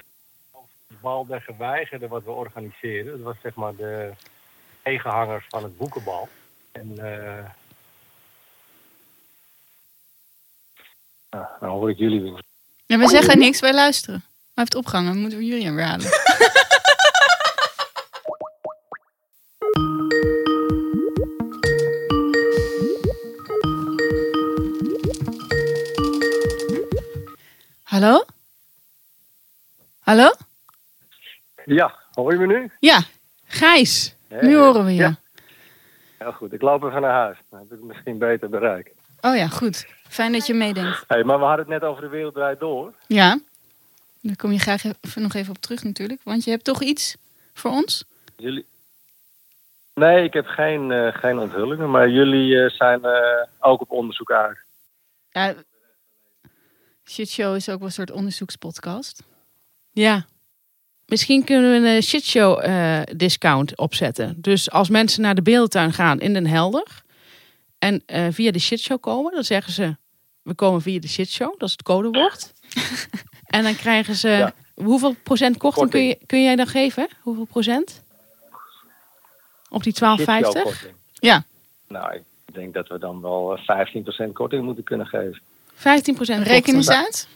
bal 1.00 1.26
der 1.26 1.40
geweigerde 1.40 2.08
wat 2.08 2.24
we 2.24 2.30
organiseerden. 2.30 3.12
Dat 3.12 3.20
was 3.20 3.36
zeg 3.42 3.54
maar 3.54 3.76
de 3.76 4.12
tegenhangers 4.82 5.44
van 5.48 5.62
het 5.62 5.76
boekenbal. 5.76 6.28
En 6.72 6.98
eh 6.98 7.44
nou, 11.34 11.46
dan 11.60 11.68
hoor 11.68 11.90
ik 11.90 11.98
jullie 11.98 12.20
weer. 12.20 12.42
Ja, 12.86 12.98
we 12.98 13.08
zeggen 13.08 13.38
niks, 13.38 13.60
wij 13.60 13.74
luisteren. 13.74 14.22
Hij 14.24 14.52
heeft 14.54 14.74
opgehangen, 14.74 15.12
dan 15.12 15.20
moeten 15.20 15.38
we 15.38 15.44
Julian 15.44 15.74
weer 15.74 15.84
halen. 15.84 16.06
Hallo? 27.82 28.24
Hallo? 30.00 30.30
Ja, 31.64 31.94
hoor 32.12 32.32
je 32.32 32.38
me 32.38 32.46
nu? 32.46 32.70
Ja, 32.80 33.02
Gijs. 33.44 34.14
nu 34.40 34.56
horen 34.56 34.84
we 34.84 34.90
je. 34.90 35.00
Ja. 35.00 35.14
Heel 36.18 36.32
goed, 36.32 36.52
ik 36.52 36.62
loop 36.62 36.82
even 36.84 37.00
naar 37.00 37.12
huis. 37.12 37.38
Dan 37.50 37.58
heb 37.58 37.78
ik 37.78 37.84
misschien 37.84 38.18
beter 38.18 38.48
bereikt. 38.48 38.90
Oh 39.24 39.36
ja, 39.36 39.48
goed. 39.48 39.86
Fijn 40.08 40.32
dat 40.32 40.46
je 40.46 40.54
meedenkt. 40.54 41.04
Hey, 41.06 41.24
maar 41.24 41.38
we 41.38 41.44
hadden 41.44 41.66
het 41.70 41.80
net 41.80 41.90
over 41.90 42.02
de 42.02 42.08
wereld 42.08 42.34
draait 42.34 42.60
door. 42.60 42.92
Ja, 43.06 43.38
daar 44.20 44.36
kom 44.36 44.52
je 44.52 44.58
graag 44.58 44.84
even, 44.84 45.22
nog 45.22 45.34
even 45.34 45.54
op 45.54 45.58
terug 45.60 45.82
natuurlijk. 45.82 46.20
Want 46.24 46.44
je 46.44 46.50
hebt 46.50 46.64
toch 46.64 46.82
iets 46.82 47.16
voor 47.54 47.70
ons? 47.70 48.04
Jullie... 48.36 48.66
Nee, 49.94 50.24
ik 50.24 50.32
heb 50.32 50.46
geen, 50.46 50.90
eh, 50.90 51.14
geen 51.14 51.38
onthullingen, 51.38 51.90
maar 51.90 52.08
jullie 52.08 52.62
eh, 52.62 52.70
zijn 52.70 53.04
eh, 53.04 53.46
ook 53.58 53.80
op 53.80 53.90
onderzoek 53.90 54.30
uit. 54.30 54.58
Ja, 55.30 55.54
Shitshow 57.04 57.54
is 57.54 57.68
ook 57.68 57.78
wel 57.78 57.86
een 57.86 57.92
soort 57.92 58.10
onderzoekspodcast. 58.10 59.22
Ja. 59.90 60.24
Misschien 61.06 61.44
kunnen 61.44 61.82
we 61.82 61.88
een 61.88 62.02
shitshow 62.02 62.64
eh 62.64 63.00
discount 63.16 63.76
opzetten. 63.76 64.34
Dus 64.36 64.70
als 64.70 64.88
mensen 64.88 65.22
naar 65.22 65.34
de 65.34 65.42
beeldentuin 65.42 65.92
gaan 65.92 66.20
in 66.20 66.32
Den 66.32 66.46
Helder 66.46 67.03
en 67.84 68.02
eh, 68.06 68.26
via 68.30 68.50
de 68.50 68.58
shitshow 68.58 69.00
komen, 69.00 69.32
dan 69.32 69.44
zeggen 69.44 69.72
ze: 69.72 69.96
we 70.42 70.54
komen 70.54 70.82
via 70.82 71.00
de 71.00 71.08
shitshow, 71.08 71.58
dat 71.58 71.68
is 71.68 71.72
het 71.72 71.82
codewoord. 71.82 72.52
en 73.56 73.62
dan 73.62 73.76
krijgen 73.76 74.14
ze 74.14 74.28
Ja. 74.28 74.54
hoeveel 74.74 75.14
procent 75.22 75.56
korting, 75.56 75.90
kun, 75.90 76.06
je, 76.06 76.18
kun 76.26 76.42
jij 76.42 76.56
dan 76.56 76.66
geven? 76.66 77.08
Hoe 77.20 77.46
Procent? 77.46 78.02
Op 79.68 79.82
die 79.82 79.92
12,50? 79.94 79.98
Shitshow-korting. 79.98 80.94
Ja, 81.14 81.44
Nou, 81.88 82.14
ik 82.14 82.54
denk 82.54 82.74
dat 82.74 82.88
we 82.88 82.98
dan 82.98 83.20
wel 83.20 83.58
eh, 83.66 83.86
15% 84.28 84.32
korting 84.32 84.64
moeten 84.64 84.84
kunnen 84.84 85.06
geven. 85.06 85.40
15 85.74 86.14
procent 86.14 86.46
reken 86.46 86.74
eens 86.74 86.90
uit. 86.90 87.28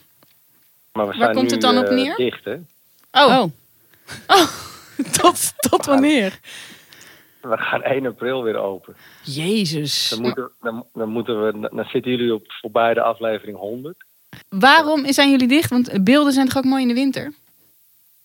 Maar 0.91 1.07
we 1.07 1.11
Waar 1.11 1.21
zijn 1.21 1.35
komt 1.35 1.45
nu, 1.47 1.51
het 1.51 1.61
dan 1.61 1.77
op 1.77 1.83
eh, 1.85 1.93
neer? 1.95 2.15
dicht, 2.15 2.45
hè? 2.45 2.55
Oh, 3.11 3.41
Oh. 3.41 3.51
tot, 5.21 5.53
tot 5.57 5.85
wanneer? 5.85 6.39
We 7.41 7.57
gaan 7.57 7.83
1 7.95 8.05
april 8.05 8.43
weer 8.43 8.57
open. 8.57 8.95
Jezus. 9.23 10.09
Dan 10.09 10.21
moeten, 10.21 10.51
dan, 10.61 10.85
dan 10.93 11.09
moeten 11.09 11.45
we, 11.45 11.69
dan 11.71 11.85
zitten 11.85 12.11
jullie 12.11 12.33
op 12.33 12.43
voorbij 12.47 12.93
de 12.93 13.01
aflevering 13.01 13.57
100. 13.57 14.03
waarom 14.49 15.11
zijn 15.13 15.29
jullie 15.31 15.47
dicht? 15.47 15.69
Want 15.69 16.03
beelden 16.03 16.33
zijn 16.33 16.47
toch 16.47 16.57
ook 16.57 16.63
mooi 16.63 16.81
in 16.81 16.87
de 16.87 16.93
winter? 16.93 17.33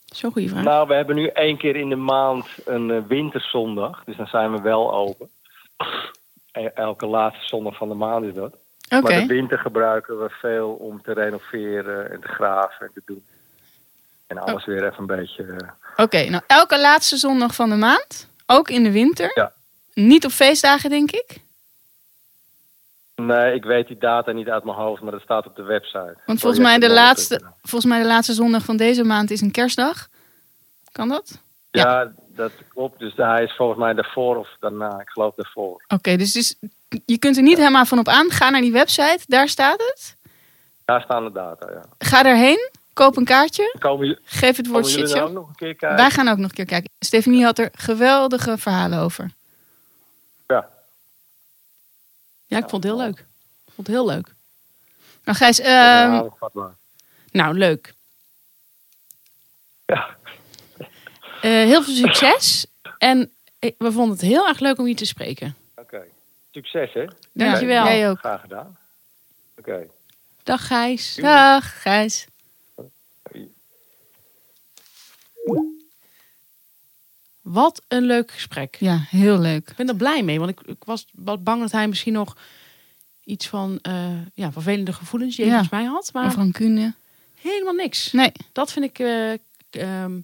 Zo'n 0.05 0.33
goede 0.33 0.49
vraag. 0.49 0.65
Nou, 0.65 0.89
we 0.89 0.95
hebben 0.95 1.17
nu 1.17 1.27
één 1.27 1.57
keer 1.59 1.77
in 1.77 1.89
de 1.89 1.97
maand 1.97 2.47
een 2.65 2.91
eh, 2.91 2.99
winterzondag. 3.09 4.03
Dus 4.05 4.17
dan 4.17 4.27
zijn 4.27 4.53
we 4.53 4.61
wel 4.61 4.95
open. 4.95 5.29
E- 6.53 6.71
Elke 6.75 7.07
laatste 7.07 7.47
zondag 7.47 7.77
van 7.77 7.89
de 7.89 7.95
maand 7.95 8.25
is 8.25 8.35
dat. 8.35 8.55
Oké, 8.91 9.01
Maar 9.01 9.21
de 9.21 9.27
winter 9.27 9.59
gebruiken 9.59 10.19
we 10.19 10.29
veel 10.31 10.71
om 10.71 11.03
te 11.03 11.13
renoveren 11.13 12.11
en 12.11 12.21
te 12.21 12.29
graven 12.29 12.87
en 12.87 12.91
te 12.95 13.03
doen. 13.05 13.25
En 14.27 14.39
Oh. 14.41 14.45
alles 14.45 14.65
weer 14.65 14.85
even 14.85 14.99
een 14.99 15.07
beetje... 15.07 15.43
eh, 15.45 16.05
oké. 16.05 16.25
nou 16.31 16.43
elke 16.47 16.81
laatste 16.81 17.17
zondag 17.17 17.55
van 17.55 17.69
de 17.71 17.77
maand, 17.77 18.29
ook 18.47 18.69
in 18.71 18.83
de 18.83 18.91
winter. 18.91 19.31
Ja. 19.35 19.53
Niet 19.95 20.25
op 20.25 20.31
feestdagen, 20.31 20.91
denk 20.91 21.11
ik. 21.11 21.43
Nee, 23.17 23.55
ik 23.55 23.65
weet 23.65 23.87
die 23.87 23.99
data 23.99 24.33
niet 24.33 24.49
uit 24.49 24.65
mijn 24.65 24.77
hoofd, 24.77 25.03
maar 25.03 25.13
dat 25.13 25.21
staat 25.21 25.47
op 25.47 25.57
de 25.57 25.63
website. 25.63 26.17
Want 26.27 26.41
volgens 26.41 26.63
mij, 26.63 26.79
de 26.79 26.91
laatste, 26.91 27.41
volgens 27.63 27.93
mij 27.93 28.03
de 28.03 28.09
laatste 28.09 28.33
zondag 28.33 28.65
van 28.65 28.77
deze 28.77 29.05
maand 29.05 29.31
is 29.31 29.41
een 29.41 29.51
kerstdag. 29.51 30.09
Kan 30.93 31.09
dat? 31.09 31.43
Ja, 31.71 32.13
dat 32.29 32.53
klopt. 32.69 32.99
Dus 32.99 33.13
hij 33.17 33.45
is 33.45 33.57
volgens 33.57 33.79
mij 33.79 33.95
daarvoor 33.95 34.37
of 34.37 34.57
daarna. 34.61 35.01
Ik 35.01 35.09
geloof 35.09 35.35
daarvoor. 35.35 35.85
Oké, 35.89 36.17
dus, 36.17 36.33
dus 36.33 36.55
je 37.05 37.19
kunt 37.19 37.37
er 37.37 37.43
niet 37.43 37.57
helemaal 37.57 37.87
van 37.87 37.99
op 37.99 38.09
aan. 38.09 38.31
Ga 38.31 38.51
naar 38.51 38.61
die 38.61 38.73
website, 38.73 39.21
daar 39.27 39.49
staat 39.49 39.81
het. 39.81 40.17
Daar 40.85 41.03
staan 41.03 41.25
de 41.25 41.33
data, 41.33 41.71
ja. 41.71 41.85
Ga 41.99 42.23
daarheen, 42.23 42.71
koop 42.95 43.17
een 43.17 43.25
kaartje, 43.25 43.77
Komen, 43.79 44.19
geef 44.25 44.57
het 44.57 44.67
woord 44.67 44.87
shitshow. 44.89 45.15
nou 45.17 45.27
ook 45.29 45.33
nog 45.35 45.49
een 45.49 45.55
keer 45.55 45.75
kijken? 45.75 45.97
Wij 45.99 46.11
gaan 46.11 46.29
ook 46.29 46.37
nog 46.39 46.49
een 46.49 46.55
keer 46.55 46.65
kijken. 46.65 46.91
Stefanie 46.99 47.45
had 47.45 47.59
er 47.59 47.71
geweldige 47.73 48.59
verhalen 48.59 48.99
over. 48.99 49.31
Ja. 50.47 50.69
Ja, 52.47 52.57
ik 52.59 52.69
vond 52.69 52.83
het 52.85 52.93
heel 52.93 53.03
leuk. 53.03 53.19
Ik 53.67 53.73
vond 53.75 53.87
het 53.87 53.97
heel 53.97 54.07
leuk. 54.07 54.35
Nou 55.25 55.37
Gijs, 55.39 55.61
ehm. 55.61 56.29
Nou, 57.31 57.59
leuk. 57.59 57.95
Ja. 59.87 60.17
Eh, 61.41 61.51
heel 61.51 61.83
veel 61.83 61.95
succes. 61.95 62.67
En 62.99 63.33
ik- 63.59 63.75
we 63.79 63.93
vonden 63.93 64.13
het 64.17 64.27
heel 64.27 64.49
erg 64.49 64.59
leuk 64.59 64.79
om 64.79 64.87
je 64.87 64.95
te 64.95 65.05
spreken. 65.07 65.57
Oké. 65.77 66.03
Succes, 66.51 66.93
hè? 66.93 67.05
Dankjewel. 67.33 67.85
jij 67.85 68.11
ook. 68.11 68.19
Graag 68.19 68.41
gedaan. 68.41 68.77
Oké. 69.59 69.87
Dag 70.43 70.67
Gijs. 70.67 71.15
Dag 71.15 71.83
Gijs. 71.83 72.27
Wat 77.43 77.83
een 77.89 78.03
leuk 78.03 78.31
gesprek. 78.33 78.77
Ja, 78.81 79.05
heel 79.09 79.39
leuk. 79.39 79.71
Ik 79.71 79.77
ben 79.77 79.89
er 79.89 79.97
blij 79.97 80.23
mee, 80.23 80.39
want 80.39 80.51
ik, 80.51 80.61
ik 80.61 80.85
was 80.85 81.07
wat 81.13 81.45
bang 81.45 81.61
dat 81.61 81.73
hij 81.73 81.89
misschien 81.89 82.13
nog 82.13 82.37
iets 83.25 83.47
van 83.49 83.79
eh, 83.83 84.11
ja, 84.35 84.53
vervelende 84.53 84.93
gevoelens 84.93 85.37
Ja. 85.37 85.65
mij 85.71 85.85
had. 85.85 86.11
Maar 86.13 86.27
Of 86.27 86.35
rancune. 86.35 86.95
helemaal 87.41 87.73
niks. 87.73 88.13
Nee. 88.13 88.33
Dat 88.53 88.73
vind 88.73 88.85
ik... 88.85 88.99
eh, 88.99 89.33
ehm, 89.71 90.15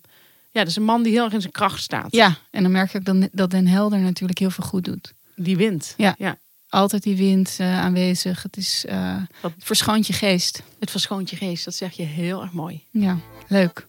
ja, 0.53 0.61
dat 0.61 0.67
is 0.67 0.77
een 0.77 0.83
man 0.85 1.03
die 1.03 1.13
heel 1.13 1.25
erg 1.25 1.33
in 1.33 1.41
zijn 1.41 1.53
kracht 1.53 1.83
staat. 1.83 2.13
Ja, 2.15 2.37
en 2.51 2.63
dan 2.63 2.73
merk 2.73 2.93
je 2.93 2.99
ook 2.99 3.05
dan, 3.05 3.29
dat 3.33 3.51
Den 3.51 3.67
Helder 3.67 3.99
natuurlijk 3.99 4.39
heel 4.39 4.51
veel 4.51 4.65
goed 4.65 4.85
doet. 4.85 5.13
Die 5.37 5.57
wint. 5.57 5.95
Ja. 5.97 6.15
ja. 6.19 6.37
Altijd 6.69 7.03
die 7.03 7.17
wind 7.17 7.57
eh, 7.59 7.81
aanwezig. 7.81 8.43
Het 8.43 8.57
is 8.57 8.85
Dat- 8.89 9.53
het 9.53 9.53
verschoont 9.59 10.07
je 10.07 10.13
geest. 10.13 10.63
Het 10.79 10.91
verschoont 10.91 11.31
je 11.31 11.37
geest, 11.37 11.65
dat 11.65 11.75
zeg 11.75 11.93
je 11.93 12.03
heel 12.03 12.43
erg 12.43 12.53
mooi. 12.53 12.85
Ja, 12.91 13.19
leuk. 13.49 13.87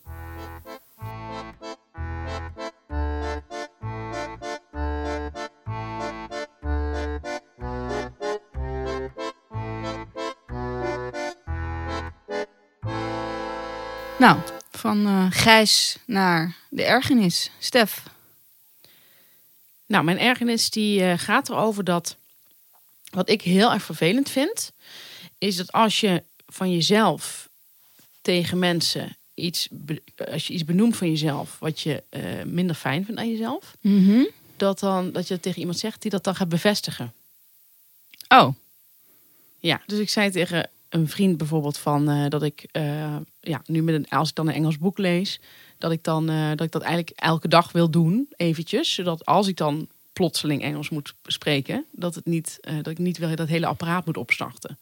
Nou, 14.22 14.40
van 14.72 15.06
eh 15.06 15.32
grijs 15.32 15.98
naar 16.06 16.56
de 16.70 16.84
ergernis. 16.84 17.50
Stef. 17.60 18.04
Nou, 19.86 20.04
mijn 20.04 20.20
ergernis 20.20 20.70
die 20.70 21.04
eh, 21.04 21.18
gaat 21.18 21.50
erover 21.50 21.84
dat... 21.84 22.16
Wat 23.10 23.30
ik 23.30 23.42
heel 23.42 23.72
erg 23.72 23.84
vervelend 23.84 24.30
vind... 24.30 24.72
is 25.38 25.56
dat 25.56 25.72
als 25.72 26.00
je 26.00 26.24
van 26.48 26.72
jezelf 26.72 27.50
tegen 28.22 28.60
mensen 28.60 29.18
iets... 29.34 29.68
als 30.32 30.48
je 30.48 30.54
iets 30.54 30.66
benoemt 30.66 30.98
van 30.98 31.10
jezelf... 31.10 31.60
wat 31.60 31.82
je 31.82 32.04
eh, 32.10 32.44
minder 32.46 32.76
fijn 32.76 33.06
vindt 33.06 33.20
aan 33.20 33.32
jezelf... 33.32 33.76
dat, 34.58 34.80
dan, 34.80 35.12
dat 35.12 35.28
je 35.28 35.34
dat 35.34 35.44
tegen 35.44 35.60
iemand 35.60 35.80
zegt 35.80 36.02
die 36.02 36.12
dat 36.12 36.24
dan 36.24 36.36
gaat 36.36 36.50
bevestigen. 36.50 37.14
Oh, 38.28 38.54
Ja, 39.60 39.82
dus 39.86 40.00
ik 40.00 40.10
zei 40.10 40.32
tegen 40.32 40.70
een 40.92 41.10
vriend 41.10 41.38
bijvoorbeeld 41.38 41.78
van 41.78 42.10
eh, 42.10 42.30
dat 42.30 42.44
ik 42.44 42.66
eh, 42.72 43.16
ja, 43.40 43.62
nu 43.66 43.82
met 43.82 43.96
een, 43.96 44.10
als 44.10 44.30
ik 44.30 44.36
dan 44.36 44.48
een 44.48 44.54
Engels 44.54 44.78
boek 44.78 44.98
lees, 44.98 45.40
dat 45.78 45.92
ik 45.92 46.04
dan 46.04 46.30
eh, 46.30 46.50
dat 46.50 46.62
ik 46.62 46.72
dat 46.72 46.82
eigenlijk 46.82 47.20
elke 47.20 47.48
dag 47.48 47.72
wil 47.72 47.90
doen, 47.90 48.28
eventjes, 48.36 48.94
zodat 48.94 49.26
als 49.26 49.48
ik 49.48 49.58
dan 49.58 49.88
plotseling 50.14 50.62
Engels 50.62 50.90
moet 50.90 51.14
spreken, 51.24 51.86
dat 51.92 52.16
het 52.16 52.26
niet 52.26 52.60
dat 52.62 52.88
ik 52.88 52.98
niet 52.98 53.18
wil 53.18 53.36
dat 53.36 53.48
hele 53.48 53.66
apparaat 53.66 54.06
moet 54.06 54.18
opstarten. 54.18 54.78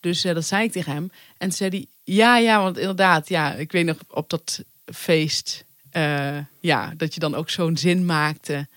Dus 0.00 0.22
dat 0.22 0.44
zei 0.44 0.64
ik 0.64 0.72
tegen 0.72 0.92
hem 0.92 1.10
en 1.38 1.52
zei 1.52 1.70
hij 1.70 1.86
ja, 2.04 2.38
ja, 2.38 2.62
want 2.62 2.78
inderdaad, 2.78 3.28
ja, 3.28 3.52
ik 3.54 3.72
weet 3.72 3.86
nog 3.86 3.96
op 4.08 4.30
dat 4.30 4.64
feest, 4.84 5.64
ja, 6.60 6.92
dat 6.96 7.14
je 7.14 7.20
dan 7.20 7.34
ook 7.34 7.50
zo'n 7.50 7.76
zin 7.76 8.04
maakte. 8.04 8.68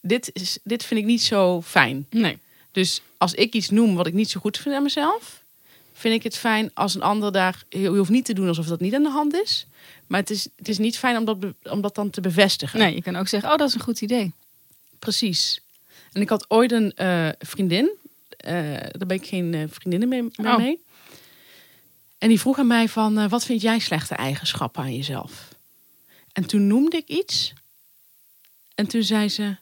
Dit, 0.00 0.30
is, 0.32 0.58
dit 0.62 0.84
vind 0.84 1.00
ik 1.00 1.06
niet 1.06 1.22
zo 1.22 1.62
fijn. 1.62 2.06
nee. 2.10 2.38
Dus 2.72 3.02
als 3.16 3.34
ik 3.34 3.54
iets 3.54 3.70
noem 3.70 3.94
wat 3.94 4.06
ik 4.06 4.12
niet 4.12 4.30
zo 4.30 4.40
goed 4.40 4.58
vind 4.58 4.74
aan 4.74 4.82
mezelf, 4.82 5.43
vind 5.96 6.14
ik 6.14 6.22
het 6.22 6.36
fijn 6.36 6.70
als 6.74 6.94
een 6.94 7.02
ander 7.02 7.32
daar. 7.32 7.62
Je 7.68 7.88
hoeft 7.88 8.10
niet 8.10 8.24
te 8.24 8.32
doen 8.32 8.48
alsof 8.48 8.66
dat 8.66 8.80
niet 8.80 8.94
aan 8.94 9.02
de 9.02 9.08
hand 9.10 9.34
is. 9.34 9.66
Maar 10.06 10.20
het 10.20 10.30
is, 10.30 10.48
het 10.56 10.68
is 10.68 10.78
niet 10.78 10.98
fijn 10.98 11.16
om 11.16 11.24
dat, 11.24 11.36
om 11.62 11.80
dat 11.80 11.94
dan 11.94 12.10
te 12.10 12.20
bevestigen. 12.20 12.78
Nee, 12.78 12.94
je 12.94 13.02
kan 13.02 13.16
ook 13.16 13.28
zeggen, 13.28 13.50
oh, 13.52 13.56
dat 13.56 13.68
is 13.68 13.74
een 13.74 13.80
goed 13.80 14.00
idee. 14.00 14.32
Precies. 14.98 15.60
En 16.12 16.20
ik 16.20 16.28
had 16.28 16.50
ooit 16.50 16.72
een 16.72 16.92
eh, 16.94 17.28
vriendin. 17.38 17.90
eh, 18.36 18.52
daar 18.72 19.06
ben 19.06 19.16
ik 19.16 19.26
geen 19.26 19.54
eh, 19.54 19.62
vriendinnen 19.70 20.08
mee, 20.08 20.22
mee, 20.22 20.52
Oh. 20.52 20.56
mee. 20.56 20.82
En 22.18 22.28
die 22.28 22.40
vroeg 22.40 22.58
aan 22.58 22.66
mij 22.66 22.88
van, 22.88 23.28
wat 23.28 23.44
vind 23.44 23.60
jij 23.62 23.78
slechte 23.78 24.14
eigenschappen 24.14 24.82
aan 24.82 24.94
jezelf? 24.96 25.48
En 26.32 26.46
toen 26.46 26.66
noemde 26.66 26.96
ik 26.96 27.08
iets. 27.08 27.52
En 28.74 28.86
toen 28.86 29.02
zei 29.02 29.28
ze, 29.28 29.56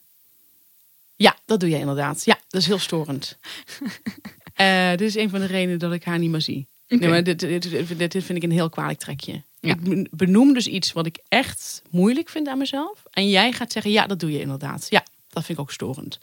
ja, 1.16 1.36
dat 1.44 1.60
doe 1.60 1.68
jij 1.68 1.80
inderdaad. 1.80 2.24
Ja, 2.24 2.38
dat 2.48 2.60
is 2.60 2.66
heel 2.66 2.78
storend. 2.78 3.36
Eh, 4.54 4.90
dit 4.90 5.00
is 5.00 5.14
een 5.14 5.30
van 5.30 5.40
de 5.40 5.46
redenen 5.46 5.78
dat 5.78 5.92
ik 5.92 6.04
haar 6.04 6.18
niet 6.18 6.30
meer 6.30 6.40
zie. 6.40 6.66
Nee, 6.88 7.08
maar 7.08 7.24
dit, 7.24 7.38
dit, 7.40 7.70
dit, 7.70 7.98
dit 8.12 8.24
vind 8.24 8.38
ik 8.38 8.42
een 8.42 8.50
heel 8.50 8.68
kwalijk 8.68 8.98
trekje. 8.98 9.42
Ja. 9.60 9.72
Ik 9.72 9.80
ben- 9.80 10.08
benoem 10.10 10.54
dus 10.54 10.66
iets 10.66 10.92
wat 10.92 11.06
ik 11.06 11.18
echt 11.28 11.82
moeilijk 11.90 12.28
vind 12.28 12.48
aan 12.48 12.58
mezelf. 12.58 13.02
En 13.10 13.28
jij 13.28 13.52
gaat 13.52 13.72
zeggen, 13.72 13.92
ja, 13.92 14.06
dat 14.06 14.20
doe 14.20 14.32
je 14.32 14.40
inderdaad. 14.40 14.86
Ja, 14.90 15.04
dat 15.30 15.44
vind 15.44 15.58
ik 15.58 15.64
ook 15.64 15.72
storend. 15.72 16.18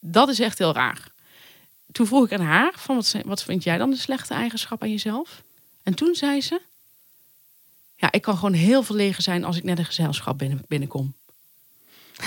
Dat 0.00 0.28
is 0.28 0.40
echt 0.40 0.58
heel 0.58 0.72
raar. 0.72 1.08
Toen 1.92 2.06
vroeg 2.06 2.24
ik 2.24 2.32
aan 2.32 2.46
haar, 2.46 2.72
van 2.76 2.94
wat, 2.94 3.14
wat 3.24 3.42
vind 3.42 3.64
jij 3.64 3.78
dan 3.78 3.90
de 3.90 3.96
slechte 3.96 4.34
eigenschap 4.34 4.82
aan 4.82 4.90
jezelf? 4.90 5.42
En 5.82 5.94
toen 5.94 6.14
zei 6.14 6.40
ze, 6.40 6.60
ja, 7.96 8.12
ik 8.12 8.22
kan 8.22 8.34
gewoon 8.34 8.52
heel 8.52 8.82
verlegen 8.82 9.22
zijn 9.22 9.44
als 9.44 9.56
ik 9.56 9.64
net 9.64 9.78
een 9.78 9.84
gezelschap 9.84 10.38
binnen, 10.38 10.64
binnenkom. 10.68 11.14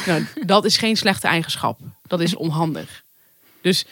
Nou, 0.06 0.26
dat 0.46 0.66
is 0.66 0.78
geen 0.78 0.98
slechte 0.98 1.28
eigenschap. 1.28 1.80
Dat 2.08 2.20
is 2.20 2.36
onhandig. 2.36 3.04
Dus 3.62 3.86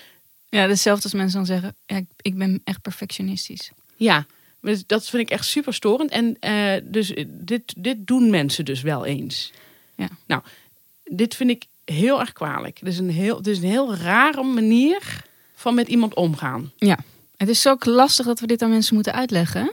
Ja, 0.50 0.68
hetzelfde 0.68 1.04
als 1.04 1.14
mensen 1.14 1.38
dan 1.38 1.46
zeggen, 1.46 1.76
ja, 1.86 2.02
ik, 2.22 2.38
ben 2.38 2.62
echt 2.64 2.82
perfectionistisch. 2.82 3.72
Ja, 3.96 4.26
dus 4.62 4.86
dat 4.86 5.10
vind 5.10 5.24
ik 5.24 5.30
echt 5.30 5.46
super 5.46 5.74
storend. 5.74 6.12
En 6.12 6.38
eh, 6.40 6.82
dus 6.84 7.14
eh, 7.14 7.26
dit, 7.28 7.74
dit 7.78 8.08
doen 8.08 8.30
mensen 8.30 8.66
dus 8.66 8.82
wel 8.82 9.06
eens. 9.06 9.52
Ja. 9.96 10.10
Nou, 10.28 10.42
dit 11.04 11.36
vind 11.36 11.50
ik 11.50 11.66
heel 11.86 12.20
erg 12.20 12.34
kwalijk. 12.34 12.80
Het 12.80 12.88
is 12.88 12.98
een 12.98 13.10
heel, 13.10 13.38
het 13.38 13.48
is 13.48 13.58
een 13.58 13.70
heel 13.70 13.96
rare 13.96 14.44
manier 14.44 15.24
van 15.54 15.76
met 15.76 15.88
iemand 15.88 16.14
omgaan. 16.14 16.72
Ja. 16.76 16.98
Het 17.38 17.50
is 17.50 17.62
zo 17.62 17.76
lastig 17.80 18.26
dat 18.26 18.40
we 18.40 18.48
dit 18.48 18.62
aan 18.62 18.70
mensen 18.70 18.96
moeten 18.96 19.14
uitleggen. 19.14 19.62
hè? 19.62 19.70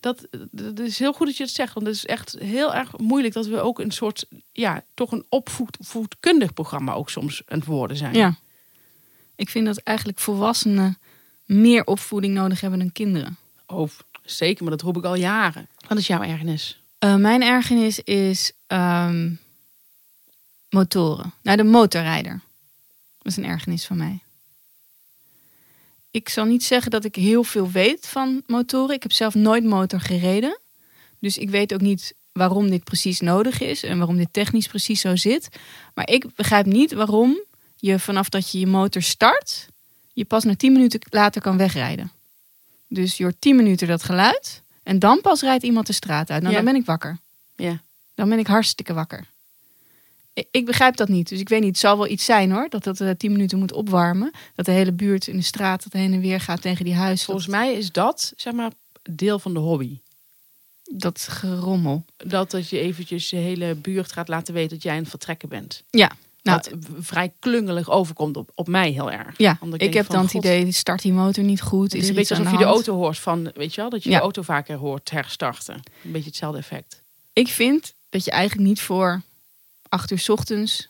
Dat, 0.00 0.28
dat 0.50 0.78
is 0.78 0.98
heel 0.98 1.12
goed 1.12 1.26
dat 1.26 1.36
je 1.36 1.42
het 1.42 1.52
zegt, 1.52 1.74
want 1.74 1.86
het 1.86 1.94
is 1.94 2.06
echt 2.06 2.36
heel 2.38 2.74
erg 2.74 2.98
moeilijk 2.98 3.34
dat 3.34 3.46
we 3.46 3.60
ook 3.60 3.78
een 3.78 3.90
soort, 3.90 4.26
ja, 4.52 4.84
toch 4.94 5.12
een 5.12 5.24
opvoedkundig 5.28 6.52
programma 6.52 6.92
ook 6.92 7.10
soms 7.10 7.42
aan 7.46 7.58
het 7.58 7.66
worden 7.66 7.96
zijn. 7.96 8.14
Ja. 8.14 8.36
Ik 9.40 9.48
vind 9.48 9.66
dat 9.66 9.78
eigenlijk 9.78 10.18
volwassenen 10.18 10.98
meer 11.44 11.84
opvoeding 11.86 12.34
nodig 12.34 12.60
hebben 12.60 12.78
dan 12.78 12.92
kinderen. 12.92 13.36
Oh, 13.66 13.90
zeker, 14.22 14.62
maar 14.62 14.72
dat 14.72 14.82
roep 14.82 14.96
ik 14.96 15.04
al 15.04 15.14
jaren. 15.14 15.68
Wat 15.88 15.98
is 15.98 16.06
jouw 16.06 16.22
ergernis? 16.22 16.82
Eh, 16.98 17.14
mijn 17.14 17.42
ergernis 17.42 18.00
is 18.00 18.52
ehm, 18.66 19.32
motoren. 20.70 21.32
Nou, 21.42 21.56
de 21.56 21.64
motorrijder. 21.64 22.40
Dat 23.18 23.32
is 23.32 23.36
een 23.36 23.44
ergernis 23.44 23.86
van 23.86 23.96
mij. 23.96 24.18
Ik 26.10 26.28
zal 26.28 26.44
niet 26.44 26.64
zeggen 26.64 26.90
dat 26.90 27.04
ik 27.04 27.14
heel 27.14 27.44
veel 27.44 27.70
weet 27.70 28.08
van 28.08 28.42
motoren. 28.46 28.94
Ik 28.94 29.02
heb 29.02 29.12
zelf 29.12 29.34
nooit 29.34 29.64
motor 29.64 30.00
gereden. 30.00 30.58
Dus 31.18 31.38
ik 31.38 31.50
weet 31.50 31.74
ook 31.74 31.80
niet 31.80 32.14
waarom 32.32 32.70
dit 32.70 32.84
precies 32.84 33.20
nodig 33.20 33.60
is 33.60 33.82
en 33.82 33.98
waarom 33.98 34.16
dit 34.16 34.32
technisch 34.32 34.68
precies 34.68 35.00
zo 35.00 35.16
zit. 35.16 35.48
Maar 35.94 36.08
ik 36.08 36.34
begrijp 36.34 36.66
niet 36.66 36.92
waarom 36.92 37.48
je 37.80 37.98
vanaf 37.98 38.28
dat 38.28 38.50
je 38.50 38.58
je 38.58 38.66
motor 38.66 39.02
start, 39.02 39.68
je 40.12 40.24
pas 40.24 40.44
na 40.44 40.56
10 40.56 40.72
minuten 40.72 41.00
later 41.10 41.40
kan 41.42 41.56
wegrijden. 41.56 42.10
Dus 42.88 43.16
je 43.16 43.22
hoort 43.22 43.36
10 43.40 43.56
minuten 43.56 43.88
dat 43.88 44.02
geluid 44.02 44.62
en 44.82 44.98
dan 44.98 45.20
pas 45.20 45.40
rijdt 45.40 45.64
iemand 45.64 45.86
de 45.86 45.92
straat 45.92 46.30
uit. 46.30 46.42
Nou, 46.42 46.54
Ja. 46.54 46.62
dan 46.62 46.72
ben 46.72 46.80
ik 46.80 46.86
wakker. 46.86 47.18
Ja. 47.56 47.80
Dan 48.14 48.28
ben 48.28 48.38
ik 48.38 48.46
hartstikke 48.46 48.92
wakker. 48.92 49.26
Ik, 50.32 50.46
ik 50.50 50.64
begrijp 50.66 50.96
dat 50.96 51.08
niet. 51.08 51.28
Dus 51.28 51.40
ik 51.40 51.48
weet 51.48 51.60
niet, 51.60 51.68
het 51.70 51.78
zal 51.78 51.96
wel 51.96 52.08
iets 52.08 52.24
zijn 52.24 52.50
hoor. 52.50 52.66
Dat 52.68 52.84
dat 52.84 53.00
eh, 53.00 53.10
10 53.10 53.32
minuten 53.32 53.58
moet 53.58 53.72
opwarmen. 53.72 54.30
Dat 54.54 54.66
de 54.66 54.72
hele 54.72 54.92
buurt 54.92 55.26
in 55.26 55.36
de 55.36 55.42
straat 55.42 55.82
dat 55.82 55.92
heen 55.92 56.12
en 56.12 56.20
weer 56.20 56.40
gaat 56.40 56.62
tegen 56.62 56.84
die 56.84 56.94
huis. 56.94 57.24
Volgens 57.24 57.46
mij 57.46 57.74
is 57.74 57.92
dat, 57.92 58.32
zeg 58.36 58.52
maar, 58.52 58.72
deel 59.10 59.38
van 59.38 59.52
de 59.52 59.58
hobby. 59.58 59.98
Dat 60.92 61.20
gerommel. 61.30 62.04
dat 62.16 62.50
dat 62.50 62.68
je 62.68 62.78
eventjes 62.80 63.28
de 63.28 63.36
hele 63.36 63.74
buurt 63.74 64.12
gaat 64.12 64.28
laten 64.28 64.54
weten 64.54 64.70
dat 64.70 64.82
jij 64.82 64.92
aan 64.94 65.00
het 65.00 65.08
vertrekken 65.08 65.48
bent. 65.48 65.82
Ja, 65.90 66.10
nou, 66.42 66.60
Wat 66.62 66.70
vrij 66.98 67.32
klungelig 67.38 67.90
overkomt 67.90 68.36
op, 68.36 68.50
op 68.54 68.68
mij 68.68 68.90
heel 68.90 69.10
erg. 69.10 69.34
ja. 69.38 69.58
Ik 69.76 69.94
heb 69.94 70.06
van, 70.06 70.14
dan 70.14 70.24
het 70.24 70.34
idee, 70.34 70.72
start 70.72 71.02
die 71.02 71.12
motor 71.12 71.44
niet 71.44 71.60
goed. 71.62 71.82
Het 71.82 71.94
Is 71.94 72.00
is 72.02 72.08
een 72.08 72.14
beetje 72.14 72.34
alsof 72.36 72.52
je 72.52 72.58
de 72.58 72.64
auto 72.64 72.94
hoort 72.96 73.18
van, 73.18 73.50
weet 73.54 73.74
je 73.74 73.80
wel, 73.80 73.90
dat 73.90 74.02
je 74.02 74.10
Ja. 74.10 74.16
de 74.16 74.22
auto 74.22 74.42
vaker 74.42 74.76
hoort 74.76 75.10
herstarten. 75.10 75.74
Een 75.74 76.12
beetje 76.12 76.28
hetzelfde 76.28 76.58
effect. 76.58 77.02
Ik 77.32 77.48
vind 77.48 77.94
dat 78.10 78.24
je 78.24 78.30
eigenlijk 78.30 78.68
niet 78.68 78.80
voor 78.80 79.22
acht 79.88 80.10
uur 80.10 80.18
's 80.18 80.28
ochtends 80.28 80.88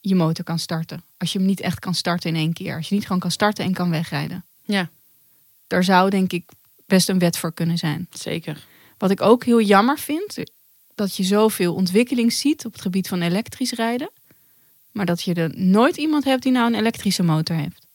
je 0.00 0.14
motor 0.14 0.44
kan 0.44 0.58
starten. 0.58 1.02
Als 1.18 1.32
je 1.32 1.38
hem 1.38 1.46
niet 1.46 1.60
echt 1.60 1.78
kan 1.78 1.94
starten 1.94 2.30
in 2.30 2.36
één 2.36 2.52
keer. 2.52 2.76
Als 2.76 2.88
je 2.88 2.94
niet 2.94 3.04
gewoon 3.06 3.20
kan 3.20 3.30
starten 3.30 3.64
en 3.64 3.72
kan 3.74 3.90
wegrijden. 3.90 4.44
Ja, 4.64 4.88
Daar 5.66 5.84
zou 5.84 6.10
denk 6.10 6.32
ik 6.32 6.44
best 6.86 7.08
een 7.08 7.18
wet 7.18 7.36
voor 7.38 7.52
kunnen 7.52 7.78
zijn. 7.78 8.06
zeker. 8.12 8.66
Wat 8.98 9.10
ik 9.10 9.20
ook 9.20 9.44
heel 9.44 9.60
jammer 9.60 9.98
vind, 9.98 10.36
dat 10.94 11.16
je 11.16 11.22
zoveel 11.24 11.74
ontwikkeling 11.74 12.32
ziet 12.32 12.64
op 12.66 12.72
het 12.72 12.80
gebied 12.82 13.08
van 13.08 13.22
elektrisch 13.22 13.72
rijden. 13.72 14.10
Maar 14.92 15.06
dat 15.06 15.22
je 15.22 15.34
er 15.34 15.58
nooit 15.58 15.96
iemand 15.96 16.24
hebt 16.24 16.42
die 16.42 16.52
nou 16.52 16.66
een 16.72 16.78
elektrische 16.78 17.22
motor 17.22 17.56
heeft. 17.56 17.86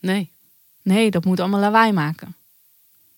Nee, 0.00 0.32
Nee, 0.82 1.10
dat 1.10 1.24
moet 1.24 1.40
allemaal 1.40 1.60
lawaai 1.60 1.92
maken. 1.92 2.34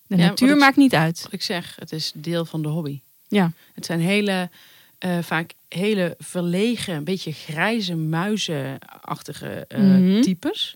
De 0.07 0.15
Ja, 0.17 0.25
natuur 0.27 0.49
ik- 0.51 0.57
maakt 0.57 0.75
niet 0.77 0.93
uit. 0.95 1.21
wat 1.21 1.33
ik 1.33 1.41
zeg, 1.41 1.75
het 1.79 1.91
is 1.91 2.11
deel 2.15 2.45
van 2.45 2.61
de 2.61 2.67
hobby. 2.67 2.99
Ja, 3.27 3.51
Het 3.73 3.85
zijn 3.85 3.99
hele, 3.99 4.49
eh, 4.97 5.17
vaak 5.21 5.53
hele 5.67 6.15
verlegen, 6.19 6.95
een 6.95 7.03
beetje 7.03 7.31
grijze 7.31 7.95
muizenachtige 7.95 9.65
eh, 9.67 9.79
Mhm. 9.79 10.21
types. 10.21 10.75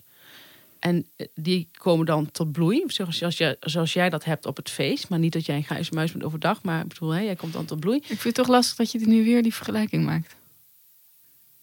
en 0.78 1.06
eh, 1.16 1.26
die 1.34 1.68
komen 1.78 2.06
dan 2.06 2.30
tot 2.30 2.52
bloei, 2.52 2.84
zoals, 2.86 3.22
zoals 3.60 3.92
jij 3.92 4.08
dat 4.10 4.24
hebt 4.24 4.46
op 4.46 4.56
het 4.56 4.70
feest. 4.70 5.08
Maar 5.08 5.18
niet 5.18 5.32
dat 5.32 5.46
jij 5.46 5.56
een 5.56 5.64
grijze 5.64 5.94
muis 5.94 6.12
bent 6.12 6.24
overdag, 6.24 6.62
maar 6.62 6.82
ik 6.82 6.88
bedoel, 6.88 7.10
hè, 7.10 7.20
jij 7.20 7.36
komt 7.36 7.52
dan 7.52 7.64
tot 7.64 7.80
bloei. 7.80 7.96
Ik 7.96 8.04
vind 8.06 8.22
het 8.22 8.34
toch 8.34 8.48
lastig 8.48 8.76
dat 8.76 8.92
je 8.92 8.98
nu 8.98 9.24
weer 9.24 9.42
die 9.42 9.54
vergelijking 9.54 10.04
maakt. 10.04 10.34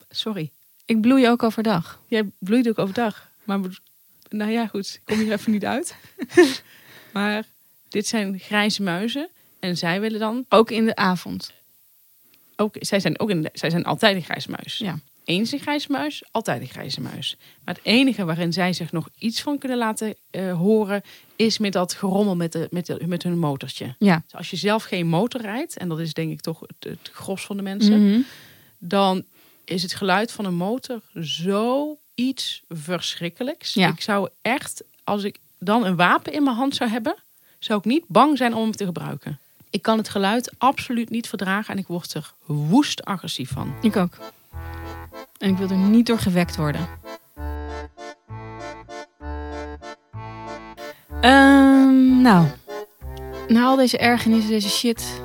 Sorry, 0.10 0.50
Ik 0.90 1.02
bloei 1.02 1.28
ook 1.30 1.44
overdag. 1.44 2.00
jij 2.08 2.24
bloeit 2.40 2.70
ook 2.70 2.80
overdag. 2.80 3.30
Maar 3.44 3.60
nou 4.30 4.52
ja, 4.52 4.68
goed, 4.68 4.94
ik 4.94 5.02
kom 5.06 5.18
hier 5.18 5.32
even 5.32 5.52
niet 5.52 5.66
uit. 5.66 5.96
maar 7.14 7.44
dit 7.90 8.08
zijn 8.08 8.40
grijze 8.40 8.84
muizen 8.84 9.30
en 9.60 9.78
zij 9.78 10.02
willen 10.02 10.20
dan 10.20 10.46
Ook 10.50 10.72
in 10.72 10.86
de 10.86 10.96
avond. 10.96 11.52
ook, 12.56 12.76
zij 12.80 13.00
zijn 13.00 13.20
ook 13.20 13.30
een, 13.30 13.50
zij 13.54 13.70
zijn 13.70 13.84
altijd 13.84 14.16
een 14.16 14.24
grijze 14.24 14.50
muis. 14.50 14.78
Ja. 14.78 15.00
Eens 15.24 15.52
een 15.52 15.60
grijze 15.60 15.92
muis, 15.92 16.24
altijd 16.32 16.62
een 16.62 16.68
grijze 16.68 17.02
muis. 17.02 17.38
Maar 17.64 17.76
het 17.76 17.84
enige 17.84 18.26
waarin 18.26 18.54
zij 18.54 18.74
zich 18.74 18.92
nog 18.92 19.10
iets 19.18 19.42
van 19.42 19.58
kunnen 19.58 19.78
laten 19.78 20.16
eh, 20.30 20.54
horen, 20.58 21.02
is 21.36 21.58
met 21.58 21.74
dat 21.74 21.94
gerommel 21.94 22.36
met, 22.36 22.52
de, 22.52 22.68
met, 22.72 22.86
de, 22.86 23.08
met 23.08 23.24
hun 23.24 23.38
motortje. 23.40 23.96
Ja. 24.00 24.22
Dus 24.24 24.36
als 24.36 24.50
je 24.50 24.56
zelf 24.58 24.84
geen 24.84 25.08
motor 25.08 25.42
rijdt, 25.42 25.78
en 25.78 25.90
dat 25.90 26.00
is 26.00 26.14
denk 26.14 26.32
ik 26.32 26.42
toch 26.42 26.60
het, 26.60 26.90
het 26.90 27.10
gros 27.14 27.46
van 27.46 27.58
de 27.58 27.64
mensen, 27.64 28.08
Mhm. 28.10 28.20
dan 28.78 29.24
is 29.70 29.82
het 29.82 29.94
geluid 29.94 30.32
van 30.32 30.46
een 30.46 30.56
motor 30.56 31.02
zo 31.22 31.98
iets 32.16 32.62
verschrikkelijks. 32.70 33.74
Ja. 33.74 33.88
Ik 33.88 34.02
zou 34.02 34.30
echt, 34.42 34.84
als 35.04 35.24
ik 35.24 35.40
dan 35.60 35.86
een 35.86 35.96
wapen 35.96 36.34
in 36.34 36.44
mijn 36.44 36.56
hand 36.56 36.76
zou 36.76 36.90
hebben, 36.90 37.16
zou 37.60 37.80
ik 37.80 37.86
niet 37.86 38.04
bang 38.08 38.38
zijn 38.38 38.54
om 38.54 38.62
hem 38.62 38.72
te 38.72 38.86
gebruiken. 38.86 39.40
Ik 39.70 39.82
kan 39.82 39.98
het 39.98 40.10
geluid 40.10 40.54
absoluut 40.58 41.10
niet 41.10 41.28
verdragen 41.28 41.74
en 41.74 41.80
ik 41.80 41.88
word 41.88 42.14
er 42.14 42.34
woest 42.46 43.06
agressief 43.06 43.52
van. 43.52 43.74
Ik 43.82 43.96
ook. 43.96 44.18
En 45.38 45.50
ik 45.50 45.58
wil 45.58 45.70
er 45.70 45.78
niet 45.78 46.06
door 46.06 46.20
gewekt 46.20 46.56
worden. 46.56 46.88
Ehm, 51.22 52.22
nou, 52.22 52.48
na 53.48 53.64
al 53.64 53.76
deze 53.76 53.98
ergernissen, 53.98 54.52
deze 54.52 54.70
shit. 54.70 55.22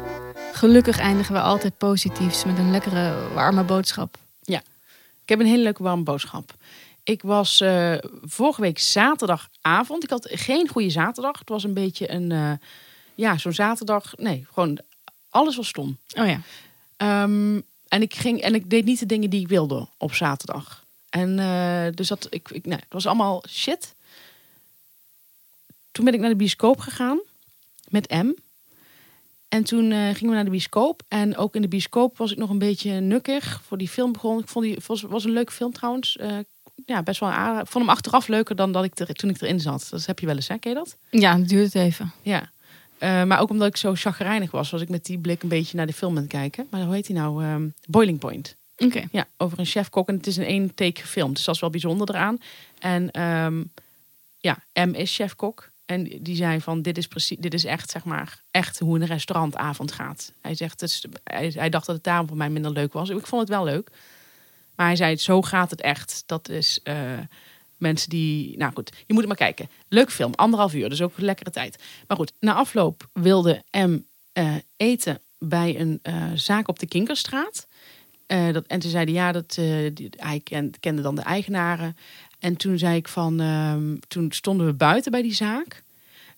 Gelukkig 0.53 0.99
eindigen 0.99 1.34
we 1.34 1.40
altijd 1.40 1.78
positiefs 1.78 2.45
met 2.45 2.59
een 2.59 2.70
lekkere 2.70 3.14
warme 3.34 3.62
boodschap. 3.62 4.22
Ik 5.24 5.30
heb 5.30 5.40
een 5.40 5.47
hele 5.47 5.62
leuke 5.62 5.82
warme 5.82 6.03
boodschap. 6.03 6.55
Ik 7.03 7.22
was 7.22 7.61
eh, 7.61 7.95
vorige 8.22 8.61
week 8.61 8.78
zaterdagavond. 8.78 10.03
Ik 10.03 10.11
had 10.11 10.28
geen 10.30 10.68
goede 10.68 10.90
zaterdag. 10.90 11.38
Het 11.38 11.49
was 11.49 11.64
een 11.64 11.74
beetje 11.74 12.11
een, 12.11 12.32
eh, 12.32 12.53
ja, 13.14 13.38
zo'n 13.38 13.53
zaterdag. 13.53 14.16
Nee, 14.16 14.47
gewoon 14.53 14.78
alles 15.30 15.57
was 15.57 15.68
stom. 15.68 15.99
Oh 16.18 16.26
ja. 16.26 16.40
Ehm, 16.97 17.61
en 17.88 18.03
ik 18.03 18.14
ging 18.14 18.40
en 18.40 18.55
ik 18.55 18.70
deed 18.70 18.84
niet 18.84 18.99
de 18.99 19.07
dingen 19.07 19.30
die 19.30 19.40
ik 19.40 19.49
wilde 19.49 19.88
op 19.97 20.14
zaterdag. 20.14 20.84
En 21.11 21.38
eh, 21.38 21.95
dus 21.95 22.09
dat 22.09 22.26
ik, 22.30 22.51
ik 22.51 22.64
nou, 22.64 22.80
het 22.80 22.92
was 22.92 23.07
allemaal 23.07 23.45
shit. 23.49 23.95
Toen 25.92 26.05
ben 26.05 26.14
ik 26.14 26.20
naar 26.20 26.30
de 26.30 26.36
bioscoop 26.36 26.78
gegaan 26.78 27.20
met 27.88 28.11
M. 28.11 28.32
En 29.55 29.64
toen 29.64 29.92
eh, 29.92 29.98
gingen 29.98 30.28
we 30.28 30.34
naar 30.34 30.44
de 30.44 30.50
bioscoop. 30.50 31.02
En 31.09 31.36
ook 31.36 31.55
in 31.55 31.62
de 31.62 31.68
bioscoop 31.68 32.18
was 32.18 32.32
ik 32.32 32.38
nog 32.38 32.50
een 32.50 32.59
beetje 32.59 32.92
nukkig 33.00 33.62
voor 33.66 33.78
die 33.78 33.88
film 33.88 34.12
begon. 34.12 34.38
Ik 34.38 34.48
vond 34.48 34.64
die 34.64 34.78
was, 34.86 35.02
was 35.02 35.24
een 35.24 35.30
leuke 35.30 35.52
film 35.52 35.72
trouwens. 35.72 36.16
Eh, 36.16 36.36
ja, 36.86 37.02
best 37.02 37.20
wel 37.20 37.30
aan. 37.30 37.61
Ik 37.61 37.66
vond 37.66 37.84
hem 37.84 37.94
achteraf 37.94 38.28
leuker 38.28 38.57
dan 38.57 38.72
dat 38.72 38.84
ik 38.84 38.98
er, 38.98 39.14
toen 39.14 39.30
ik 39.30 39.40
erin 39.40 39.61
zat. 39.61 39.86
Dat 39.90 40.07
heb 40.07 40.18
je 40.18 40.26
wel 40.26 40.34
eens, 40.34 40.48
hè? 40.48 40.59
Ken 40.59 40.70
je 40.70 40.76
dat? 40.76 40.96
Ja, 41.11 41.38
het 41.38 41.48
duurt 41.48 41.74
even. 41.74 42.12
Ja. 42.22 42.50
Eh, 42.98 43.24
maar 43.24 43.40
ook 43.40 43.50
omdat 43.50 43.68
ik 43.68 43.76
zo 43.76 43.94
chagrijnig 43.94 44.50
was, 44.50 44.70
was 44.70 44.80
ik 44.80 44.88
met 44.88 45.05
die 45.05 45.18
blik 45.18 45.42
een 45.42 45.48
beetje 45.48 45.76
naar 45.76 45.86
de 45.86 45.92
film 45.92 46.16
aan 46.16 46.22
het 46.22 46.32
kijken. 46.32 46.66
Maar 46.70 46.82
hoe 46.82 46.94
heet 46.94 47.07
die 47.07 47.16
nou? 47.16 47.44
Ehm, 47.44 47.68
Boiling 47.88 48.18
Point. 48.18 48.57
Oké. 48.76 49.02
Ja, 49.11 49.26
over 49.36 49.59
een 49.59 49.66
chef-kok. 49.66 50.09
En 50.09 50.16
het 50.16 50.26
is 50.26 50.36
een 50.36 50.44
één 50.44 50.74
take 50.74 51.00
gefilmd. 51.00 51.36
Dus 51.36 51.44
dat 51.44 51.55
is 51.55 51.61
wel 51.61 51.70
bijzonder 51.70 52.09
eraan. 52.09 52.38
En 52.78 53.11
ehm, 53.11 53.62
ja, 54.38 54.59
M 54.86 54.94
is 54.94 55.14
chef-kok. 55.14 55.70
En 55.87 56.05
die 56.20 56.37
zei 56.37 56.61
van, 56.61 56.82
dit 56.82 56.99
is, 56.99 57.09
precies, 57.09 57.37
dit 57.39 57.55
is 57.55 57.64
echt, 57.64 57.91
zeg 57.91 58.05
maar, 58.05 58.43
echt 58.51 58.78
hoe 58.78 59.01
een 59.01 59.07
restaurantavond 59.07 59.93
gaat. 59.93 60.32
Hij 60.41 60.55
zegt, 60.55 60.80
het 60.80 61.07
hij, 61.24 61.68
dacht 61.68 61.87
dat 61.87 61.95
het 61.95 62.05
daarom 62.05 62.28
voor 62.28 62.37
mij 62.37 62.51
minder 62.51 62.70
leuk 62.70 62.93
was. 62.93 63.09
Ik 63.09 63.26
vond 63.26 63.41
het 63.41 63.51
wel 63.51 63.64
leuk. 63.64 63.91
Maar 64.76 64.87
hij 64.87 64.97
zei, 64.97 65.16
zo 65.16 65.43
gaat 65.43 65.70
het 65.70 65.80
echt. 65.80 66.22
Dat 66.26 66.49
is 66.49 66.80
eh, 66.82 67.18
mensen 67.76 68.09
die... 68.09 68.57
Nou 68.57 68.72
goed, 68.72 68.91
je 68.97 69.12
moet 69.12 69.18
het 69.18 69.26
maar 69.26 69.37
kijken. 69.37 69.68
Leuk 69.89 70.11
film, 70.11 70.35
anderhalf 70.35 70.74
uur. 70.74 70.89
Dus 70.89 71.03
ook 71.03 71.16
een 71.16 71.24
lekkere 71.24 71.51
tijd. 71.51 71.82
Maar 72.07 72.16
goed, 72.16 72.32
na 72.41 72.55
afloop 72.55 73.09
wilde 73.12 73.62
M 73.70 73.99
eh, 74.32 74.55
eten 74.76 75.20
bij 75.39 75.80
een 75.80 75.99
eh, 76.03 76.30
zaak 76.35 76.68
op 76.68 76.78
de 76.78 76.87
Kinkerstraat. 76.87 77.66
Eh, 78.26 78.53
dat, 78.53 78.66
en 78.66 78.78
toen 78.80 78.91
zei 78.91 79.05
hij, 79.05 79.12
ja, 79.12 79.32
dat, 79.32 79.55
hij 80.11 80.41
ken- 80.45 80.74
kende 80.80 81.03
dan 81.03 81.14
de 81.14 81.22
eigenaren. 81.22 81.97
En 82.45 82.57
toen 82.57 82.78
zei 82.78 82.97
ik 82.97 83.09
van, 83.09 83.40
ehm, 83.40 83.97
toen 84.09 84.32
stonden 84.32 84.66
we 84.66 84.72
buiten 84.72 85.11
bij 85.11 85.22
die 85.22 85.34
zaak. 85.34 85.82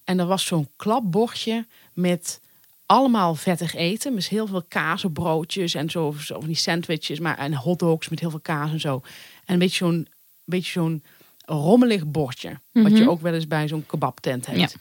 En 0.05 0.19
er 0.19 0.27
was 0.27 0.47
zo'n 0.47 0.69
klapbordje 0.77 1.67
met 1.93 2.41
allemaal 2.87 3.35
vettig 3.35 3.75
eten. 3.75 4.15
Met 4.15 4.29
heel 4.29 4.47
veel 4.47 4.63
kaas 4.69 5.05
op 5.05 5.15
broodjes 5.15 5.75
en 5.75 5.91
zo, 5.91 6.13
van 6.13 6.47
die 6.47 6.55
sandwiches. 6.55 7.19
Maar, 7.19 7.39
en 7.39 7.55
hotdogs 7.55 8.09
met 8.09 8.21
heel 8.21 8.31
veel 8.31 8.41
kaas 8.41 8.71
en 8.71 8.81
zo. 8.81 9.03
En 9.45 9.53
een 9.53 9.59
beetje 9.59 9.77
zo'n, 9.77 10.09
beetje 10.45 10.71
zo'n 10.71 11.03
rommelig 11.45 12.07
bordje. 12.07 12.59
Wat 12.73 12.97
je 12.97 13.11
ook 13.11 13.21
wel 13.21 13.35
eens 13.35 13.49
bij 13.49 13.69
zo'n 13.69 13.87
kebabtent 13.87 14.47
hebt. 14.47 14.59
Ja. 14.59 14.79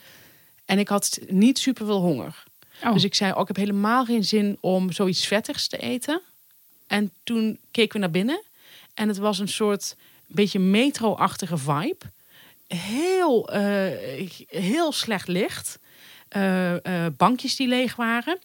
En 0.66 0.80
ik 0.80 0.88
had 0.88 1.20
niet 1.28 1.60
super 1.60 1.86
veel 1.86 2.02
honger. 2.02 2.44
Oh. 2.84 2.94
Dus 2.94 3.04
ik 3.04 3.16
zei, 3.16 3.34
oh, 3.34 3.42
ik 3.42 3.48
heb 3.48 3.56
helemaal 3.56 4.06
geen 4.06 4.24
zin 4.24 4.58
om 4.60 4.92
zoiets 4.92 5.28
vettigs 5.28 5.68
te 5.68 5.78
eten. 5.78 6.22
En 6.88 7.12
toen 7.24 7.60
keken 7.72 7.94
we 7.94 8.00
naar 8.00 8.12
binnen. 8.12 8.42
En 8.94 9.08
het 9.08 9.18
was 9.18 9.40
een 9.40 9.48
soort 9.48 9.96
beetje 10.28 10.60
metro-achtige 10.60 11.58
vibe. 11.58 12.14
Heel, 12.68 13.50
eh, 13.50 14.30
heel 14.48 14.92
slecht 14.92 15.28
licht. 15.28 15.80
Eh, 16.28 17.06
eh, 17.06 17.14
bankjes 17.18 17.56
die 17.56 17.68
leeg 17.68 17.96
waren. 17.96 18.40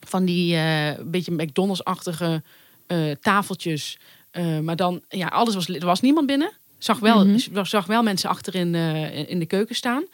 Van 0.00 0.24
die 0.24 0.58
beetje 1.04 1.32
McDonald's-achtige 1.32 2.42
tafeltjes. 3.20 3.98
Maar 4.62 4.76
dan, 4.76 5.02
ja, 5.08 5.26
alles 5.26 5.54
was, 5.54 5.68
er 5.68 5.86
was 5.86 6.00
niemand 6.00 6.26
binnen. 6.26 6.52
Zag 6.78 6.98
wel, 6.98 7.38
zag 7.62 7.86
wel 7.86 8.02
mensen 8.02 8.30
achterin 8.30 8.74
in 9.28 9.38
de 9.38 9.46
keuken 9.46 9.74
staan. 9.74 10.04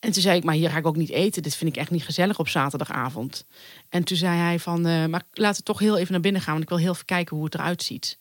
En 0.00 0.12
toen 0.12 0.22
zei 0.22 0.36
ik, 0.36 0.44
maar 0.44 0.54
hier 0.54 0.70
ga 0.70 0.78
ik 0.78 0.86
ook 0.86 0.96
niet 0.96 1.10
eten. 1.10 1.42
Dit 1.42 1.54
vind 1.54 1.70
ik 1.70 1.80
echt 1.80 1.90
niet 1.90 2.04
gezellig 2.04 2.38
op 2.38 2.48
zaterdagavond. 2.48 3.44
En 3.88 4.04
toen 4.04 4.16
zei 4.16 4.38
hij 4.38 4.58
van, 4.58 5.10
maar 5.10 5.22
laten 5.32 5.58
we 5.58 5.66
toch 5.66 5.78
heel 5.78 5.98
even 5.98 6.12
naar 6.12 6.20
binnen 6.20 6.42
gaan. 6.42 6.52
Want 6.52 6.64
ik 6.64 6.70
wil 6.70 6.78
heel 6.78 6.92
even 6.92 7.04
kijken 7.04 7.36
hoe 7.36 7.44
het 7.44 7.54
eruit 7.54 7.82
ziet. 7.82 8.18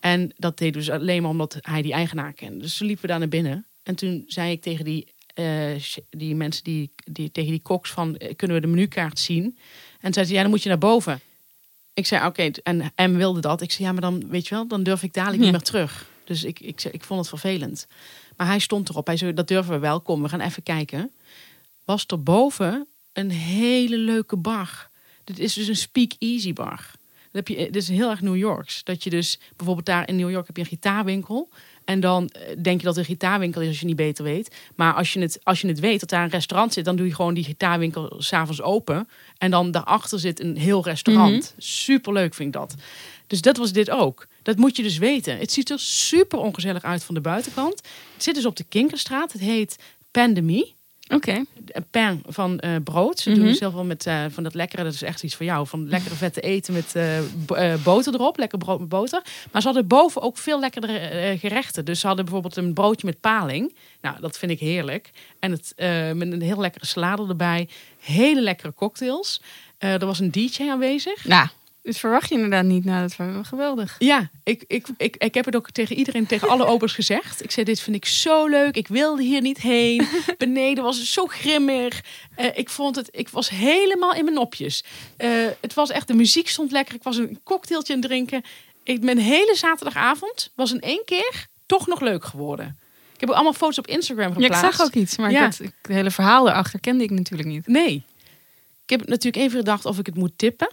En 0.00 0.32
dat 0.36 0.58
deed 0.58 0.72
dus 0.72 0.90
alleen 0.90 1.22
maar 1.22 1.30
omdat 1.30 1.58
hij 1.60 1.82
die 1.82 1.92
eigenaar 1.92 2.32
kende. 2.32 2.58
Dus 2.58 2.76
toen 2.76 2.86
liepen 2.86 3.04
we 3.04 3.10
daar 3.10 3.18
naar 3.18 3.28
binnen. 3.28 3.66
En 3.82 3.94
toen 3.94 4.24
zei 4.26 4.52
ik 4.52 4.62
tegen 4.62 4.84
die, 4.84 5.12
eh, 5.34 5.74
die 6.10 6.34
mensen, 6.34 6.64
die, 6.64 6.90
die, 7.04 7.30
tegen 7.30 7.50
die 7.50 7.60
koks 7.60 7.90
van... 7.90 8.16
eh, 8.16 8.36
kunnen 8.36 8.56
we 8.56 8.62
de 8.62 8.72
menukaart 8.72 9.18
zien? 9.18 9.58
En 10.00 10.12
zei 10.12 10.26
ze, 10.26 10.32
ja, 10.32 10.40
dan 10.40 10.50
moet 10.50 10.62
je 10.62 10.68
naar 10.68 10.78
boven. 10.78 11.20
Ik 11.94 12.06
zei, 12.06 12.26
oké, 12.26 12.50
en 12.62 12.92
M 12.96 13.16
wilde 13.16 13.40
dat. 13.40 13.60
Ik 13.60 13.70
zei, 13.72 13.84
ja, 13.84 13.92
maar 13.92 14.00
dan, 14.00 14.28
weet 14.28 14.48
je 14.48 14.54
wel, 14.54 14.66
dan 14.66 14.82
durf 14.82 15.02
ik 15.02 15.12
dadelijk 15.12 15.42
niet 15.42 15.50
meer 15.52 15.60
terug. 15.60 16.06
Dus 16.24 16.44
ik, 16.44 16.60
ik, 16.60 16.80
zei- 16.80 16.94
ik 16.94 17.04
vond 17.04 17.20
het 17.20 17.28
vervelend. 17.28 17.86
Maar 18.36 18.46
hij 18.46 18.58
stond 18.58 18.88
erop. 18.88 19.06
Hij 19.06 19.16
zei, 19.16 19.32
dat 19.34 19.48
durven 19.48 19.72
we 19.72 19.78
wel. 19.78 20.00
Kom, 20.00 20.22
we 20.22 20.28
gaan 20.28 20.40
even 20.40 20.62
kijken. 20.62 21.10
Was 21.84 22.04
er 22.06 22.22
boven 22.22 22.86
een 23.12 23.30
hele 23.30 23.96
leuke 23.96 24.36
bar. 24.36 24.90
Dit 25.24 25.38
is 25.38 25.54
dus 25.54 25.68
een 25.68 25.76
speak-easy 25.76 26.52
bar. 26.52 26.90
Dat 27.32 27.46
heb 27.46 27.48
je, 27.48 27.64
dit 27.64 27.82
is 27.82 27.88
heel 27.88 28.10
erg 28.10 28.20
New 28.20 28.36
Yorks. 28.36 28.84
Dat 28.84 29.04
je 29.04 29.10
dus, 29.10 29.38
bijvoorbeeld 29.56 29.86
daar 29.86 30.08
in 30.08 30.16
New 30.16 30.30
York 30.30 30.46
heb 30.46 30.56
je 30.56 30.62
een 30.62 30.68
gitaarwinkel. 30.68 31.48
En 31.84 32.00
dan 32.00 32.28
eh, 32.28 32.56
denk 32.62 32.80
je 32.80 32.86
dat 32.86 32.96
het 32.96 33.04
een 33.04 33.10
gitaarwinkel 33.10 33.60
is 33.60 33.68
als 33.68 33.80
je 33.80 33.86
niet 33.86 33.96
beter 33.96 34.24
weet. 34.24 34.56
Maar 34.74 34.94
als 34.94 35.12
je 35.12 35.20
het, 35.20 35.38
als 35.42 35.60
je 35.60 35.68
het 35.68 35.80
weet 35.80 36.00
dat 36.00 36.08
daar 36.08 36.24
een 36.24 36.30
restaurant 36.30 36.72
zit, 36.72 36.84
dan 36.84 36.96
doe 36.96 37.06
je 37.06 37.14
gewoon 37.14 37.34
die 37.34 37.44
gitaarwinkel 37.44 38.14
s'avonds 38.18 38.62
open. 38.62 39.08
En 39.38 39.50
dan 39.50 39.70
daarachter 39.70 40.18
zit 40.18 40.40
een 40.40 40.56
heel 40.56 40.84
restaurant. 40.84 41.54
Superleuk 41.58 42.34
vind 42.34 42.54
ik 42.54 42.60
dat. 42.60 42.74
Dus 43.26 43.40
dat 43.40 43.56
was 43.56 43.72
dit 43.72 43.90
ook. 43.90 44.26
Dat 44.42 44.56
moet 44.56 44.76
je 44.76 44.82
dus 44.82 44.98
weten. 44.98 45.38
Het 45.38 45.52
ziet 45.52 45.70
er 45.70 45.78
super 45.78 46.38
ongezellig 46.38 46.82
uit 46.82 47.04
van 47.04 47.14
de 47.14 47.20
buitenkant. 47.20 47.80
Het 48.14 48.22
zit 48.22 48.34
dus 48.34 48.46
op 48.46 48.56
de 48.56 48.64
Kinkerstraat. 48.64 49.32
Het 49.32 49.40
heet 49.40 49.76
Pandemie. 50.10 50.74
Oké. 51.10 51.44
Een 51.66 51.86
pain 51.90 52.22
van 52.26 52.58
eh, 52.58 52.70
brood. 52.84 53.18
Ze 53.18 53.32
doen 53.34 53.44
dus 53.44 53.60
heel 53.60 53.70
veel 53.70 53.84
met 53.84 54.06
eh, 54.06 54.24
van 54.28 54.42
dat 54.42 54.54
lekkere, 54.54 54.82
dat 54.84 54.92
is 54.92 55.02
echt 55.02 55.22
iets 55.22 55.34
voor 55.34 55.46
jou. 55.46 55.66
Van 55.66 55.88
lekkere 55.88 56.14
vette 56.14 56.40
eten 56.40 56.74
met 56.74 56.94
eh, 56.94 57.18
bo- 57.46 57.76
boter 57.84 58.14
erop. 58.14 58.38
Lekker 58.38 58.58
brood 58.58 58.78
met 58.80 58.88
boter. 58.88 59.22
Maar 59.52 59.60
ze 59.60 59.66
hadden 59.66 59.86
boven 59.86 60.22
ook 60.22 60.38
veel 60.38 60.60
lekkerdere 60.60 60.98
eh, 60.98 61.38
gerechten. 61.38 61.84
Dus 61.84 62.00
ze 62.00 62.06
hadden 62.06 62.24
bijvoorbeeld 62.24 62.56
een 62.56 62.74
broodje 62.74 63.06
met 63.06 63.20
paling. 63.20 63.74
Nou, 64.00 64.20
dat 64.20 64.38
vind 64.38 64.50
ik 64.52 64.58
heerlijk. 64.60 65.10
En 65.40 65.50
het, 65.50 65.72
met 66.16 66.32
een 66.32 66.42
heel 66.42 66.60
lekkere 66.60 66.86
salade 66.86 67.26
erbij. 67.28 67.68
Hele 68.00 68.40
lekkere 68.40 68.74
cocktails. 68.74 69.42
Er 69.78 70.06
was 70.06 70.18
een 70.18 70.30
DJ 70.30 70.62
aanwezig. 70.70 71.24
Nou, 71.24 71.48
dit 71.82 71.98
verwacht 71.98 72.28
je 72.28 72.34
inderdaad 72.34 72.64
niet. 72.64 72.84
Nou, 72.84 73.00
dat 73.00 73.16
was 73.34 73.48
geweldig. 73.48 73.96
Ja, 73.98 74.30
ik, 74.44 74.64
ik, 74.66 74.86
ik, 74.96 75.16
ik 75.16 75.34
heb 75.34 75.44
het 75.44 75.56
ook 75.56 75.70
tegen 75.70 75.96
iedereen, 75.96 76.26
tegen 76.26 76.48
alle 76.48 76.66
obers 76.72 76.92
gezegd. 76.92 77.42
Ik 77.44 77.50
zei, 77.50 77.64
dit 77.66 77.80
vind 77.80 77.96
ik 77.96 78.04
zo 78.06 78.46
leuk. 78.46 78.76
Ik 78.76 78.88
wilde 78.88 79.22
hier 79.22 79.40
niet 79.40 79.58
heen. 79.60 80.06
Beneden 80.38 80.84
was 80.84 80.98
het 80.98 81.06
zo 81.06 81.26
grimmig. 81.26 82.00
Eh, 82.34 82.46
ik 82.58 82.68
vond 82.70 82.96
het, 82.96 83.08
ik 83.12 83.28
was 83.28 83.48
helemaal 83.48 84.14
in 84.14 84.24
mijn 84.24 84.36
nopjes. 84.36 84.84
Eh, 85.16 85.28
het 85.60 85.74
was 85.74 85.90
echt, 85.90 86.06
de 86.08 86.14
muziek 86.14 86.48
stond 86.48 86.70
lekker. 86.72 86.94
Ik 86.94 87.02
was 87.02 87.16
een 87.16 87.40
cocktailtje 87.44 87.92
aan 87.94 87.98
het 88.00 88.08
drinken. 88.08 88.42
Ik, 88.82 89.02
mijn 89.02 89.18
hele 89.18 89.54
zaterdagavond 89.56 90.52
was 90.54 90.72
in 90.72 90.80
één 90.80 91.02
keer 91.04 91.46
toch 91.66 91.86
nog 91.86 92.00
leuk 92.00 92.24
geworden. 92.24 92.78
Ik 93.14 93.20
heb 93.20 93.28
ook 93.28 93.34
allemaal 93.34 93.52
foto's 93.52 93.78
op 93.78 93.86
Instagram 93.86 94.28
Ja, 94.28 94.36
ik 94.36 94.52
geplaatst. 94.52 94.78
zag 94.78 94.86
ook 94.86 94.94
iets, 94.94 95.16
maar 95.16 95.30
ik 95.30 95.36
Ja. 95.36 95.42
had, 95.42 95.58
het 95.58 95.72
hele 95.82 96.10
verhaal 96.10 96.48
erachter 96.48 96.80
kende 96.80 97.04
ik 97.04 97.10
natuurlijk 97.10 97.48
niet. 97.48 97.66
Nee. 97.66 98.04
Ik 98.84 98.98
heb 98.98 99.08
natuurlijk 99.08 99.44
even 99.44 99.58
gedacht 99.58 99.84
of 99.84 99.98
ik 99.98 100.06
het 100.06 100.14
moet 100.16 100.32
tippen. 100.36 100.70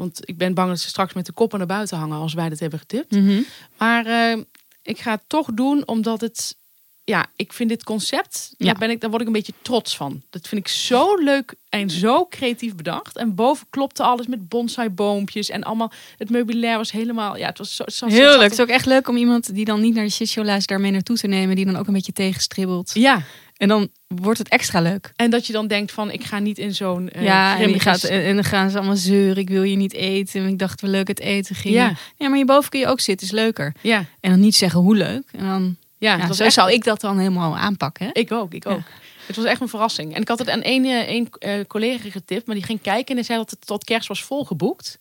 Want 0.00 0.20
ik 0.28 0.36
ben 0.36 0.54
bang 0.54 0.68
dat 0.68 0.80
ze 0.80 0.88
straks 0.88 1.12
met 1.12 1.26
de 1.26 1.32
koppen 1.32 1.58
naar 1.58 1.66
buiten 1.66 1.98
hangen 1.98 2.18
als 2.18 2.34
wij 2.34 2.48
dat 2.48 2.58
hebben 2.58 2.78
getipt. 2.78 3.10
Mhm. 3.10 3.40
Maar 3.78 4.06
eh, 4.06 4.38
ik 4.82 4.98
ga 4.98 5.10
het 5.10 5.22
toch 5.26 5.48
doen 5.54 5.86
omdat 5.86 6.20
het... 6.20 6.58
Ja, 7.04 7.26
ik 7.36 7.52
vind 7.52 7.68
dit 7.68 7.84
concept, 7.84 8.54
Ja. 8.56 8.66
daar, 8.66 8.78
ben 8.78 8.90
ik, 8.90 9.00
daar 9.00 9.10
word 9.10 9.22
ik 9.22 9.28
een 9.28 9.34
beetje 9.34 9.52
trots 9.62 9.96
van. 9.96 10.22
Dat 10.30 10.48
vind 10.48 10.60
ik 10.60 10.68
zo 10.68 11.14
leuk 11.16 11.54
en 11.68 11.90
zo 11.90 12.26
creatief 12.26 12.74
bedacht. 12.74 13.16
En 13.16 13.34
boven 13.34 13.66
klopte 13.70 14.02
alles 14.02 14.26
met 14.26 14.48
bonsai-boompjes 14.48 15.50
en 15.50 15.62
allemaal... 15.62 15.92
Het 16.16 16.30
meubilair 16.30 16.76
was 16.76 16.90
helemaal... 16.90 17.36
Ja, 17.36 17.46
het 17.46 17.58
was 17.58 17.76
zo... 17.76 17.84
zo 17.86 18.06
Heel 18.06 18.30
leuk. 18.30 18.42
Het 18.42 18.52
is 18.52 18.60
ook 18.60 18.68
echt 18.68 18.86
leuk 18.86 19.08
om 19.08 19.16
iemand 19.16 19.54
die 19.54 19.64
dan 19.64 19.80
niet 19.80 19.94
naar 19.94 20.04
de 20.04 20.10
shitshow 20.10 20.44
luistert 20.44 20.68
daarmee 20.68 20.90
naartoe 20.90 21.16
te 21.16 21.26
nemen. 21.26 21.56
Die 21.56 21.64
dan 21.64 21.76
ook 21.76 21.86
een 21.86 21.92
beetje 21.92 22.12
tegenstribbelt. 22.12 22.90
Ja, 22.94 23.22
En 23.60 23.68
dan 23.68 23.88
wordt 24.06 24.38
het 24.38 24.48
extra 24.48 24.80
leuk. 24.80 25.12
en 25.16 25.30
dat 25.30 25.46
je 25.46 25.52
dan 25.52 25.66
denkt 25.66 25.92
van, 25.92 26.10
ik 26.10 26.24
ga 26.24 26.38
niet 26.38 26.58
in 26.58 26.74
zo'n... 26.74 27.08
eh, 27.10 27.22
ja, 27.22 27.58
en, 27.60 27.66
die 27.66 27.80
gaat, 27.80 28.02
en, 28.04 28.22
en 28.24 28.34
dan 28.34 28.44
gaan 28.44 28.70
ze 28.70 28.76
allemaal 28.78 28.96
zeuren. 28.96 29.36
Ik 29.36 29.48
wil 29.48 29.62
je 29.62 29.76
niet 29.76 29.92
eten. 29.92 30.42
En 30.42 30.48
ik 30.48 30.58
dacht, 30.58 30.80
we 30.80 30.88
leuk 30.88 31.08
het 31.08 31.20
eten 31.20 31.54
gingen. 31.54 31.78
Ja. 31.78 31.92
Ja. 32.16 32.28
maar 32.28 32.36
hierboven 32.36 32.70
kun 32.70 32.80
je 32.80 32.86
ook 32.86 33.00
zitten. 33.00 33.26
Is 33.26 33.32
leuker. 33.32 33.74
Ja, 33.80 34.04
En 34.20 34.30
dan 34.30 34.40
niet 34.40 34.54
zeggen 34.54 34.80
hoe 34.80 34.96
leuk. 34.96 35.22
En 35.32 35.44
dan, 35.46 35.76
ja, 35.98 36.32
zo 36.32 36.44
echt- 36.44 36.52
zou 36.54 36.72
ik 36.72 36.84
dat 36.84 37.00
dan 37.00 37.18
helemaal 37.18 37.56
aanpakken. 37.56 38.06
Hè? 38.06 38.12
Ik 38.12 38.32
ook, 38.32 38.52
ik 38.54 38.66
ook. 38.66 38.82
Het 39.26 39.36
was 39.36 39.44
echt 39.44 39.60
een 39.60 39.68
verrassing. 39.68 40.14
En 40.14 40.20
ik 40.20 40.28
had 40.28 40.38
het 40.38 40.48
aan 40.50 40.62
één, 40.62 41.06
één 41.06 41.28
eh, 41.38 41.52
collega 41.66 42.10
getipt, 42.10 42.46
maar 42.46 42.56
die 42.56 42.64
ging 42.64 42.80
kijken 42.82 43.18
en 43.18 43.24
zei 43.24 43.38
dat 43.38 43.50
het 43.50 43.66
tot 43.66 43.84
kerst 43.84 44.08
was 44.08 44.24
volgeboekt. 44.24 44.98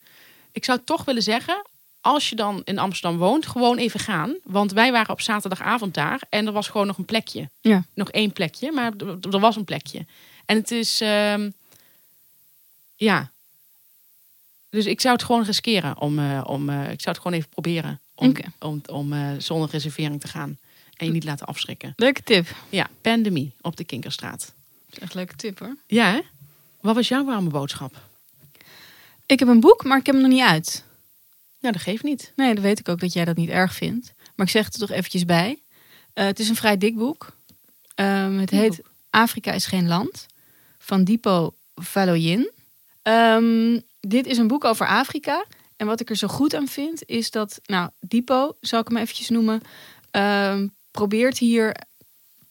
Ik 0.51 0.65
zou 0.65 0.79
toch 0.85 1.05
willen 1.05 1.23
zeggen, 1.23 1.65
als 2.01 2.29
je 2.29 2.35
dan 2.35 2.61
in 2.63 2.79
Amsterdam 2.79 3.19
woont, 3.19 3.47
gewoon 3.47 3.77
even 3.77 3.99
gaan. 3.99 4.35
Want 4.43 4.71
wij 4.71 4.91
waren 4.91 5.13
op 5.13 5.21
zaterdagavond 5.21 5.93
daar 5.93 6.21
en 6.29 6.45
er 6.45 6.51
was 6.51 6.67
gewoon 6.67 6.87
nog 6.87 6.97
een 6.97 7.05
plekje. 7.05 7.49
Ja. 7.61 7.83
Nog 7.93 8.11
één 8.11 8.33
plekje, 8.33 8.71
maar 8.71 8.93
er, 9.31 9.39
was 9.39 9.55
een 9.55 9.65
plekje. 9.65 10.05
En 10.45 10.57
het 10.57 10.71
is, 10.71 11.01
ehm, 11.01 11.49
ja. 12.95 13.31
Dus 14.69 14.85
ik 14.85 15.01
zou 15.01 15.13
het 15.15 15.23
gewoon 15.23 15.43
riskeren 15.43 15.97
om, 15.97 16.19
eh, 16.19 16.41
om 16.43 16.69
eh, 16.69 16.91
ik 16.91 17.01
zou 17.01 17.15
het 17.15 17.17
gewoon 17.17 17.37
even 17.37 17.49
proberen 17.49 17.99
om, 18.15 18.35
om, 18.59 18.81
om 18.85 19.13
eh, 19.13 19.29
zonder 19.37 19.69
reservering 19.69 20.21
te 20.21 20.27
gaan. 20.27 20.57
En 20.97 21.05
je 21.05 21.11
niet 21.11 21.23
laten 21.23 21.45
afschrikken. 21.45 21.93
Leuke 21.95 22.23
tip. 22.23 22.55
Ja, 22.69 22.89
pandemie 23.01 23.51
op 23.61 23.77
de 23.77 23.83
Kinkerstraat. 23.83 24.39
Dat 24.39 24.97
is 24.97 24.99
echt 24.99 25.13
leuke 25.13 25.35
tip 25.35 25.59
hoor. 25.59 25.75
Ja, 25.87 26.11
hè? 26.11 26.19
Wat 26.79 26.95
was 26.95 27.07
jouw 27.07 27.25
warme 27.25 27.49
boodschap? 27.49 27.95
Ik 29.25 29.39
heb 29.39 29.47
een 29.47 29.59
boek, 29.59 29.83
maar 29.83 29.97
ik 29.97 30.05
heb 30.05 30.15
hem 30.15 30.23
nog 30.23 30.33
niet 30.33 30.43
uit. 30.47 30.83
Nou, 31.59 31.73
dat 31.73 31.81
geeft 31.81 32.03
niet. 32.03 32.31
Nee, 32.35 32.53
dan 32.53 32.63
weet 32.63 32.79
ik 32.79 32.89
ook 32.89 32.99
dat 32.99 33.13
jij 33.13 33.25
dat 33.25 33.35
niet 33.35 33.49
erg 33.49 33.73
vindt. 33.73 34.13
Maar 34.35 34.45
ik 34.45 34.51
zeg 34.51 34.65
het 34.65 34.73
er 34.73 34.79
toch 34.79 34.91
eventjes 34.91 35.25
bij. 35.25 35.59
Eh, 36.13 36.25
het 36.25 36.39
is 36.39 36.49
een 36.49 36.55
vrij 36.55 36.77
dik 36.77 36.95
boek. 36.95 37.33
Ehm, 37.95 38.37
het 38.37 38.49
Dik 38.49 38.59
heet 38.59 38.81
Afrika 39.09 39.51
is 39.51 39.65
geen 39.65 39.87
land. 39.87 40.25
Van 40.77 41.03
Dipo 41.03 41.53
Valoyin. 41.75 42.51
Ehm, 43.01 43.79
dit 43.99 44.25
is 44.25 44.37
een 44.37 44.47
boek 44.47 44.63
over 44.63 44.87
Afrika. 44.87 45.45
En 45.75 45.87
wat 45.87 45.99
ik 45.99 46.09
er 46.09 46.15
zo 46.15 46.27
goed 46.27 46.55
aan 46.55 46.67
vind, 46.67 47.05
is 47.05 47.31
dat... 47.31 47.59
Nou, 47.65 47.89
Dipo, 47.99 48.55
zal 48.61 48.79
ik 48.79 48.87
hem 48.87 48.97
eventjes 48.97 49.29
noemen... 49.29 49.61
ehm, 50.11 50.67
probeert 50.91 51.37
hier 51.37 51.75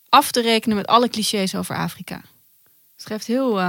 af 0.09 0.31
te 0.31 0.41
rekenen 0.41 0.77
met 0.77 0.87
alle 0.87 1.09
clichés 1.09 1.55
over 1.55 1.77
Afrika. 1.77 2.15
Het 2.15 3.07
schrijft 3.07 3.27
heel 3.27 3.61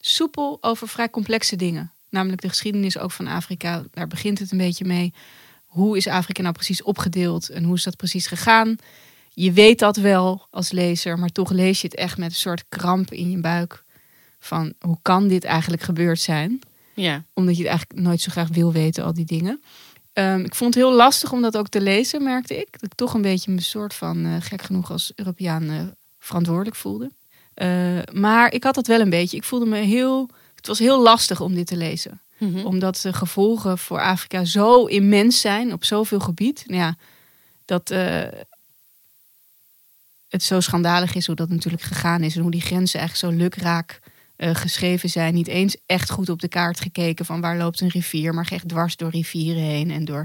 soepel 0.00 0.58
over 0.60 0.88
vrij 0.88 1.10
complexe 1.10 1.56
dingen. 1.56 1.92
Namelijk 2.16 2.42
de 2.42 2.48
geschiedenis 2.48 2.98
ook 2.98 3.10
van 3.10 3.26
Afrika. 3.26 3.82
Daar 3.90 4.06
begint 4.06 4.38
het 4.38 4.52
een 4.52 4.58
beetje 4.58 4.84
mee. 4.84 5.12
Hoe 5.66 5.96
is 5.96 6.06
Afrika 6.06 6.42
nou 6.42 6.54
precies 6.54 6.82
opgedeeld 6.82 7.48
en 7.48 7.64
hoe 7.64 7.74
is 7.74 7.82
dat 7.82 7.96
precies 7.96 8.26
gegaan? 8.26 8.76
Je 9.30 9.52
weet 9.52 9.78
dat 9.78 9.96
wel 9.96 10.46
als 10.50 10.70
lezer, 10.72 11.18
maar 11.18 11.28
toch 11.28 11.50
lees 11.50 11.80
je 11.80 11.86
het 11.86 11.96
echt 11.96 12.18
met 12.18 12.30
een 12.30 12.36
soort 12.36 12.64
kramp 12.68 13.12
in 13.12 13.30
je 13.30 13.40
buik. 13.40 13.84
Van 14.38 14.72
hoe 14.80 14.98
kan 15.02 15.28
dit 15.28 15.44
eigenlijk 15.44 15.82
gebeurd 15.82 16.20
zijn? 16.20 16.60
Ja. 16.94 17.24
Omdat 17.32 17.56
je 17.56 17.62
het 17.62 17.70
eigenlijk 17.70 18.00
nooit 18.00 18.20
zo 18.20 18.30
graag 18.30 18.48
wil 18.48 18.72
weten, 18.72 19.04
al 19.04 19.14
die 19.14 19.24
dingen. 19.24 19.62
Ehm, 20.12 20.40
ik 20.40 20.54
vond 20.54 20.74
het 20.74 20.82
heel 20.82 20.92
lastig 20.92 21.32
om 21.32 21.42
dat 21.42 21.56
ook 21.56 21.68
te 21.68 21.80
lezen, 21.80 22.22
merkte 22.22 22.56
ik. 22.56 22.68
Dat 22.70 22.82
ik 22.82 22.94
toch 22.94 23.14
een 23.14 23.22
beetje 23.22 23.52
me 23.52 23.60
soort 23.60 23.94
van, 23.94 24.24
eh, 24.24 24.36
gek 24.40 24.62
genoeg 24.62 24.90
als 24.90 25.12
Europeaan, 25.14 25.70
eh, 25.70 25.80
verantwoordelijk 26.18 26.76
voelde. 26.76 27.10
Eh, 27.54 27.98
maar 28.12 28.52
ik 28.52 28.64
had 28.64 28.74
dat 28.74 28.86
wel 28.86 29.00
een 29.00 29.10
beetje. 29.10 29.36
Ik 29.36 29.44
voelde 29.44 29.66
me 29.66 29.78
heel... 29.78 30.30
Het 30.66 30.78
was 30.78 30.86
heel 30.86 31.02
lastig 31.02 31.40
om 31.40 31.54
dit 31.54 31.66
te 31.66 31.76
lezen 31.76 32.20
Mhm. 32.38 32.66
omdat 32.66 33.00
de 33.02 33.12
gevolgen 33.12 33.78
voor 33.78 34.00
Afrika 34.00 34.44
zo 34.44 34.84
immens 34.84 35.40
zijn 35.40 35.72
op 35.72 35.84
zoveel 35.84 36.20
gebied. 36.20 36.64
Nou 36.66 36.80
ja, 36.80 36.96
dat 37.64 37.90
eh, 37.90 38.26
het 40.28 40.42
zo 40.42 40.60
schandalig 40.60 41.14
is 41.14 41.26
hoe 41.26 41.34
dat 41.34 41.48
natuurlijk 41.48 41.82
gegaan 41.82 42.22
is. 42.22 42.36
En 42.36 42.42
hoe 42.42 42.50
die 42.50 42.60
grenzen 42.60 43.00
eigenlijk 43.00 43.34
zo 43.34 43.40
lukraak 43.42 44.00
eh, 44.36 44.54
geschreven 44.54 45.08
zijn. 45.08 45.34
Niet 45.34 45.46
eens 45.46 45.76
echt 45.86 46.10
goed 46.10 46.28
op 46.28 46.40
de 46.40 46.48
kaart 46.48 46.80
gekeken 46.80 47.24
van 47.24 47.40
waar 47.40 47.56
loopt 47.56 47.80
een 47.80 47.88
rivier. 47.88 48.34
Maar 48.34 48.48
echt 48.50 48.68
dwars 48.68 48.96
door 48.96 49.10
rivieren 49.10 49.62
heen 49.62 49.90
en 49.90 50.04
door 50.04 50.24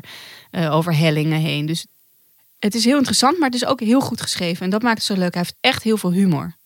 eh, 0.51 0.75
over 0.75 0.95
hellingen 0.95 1.39
heen. 1.39 1.65
Dus 1.65 1.85
het 2.59 2.75
is 2.75 2.85
heel 2.85 2.97
interessant, 2.97 3.37
maar 3.37 3.49
het 3.49 3.61
is 3.61 3.65
ook 3.65 3.79
heel 3.79 4.01
goed 4.01 4.21
geschreven. 4.21 4.63
En 4.63 4.69
dat 4.69 4.81
maakt 4.81 4.97
het 4.97 5.05
zo 5.05 5.13
leuk. 5.13 5.33
Hij 5.33 5.41
heeft 5.41 5.57
echt 5.59 5.83
heel 5.83 5.97
veel 5.97 6.11
humor. 6.11 6.59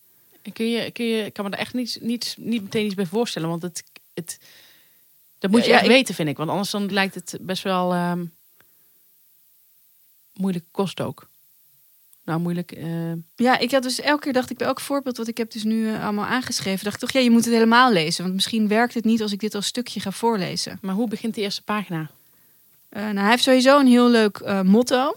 Kun 0.54 0.70
je, 0.70 0.92
kun 0.92 1.06
je, 1.06 1.26
ik 1.26 1.34
kan 1.34 1.44
me 1.46 1.52
daar 1.52 1.60
echt 1.60 1.74
niet, 1.74 1.98
niet, 2.02 2.36
niet 2.40 2.62
meteen 2.62 2.86
iets 2.86 2.96
bij 2.96 3.06
voorstellen. 3.06 3.50
Want 3.50 3.62
het, 3.62 3.84
het, 4.14 4.40
dat 5.40 5.52
moet 5.52 5.64
je 5.64 5.70
ja, 5.70 5.76
echt 5.76 5.84
ik- 5.86 5.92
weten, 5.92 6.16
vind 6.16 6.30
ik. 6.30 6.38
Want 6.38 6.50
anders 6.50 6.70
dan 6.70 6.92
lijkt 6.94 7.16
het 7.16 7.38
best 7.42 7.64
wel 7.64 7.94
ehm, 7.94 8.26
moeilijk 10.34 10.66
kost 10.72 11.02
ook. 11.02 11.28
Nou, 12.24 12.40
moeilijk. 12.40 12.72
eh, 12.72 13.12
Ja, 13.36 13.58
ik 13.58 13.72
had 13.72 13.84
dus 13.84 14.00
elke 14.00 14.22
keer 14.24 14.34
dacht 14.34 14.50
ik 14.50 14.58
bij 14.58 14.68
elk 14.68 14.80
voorbeeld 14.80 15.18
wat 15.18 15.28
ik 15.28 15.38
heb 15.38 15.52
dus 15.52 15.64
nu 15.64 15.90
eh, 15.94 16.04
allemaal 16.04 16.26
aangeschreven, 16.26 16.84
dacht 16.84 16.96
ik 16.96 17.02
toch, 17.02 17.12
ja, 17.12 17.20
je 17.20 17.32
moet 17.32 17.46
het 17.46 17.54
helemaal 17.54 17.92
lezen. 17.92 18.24
Want 18.24 18.36
misschien 18.36 18.68
werkt 18.68 18.94
het 18.94 19.04
niet 19.06 19.22
als 19.22 19.32
ik 19.32 19.40
dit 19.40 19.56
als 19.56 19.66
stukje 19.66 20.00
ga 20.00 20.12
voorlezen. 20.12 20.78
maar 20.82 20.96
hoe 20.96 21.08
begint 21.08 21.36
de 21.36 21.42
eerste 21.42 21.62
pagina? 21.62 22.10
Eh, 22.90 23.04
nou, 23.04 23.18
hij 23.18 23.30
heeft 23.30 23.44
sowieso 23.44 23.80
een 23.80 23.88
heel 23.88 24.10
leuk 24.10 24.64
motto. 24.64 25.16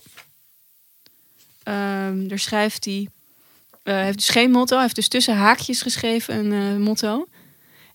Ehm 1.63 2.27
daar 2.29 2.39
schrijft 2.39 2.85
hij. 2.85 3.09
Eh, 3.89 3.95
heeft 3.95 4.19
dus 4.19 4.29
geen 4.29 4.51
motto, 4.51 4.75
hij 4.75 4.83
heeft 4.83 4.95
dus 4.95 5.09
tussen 5.09 5.37
haakjes 5.37 5.83
geschreven 5.83 6.35
een 6.35 6.53
eh, 6.53 6.85
motto. 6.87 7.27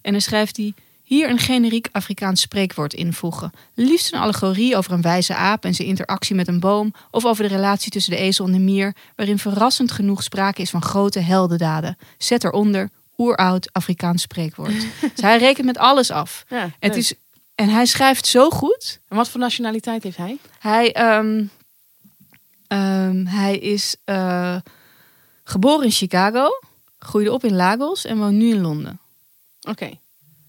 En 0.01 0.11
dan 0.11 0.21
schrijft 0.21 0.57
hij. 0.57 0.73
Hier 1.03 1.29
een 1.29 1.39
generiek 1.39 1.87
Afrikaans 1.91 2.41
spreekwoord 2.41 2.93
invoegen. 2.93 3.51
Liefst 3.73 4.13
een 4.13 4.19
allegorie 4.19 4.75
over 4.75 4.91
een 4.91 5.01
wijze 5.01 5.35
aap 5.35 5.65
en 5.65 5.73
zijn 5.73 5.87
interactie 5.87 6.35
met 6.35 6.47
een 6.47 6.59
boom. 6.59 6.93
Of 7.11 7.25
over 7.25 7.43
de 7.43 7.55
relatie 7.55 7.91
tussen 7.91 8.11
de 8.11 8.17
ezel 8.17 8.45
en 8.45 8.51
de 8.51 8.59
mier. 8.59 8.95
Waarin 9.15 9.39
verrassend 9.39 9.91
genoeg 9.91 10.23
sprake 10.23 10.61
is 10.61 10.69
van 10.69 10.81
grote 10.81 11.19
heldendaden. 11.19 11.97
Zet 12.17 12.43
eronder 12.43 12.89
oeroud 13.17 13.69
Afrikaans 13.73 14.21
spreekwoord. 14.21 14.73
dus 15.01 15.21
hij 15.21 15.37
rekent 15.37 15.65
met 15.65 15.77
alles 15.77 16.11
af. 16.11 16.45
Ja, 16.49 16.69
Het 16.79 16.95
is, 16.95 17.13
en 17.55 17.69
hij 17.69 17.85
schrijft 17.85 18.25
zo 18.25 18.49
goed. 18.49 18.99
En 19.07 19.15
wat 19.15 19.29
voor 19.29 19.39
nationaliteit 19.39 20.03
heeft 20.03 20.17
hij? 20.17 20.37
Hij, 20.59 20.91
ehm, 20.91 21.43
ehm, 22.67 23.25
hij 23.25 23.57
is 23.57 23.95
eh, 24.05 24.55
geboren 25.43 25.85
in 25.85 25.91
Chicago, 25.91 26.47
groeide 26.99 27.31
op 27.31 27.43
in 27.43 27.55
Lagos 27.55 28.05
en 28.05 28.17
woont 28.17 28.35
nu 28.35 28.49
in 28.49 28.61
Londen. 28.61 28.99
Oké. 29.61 29.97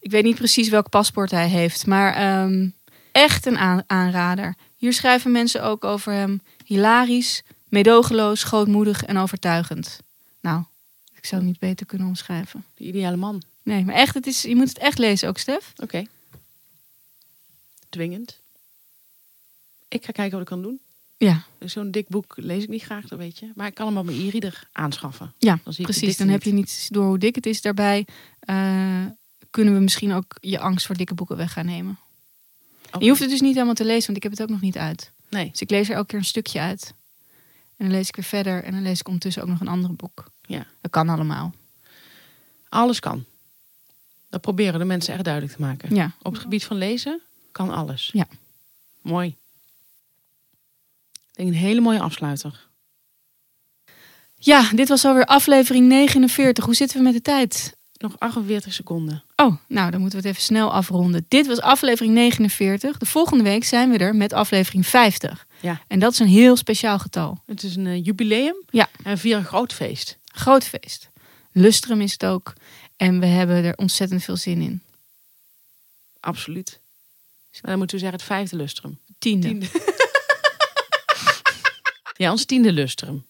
Ik 0.00 0.10
weet 0.10 0.24
niet 0.24 0.36
precies 0.36 0.68
welk 0.68 0.88
paspoort 0.88 1.30
hij 1.30 1.48
heeft, 1.48 1.86
maar 1.86 2.14
ehm, 2.14 2.68
echt 3.12 3.46
een 3.46 3.58
aan- 3.58 3.82
aanrader. 3.86 4.54
Hier 4.76 4.92
schrijven 4.92 5.32
mensen 5.32 5.62
ook 5.62 5.84
over 5.84 6.12
hem 6.12 6.42
hilarisch, 6.64 7.42
meedogenloos, 7.68 8.42
grootmoedig 8.42 9.04
en 9.04 9.16
overtuigend. 9.18 9.98
Nou, 10.40 10.62
ik 11.14 11.24
zou 11.26 11.40
het 11.40 11.50
niet 11.50 11.60
beter 11.60 11.86
kunnen 11.86 12.06
omschrijven. 12.08 12.64
De 12.74 12.84
ideale 12.84 13.16
man. 13.16 13.42
Nee, 13.62 13.84
maar 13.84 13.94
echt, 13.94 14.14
het 14.14 14.26
is, 14.26 14.42
je 14.42 14.56
moet 14.56 14.68
het 14.68 14.78
echt 14.78 14.98
lezen 14.98 15.28
ook, 15.28 15.38
Stef. 15.38 15.72
Oké. 15.82 16.06
Dwingend. 17.88 18.40
Ik 19.88 20.04
ga 20.04 20.12
kijken 20.12 20.32
wat 20.32 20.40
ik 20.40 20.46
kan 20.46 20.62
doen. 20.62 20.80
Ja, 21.16 21.44
Zo'n 21.58 21.90
dik 21.90 22.08
boek 22.08 22.34
lees 22.36 22.62
ik 22.62 22.68
niet 22.68 22.82
graag, 22.82 23.06
dat 23.08 23.18
weet 23.18 23.38
je. 23.38 23.50
Maar 23.54 23.66
ik 23.66 23.74
kan 23.74 23.86
hem 23.86 23.96
op 23.98 24.04
mijn 24.04 24.20
e-reader 24.20 24.68
aanschaffen. 24.72 25.32
ja 25.38 25.58
Dan 25.64 25.72
zie 25.72 25.84
precies. 25.84 26.16
Dan 26.16 26.28
heb 26.28 26.42
je 26.42 26.52
niet 26.52 26.88
door 26.90 27.04
hoe 27.06 27.18
dik 27.18 27.34
het 27.34 27.46
is 27.46 27.60
daarbij. 27.60 28.06
eh, 28.40 29.04
kunnen 29.50 29.74
we 29.74 29.80
misschien 29.80 30.12
ook 30.12 30.36
je 30.40 30.58
angst 30.58 30.86
voor 30.86 30.96
dikke 30.96 31.14
boeken 31.14 31.36
weg 31.36 31.52
gaan 31.52 31.66
nemen. 31.66 31.98
En 32.90 33.00
Je 33.00 33.08
hoeft 33.08 33.20
het 33.20 33.30
dus 33.30 33.40
niet 33.40 33.54
helemaal 33.54 33.74
te 33.74 33.84
lezen, 33.84 34.04
want 34.04 34.16
ik 34.16 34.22
heb 34.22 34.32
het 34.32 34.42
ook 34.42 34.48
nog 34.48 34.60
niet 34.60 34.76
uit. 34.76 35.12
Nee. 35.28 35.50
Dus 35.50 35.60
ik 35.60 35.70
lees 35.70 35.88
er 35.88 35.94
elke 35.94 36.06
keer 36.06 36.18
een 36.18 36.24
stukje 36.24 36.60
uit. 36.60 36.94
En 37.76 37.84
dan 37.86 37.90
lees 37.90 38.08
ik 38.08 38.16
weer 38.16 38.24
verder. 38.24 38.64
En 38.64 38.72
dan 38.72 38.82
lees 38.82 39.00
ik 39.00 39.06
ondertussen 39.06 39.42
ook 39.42 39.48
nog 39.48 39.60
een 39.60 39.68
ander 39.68 39.94
boek. 39.94 40.24
Ja. 40.42 40.66
Dat 40.80 40.90
kan 40.90 41.08
allemaal. 41.08 41.54
Alles 42.68 43.00
kan. 43.00 43.24
Dat 44.30 44.40
proberen 44.40 44.78
de 44.78 44.84
mensen 44.84 45.14
echt 45.14 45.24
duidelijk 45.24 45.54
te 45.54 45.60
maken. 45.60 45.94
Ja. 45.94 46.14
Op 46.22 46.32
het 46.32 46.42
gebied 46.42 46.64
van 46.64 46.76
lezen 46.76 47.20
kan 47.52 47.70
alles. 47.70 48.10
Ja. 48.12 48.26
Mooi. 49.00 49.36
Ik 51.34 51.44
denk 51.44 51.48
een 51.48 51.54
hele 51.54 51.80
mooie 51.80 52.00
afsluiter. 52.00 52.68
Ja, 54.34 54.70
dit 54.74 54.88
was 54.88 55.04
alweer 55.04 55.24
aflevering 55.24 55.86
49. 55.88 56.64
Hoe 56.64 56.74
zitten 56.74 56.96
we 56.96 57.02
met 57.02 57.12
de 57.12 57.22
tijd? 57.22 57.76
Nog 57.96 58.18
48 58.18 58.72
seconden. 58.72 59.22
Oh, 59.36 59.56
nou, 59.68 59.90
dan 59.90 60.00
moeten 60.00 60.20
we 60.20 60.26
het 60.26 60.36
even 60.36 60.46
snel 60.46 60.72
afronden. 60.72 61.24
Dit 61.28 61.46
was 61.46 61.60
aflevering 61.60 62.14
49. 62.14 62.98
De 62.98 63.06
volgende 63.06 63.44
week 63.44 63.64
zijn 63.64 63.90
we 63.90 63.98
er 63.98 64.16
met 64.16 64.32
aflevering 64.32 64.86
50. 64.86 65.46
Ja. 65.60 65.80
En 65.88 65.98
dat 65.98 66.12
is 66.12 66.18
een 66.18 66.26
heel 66.26 66.56
speciaal 66.56 66.98
getal. 66.98 67.42
Het 67.46 67.62
is 67.62 67.76
een 67.76 67.86
eh, 67.86 68.04
jubileum. 68.04 68.54
Ja. 68.70 68.88
En 69.02 69.18
vieren 69.18 69.40
een 69.40 69.46
groot 69.46 69.72
feest. 69.72 70.18
Groot 70.24 70.64
feest. 70.64 71.10
Lustrum 71.52 72.00
is 72.00 72.12
het 72.12 72.24
ook. 72.24 72.52
En 72.96 73.20
we 73.20 73.26
hebben 73.26 73.64
er 73.64 73.76
ontzettend 73.76 74.24
veel 74.24 74.36
zin 74.36 74.60
in. 74.60 74.82
Absoluut. 76.20 76.80
Maar 77.50 77.70
dan 77.70 77.78
moeten 77.78 77.96
we 77.96 78.02
zeggen 78.02 78.18
het 78.18 78.28
vijfde 78.28 78.56
lustrum. 78.56 78.98
Tiende. 79.18 79.46
Tiende. 79.46 79.66
Ja, 82.14 82.30
ons 82.30 82.44
tiende 82.44 82.72
lustrum. 82.72 83.24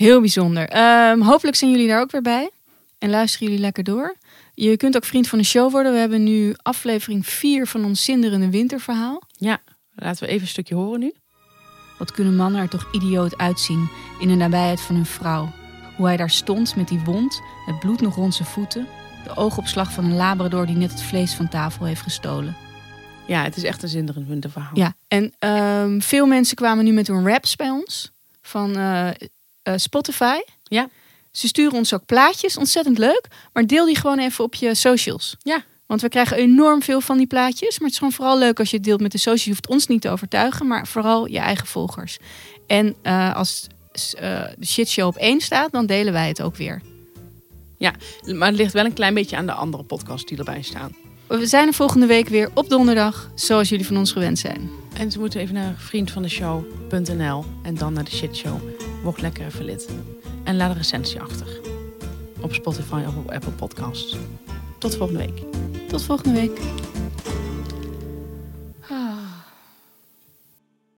Heel 0.00 0.20
bijzonder. 0.20 0.68
Ehm, 0.68 1.20
hopelijk 1.20 1.56
zijn 1.56 1.70
jullie 1.70 1.88
daar 1.88 2.00
ook 2.00 2.10
weer 2.10 2.22
bij. 2.22 2.50
En 2.98 3.10
luisteren 3.10 3.46
jullie 3.46 3.62
lekker 3.62 3.84
door. 3.84 4.16
Je 4.54 4.76
kunt 4.76 4.96
ook 4.96 5.04
vriend 5.04 5.28
van 5.28 5.38
de 5.38 5.44
show 5.44 5.70
worden. 5.70 5.92
We 5.92 5.98
hebben 5.98 6.24
nu 6.24 6.54
aflevering 6.62 7.26
4 7.26 7.66
van 7.66 7.84
ons 7.84 8.04
zinderende 8.04 8.50
winterverhaal. 8.50 9.22
Ja, 9.30 9.58
laten 9.94 10.22
we 10.22 10.28
even 10.28 10.42
een 10.42 10.48
stukje 10.48 10.74
horen 10.74 11.00
nu. 11.00 11.12
Wat 11.98 12.12
kunnen 12.12 12.36
mannen 12.36 12.60
er 12.60 12.68
toch 12.68 12.88
idioot 12.92 13.38
uitzien 13.38 13.88
in 14.20 14.28
de 14.28 14.34
nabijheid 14.34 14.80
van 14.80 14.94
hun 14.94 15.06
vrouw. 15.06 15.52
Hoe 15.96 16.06
hij 16.06 16.16
daar 16.16 16.30
stond 16.30 16.76
met 16.76 16.88
die 16.88 17.00
wond, 17.04 17.40
het 17.66 17.78
bloed 17.78 18.00
nog 18.00 18.14
rond 18.14 18.34
zijn 18.34 18.48
voeten. 18.48 18.86
De 19.24 19.36
oogopslag 19.36 19.92
van 19.92 20.04
een 20.04 20.16
labrador 20.16 20.66
die 20.66 20.76
net 20.76 20.90
het 20.90 21.02
vlees 21.02 21.34
van 21.34 21.48
tafel 21.48 21.84
heeft 21.84 22.02
gestolen. 22.02 22.56
Ja, 23.30 23.42
het 23.42 23.56
is 23.56 23.64
echt 23.64 23.82
een 23.82 23.88
zinderend 23.88 24.28
winterverhaal. 24.28 24.70
Ja, 24.74 24.94
en 25.08 25.34
ehm, 25.38 26.00
veel 26.00 26.26
mensen 26.26 26.56
kwamen 26.56 26.84
nu 26.84 26.92
met 26.92 27.06
hun 27.06 27.28
raps 27.28 27.56
bij 27.56 27.70
ons 27.70 28.10
van 28.42 28.76
eh, 28.76 29.08
eh, 29.08 29.14
Spotify. 29.76 30.38
Ja. 30.62 30.88
Ze 31.30 31.46
sturen 31.46 31.72
ons 31.72 31.94
ook 31.94 32.06
plaatjes, 32.06 32.56
ontzettend 32.56 32.98
leuk. 32.98 33.26
Maar 33.52 33.66
deel 33.66 33.86
die 33.86 33.96
gewoon 33.96 34.18
even 34.18 34.44
op 34.44 34.54
je 34.54 34.74
socials. 34.74 35.36
Ja. 35.42 35.64
Want 35.86 36.00
we 36.00 36.08
krijgen 36.08 36.36
enorm 36.36 36.82
veel 36.82 37.00
van 37.00 37.16
die 37.16 37.26
plaatjes. 37.26 37.78
Maar 37.78 37.88
het 37.88 37.90
is 37.90 37.98
gewoon 37.98 38.12
vooral 38.12 38.38
leuk 38.38 38.58
als 38.58 38.70
je 38.70 38.76
het 38.76 38.84
deelt 38.84 39.00
met 39.00 39.12
de 39.12 39.18
socials. 39.18 39.44
Je 39.44 39.50
hoeft 39.50 39.68
ons 39.68 39.86
niet 39.86 40.00
te 40.00 40.10
overtuigen, 40.10 40.66
maar 40.66 40.86
vooral 40.86 41.26
je 41.26 41.38
eigen 41.38 41.66
volgers. 41.66 42.18
En 42.66 42.94
eh, 43.02 43.36
als 43.36 43.66
de 43.92 44.66
shitshow 44.66 45.06
op 45.06 45.16
één 45.16 45.40
staat, 45.40 45.72
dan 45.72 45.86
delen 45.86 46.12
wij 46.12 46.28
het 46.28 46.42
ook 46.42 46.56
weer. 46.56 46.82
Maar 48.26 48.48
het 48.48 48.56
ligt 48.56 48.72
wel 48.72 48.84
een 48.84 48.92
klein 48.92 49.14
beetje 49.14 49.36
aan 49.36 49.46
de 49.46 49.52
andere 49.52 49.82
podcasts 49.82 50.26
die 50.26 50.38
erbij 50.38 50.62
staan. 50.62 50.94
We 51.38 51.46
zijn 51.46 51.66
er 51.66 51.74
volgende 51.74 52.06
week 52.06 52.28
weer 52.28 52.50
op 52.54 52.68
donderdag, 52.68 53.30
zoals 53.34 53.68
jullie 53.68 53.86
van 53.86 53.96
ons 53.96 54.12
gewend 54.12 54.38
zijn. 54.38 54.70
En 54.98 55.10
ze 55.10 55.18
moeten 55.18 55.40
even 55.40 55.54
naar 55.54 55.74
vriendvandeshow.nl 55.76 57.44
en 57.62 57.74
dan 57.74 57.92
naar 57.92 58.04
de 58.04 58.10
shitshow. 58.10 58.58
Word 59.02 59.20
lekker 59.20 59.46
even 59.46 59.64
lid. 59.64 59.88
En 60.44 60.56
laat 60.56 60.70
een 60.70 60.76
recensie 60.76 61.20
achter. 61.20 61.60
Op 62.40 62.54
Spotify 62.54 63.02
of 63.06 63.16
op 63.16 63.30
Apple 63.30 63.50
Podcasts. 63.50 64.16
Tot 64.78 64.96
volgende 64.96 65.26
week. 65.26 65.42
Tot 65.88 66.02
volgende 66.02 66.40
week. 66.40 66.60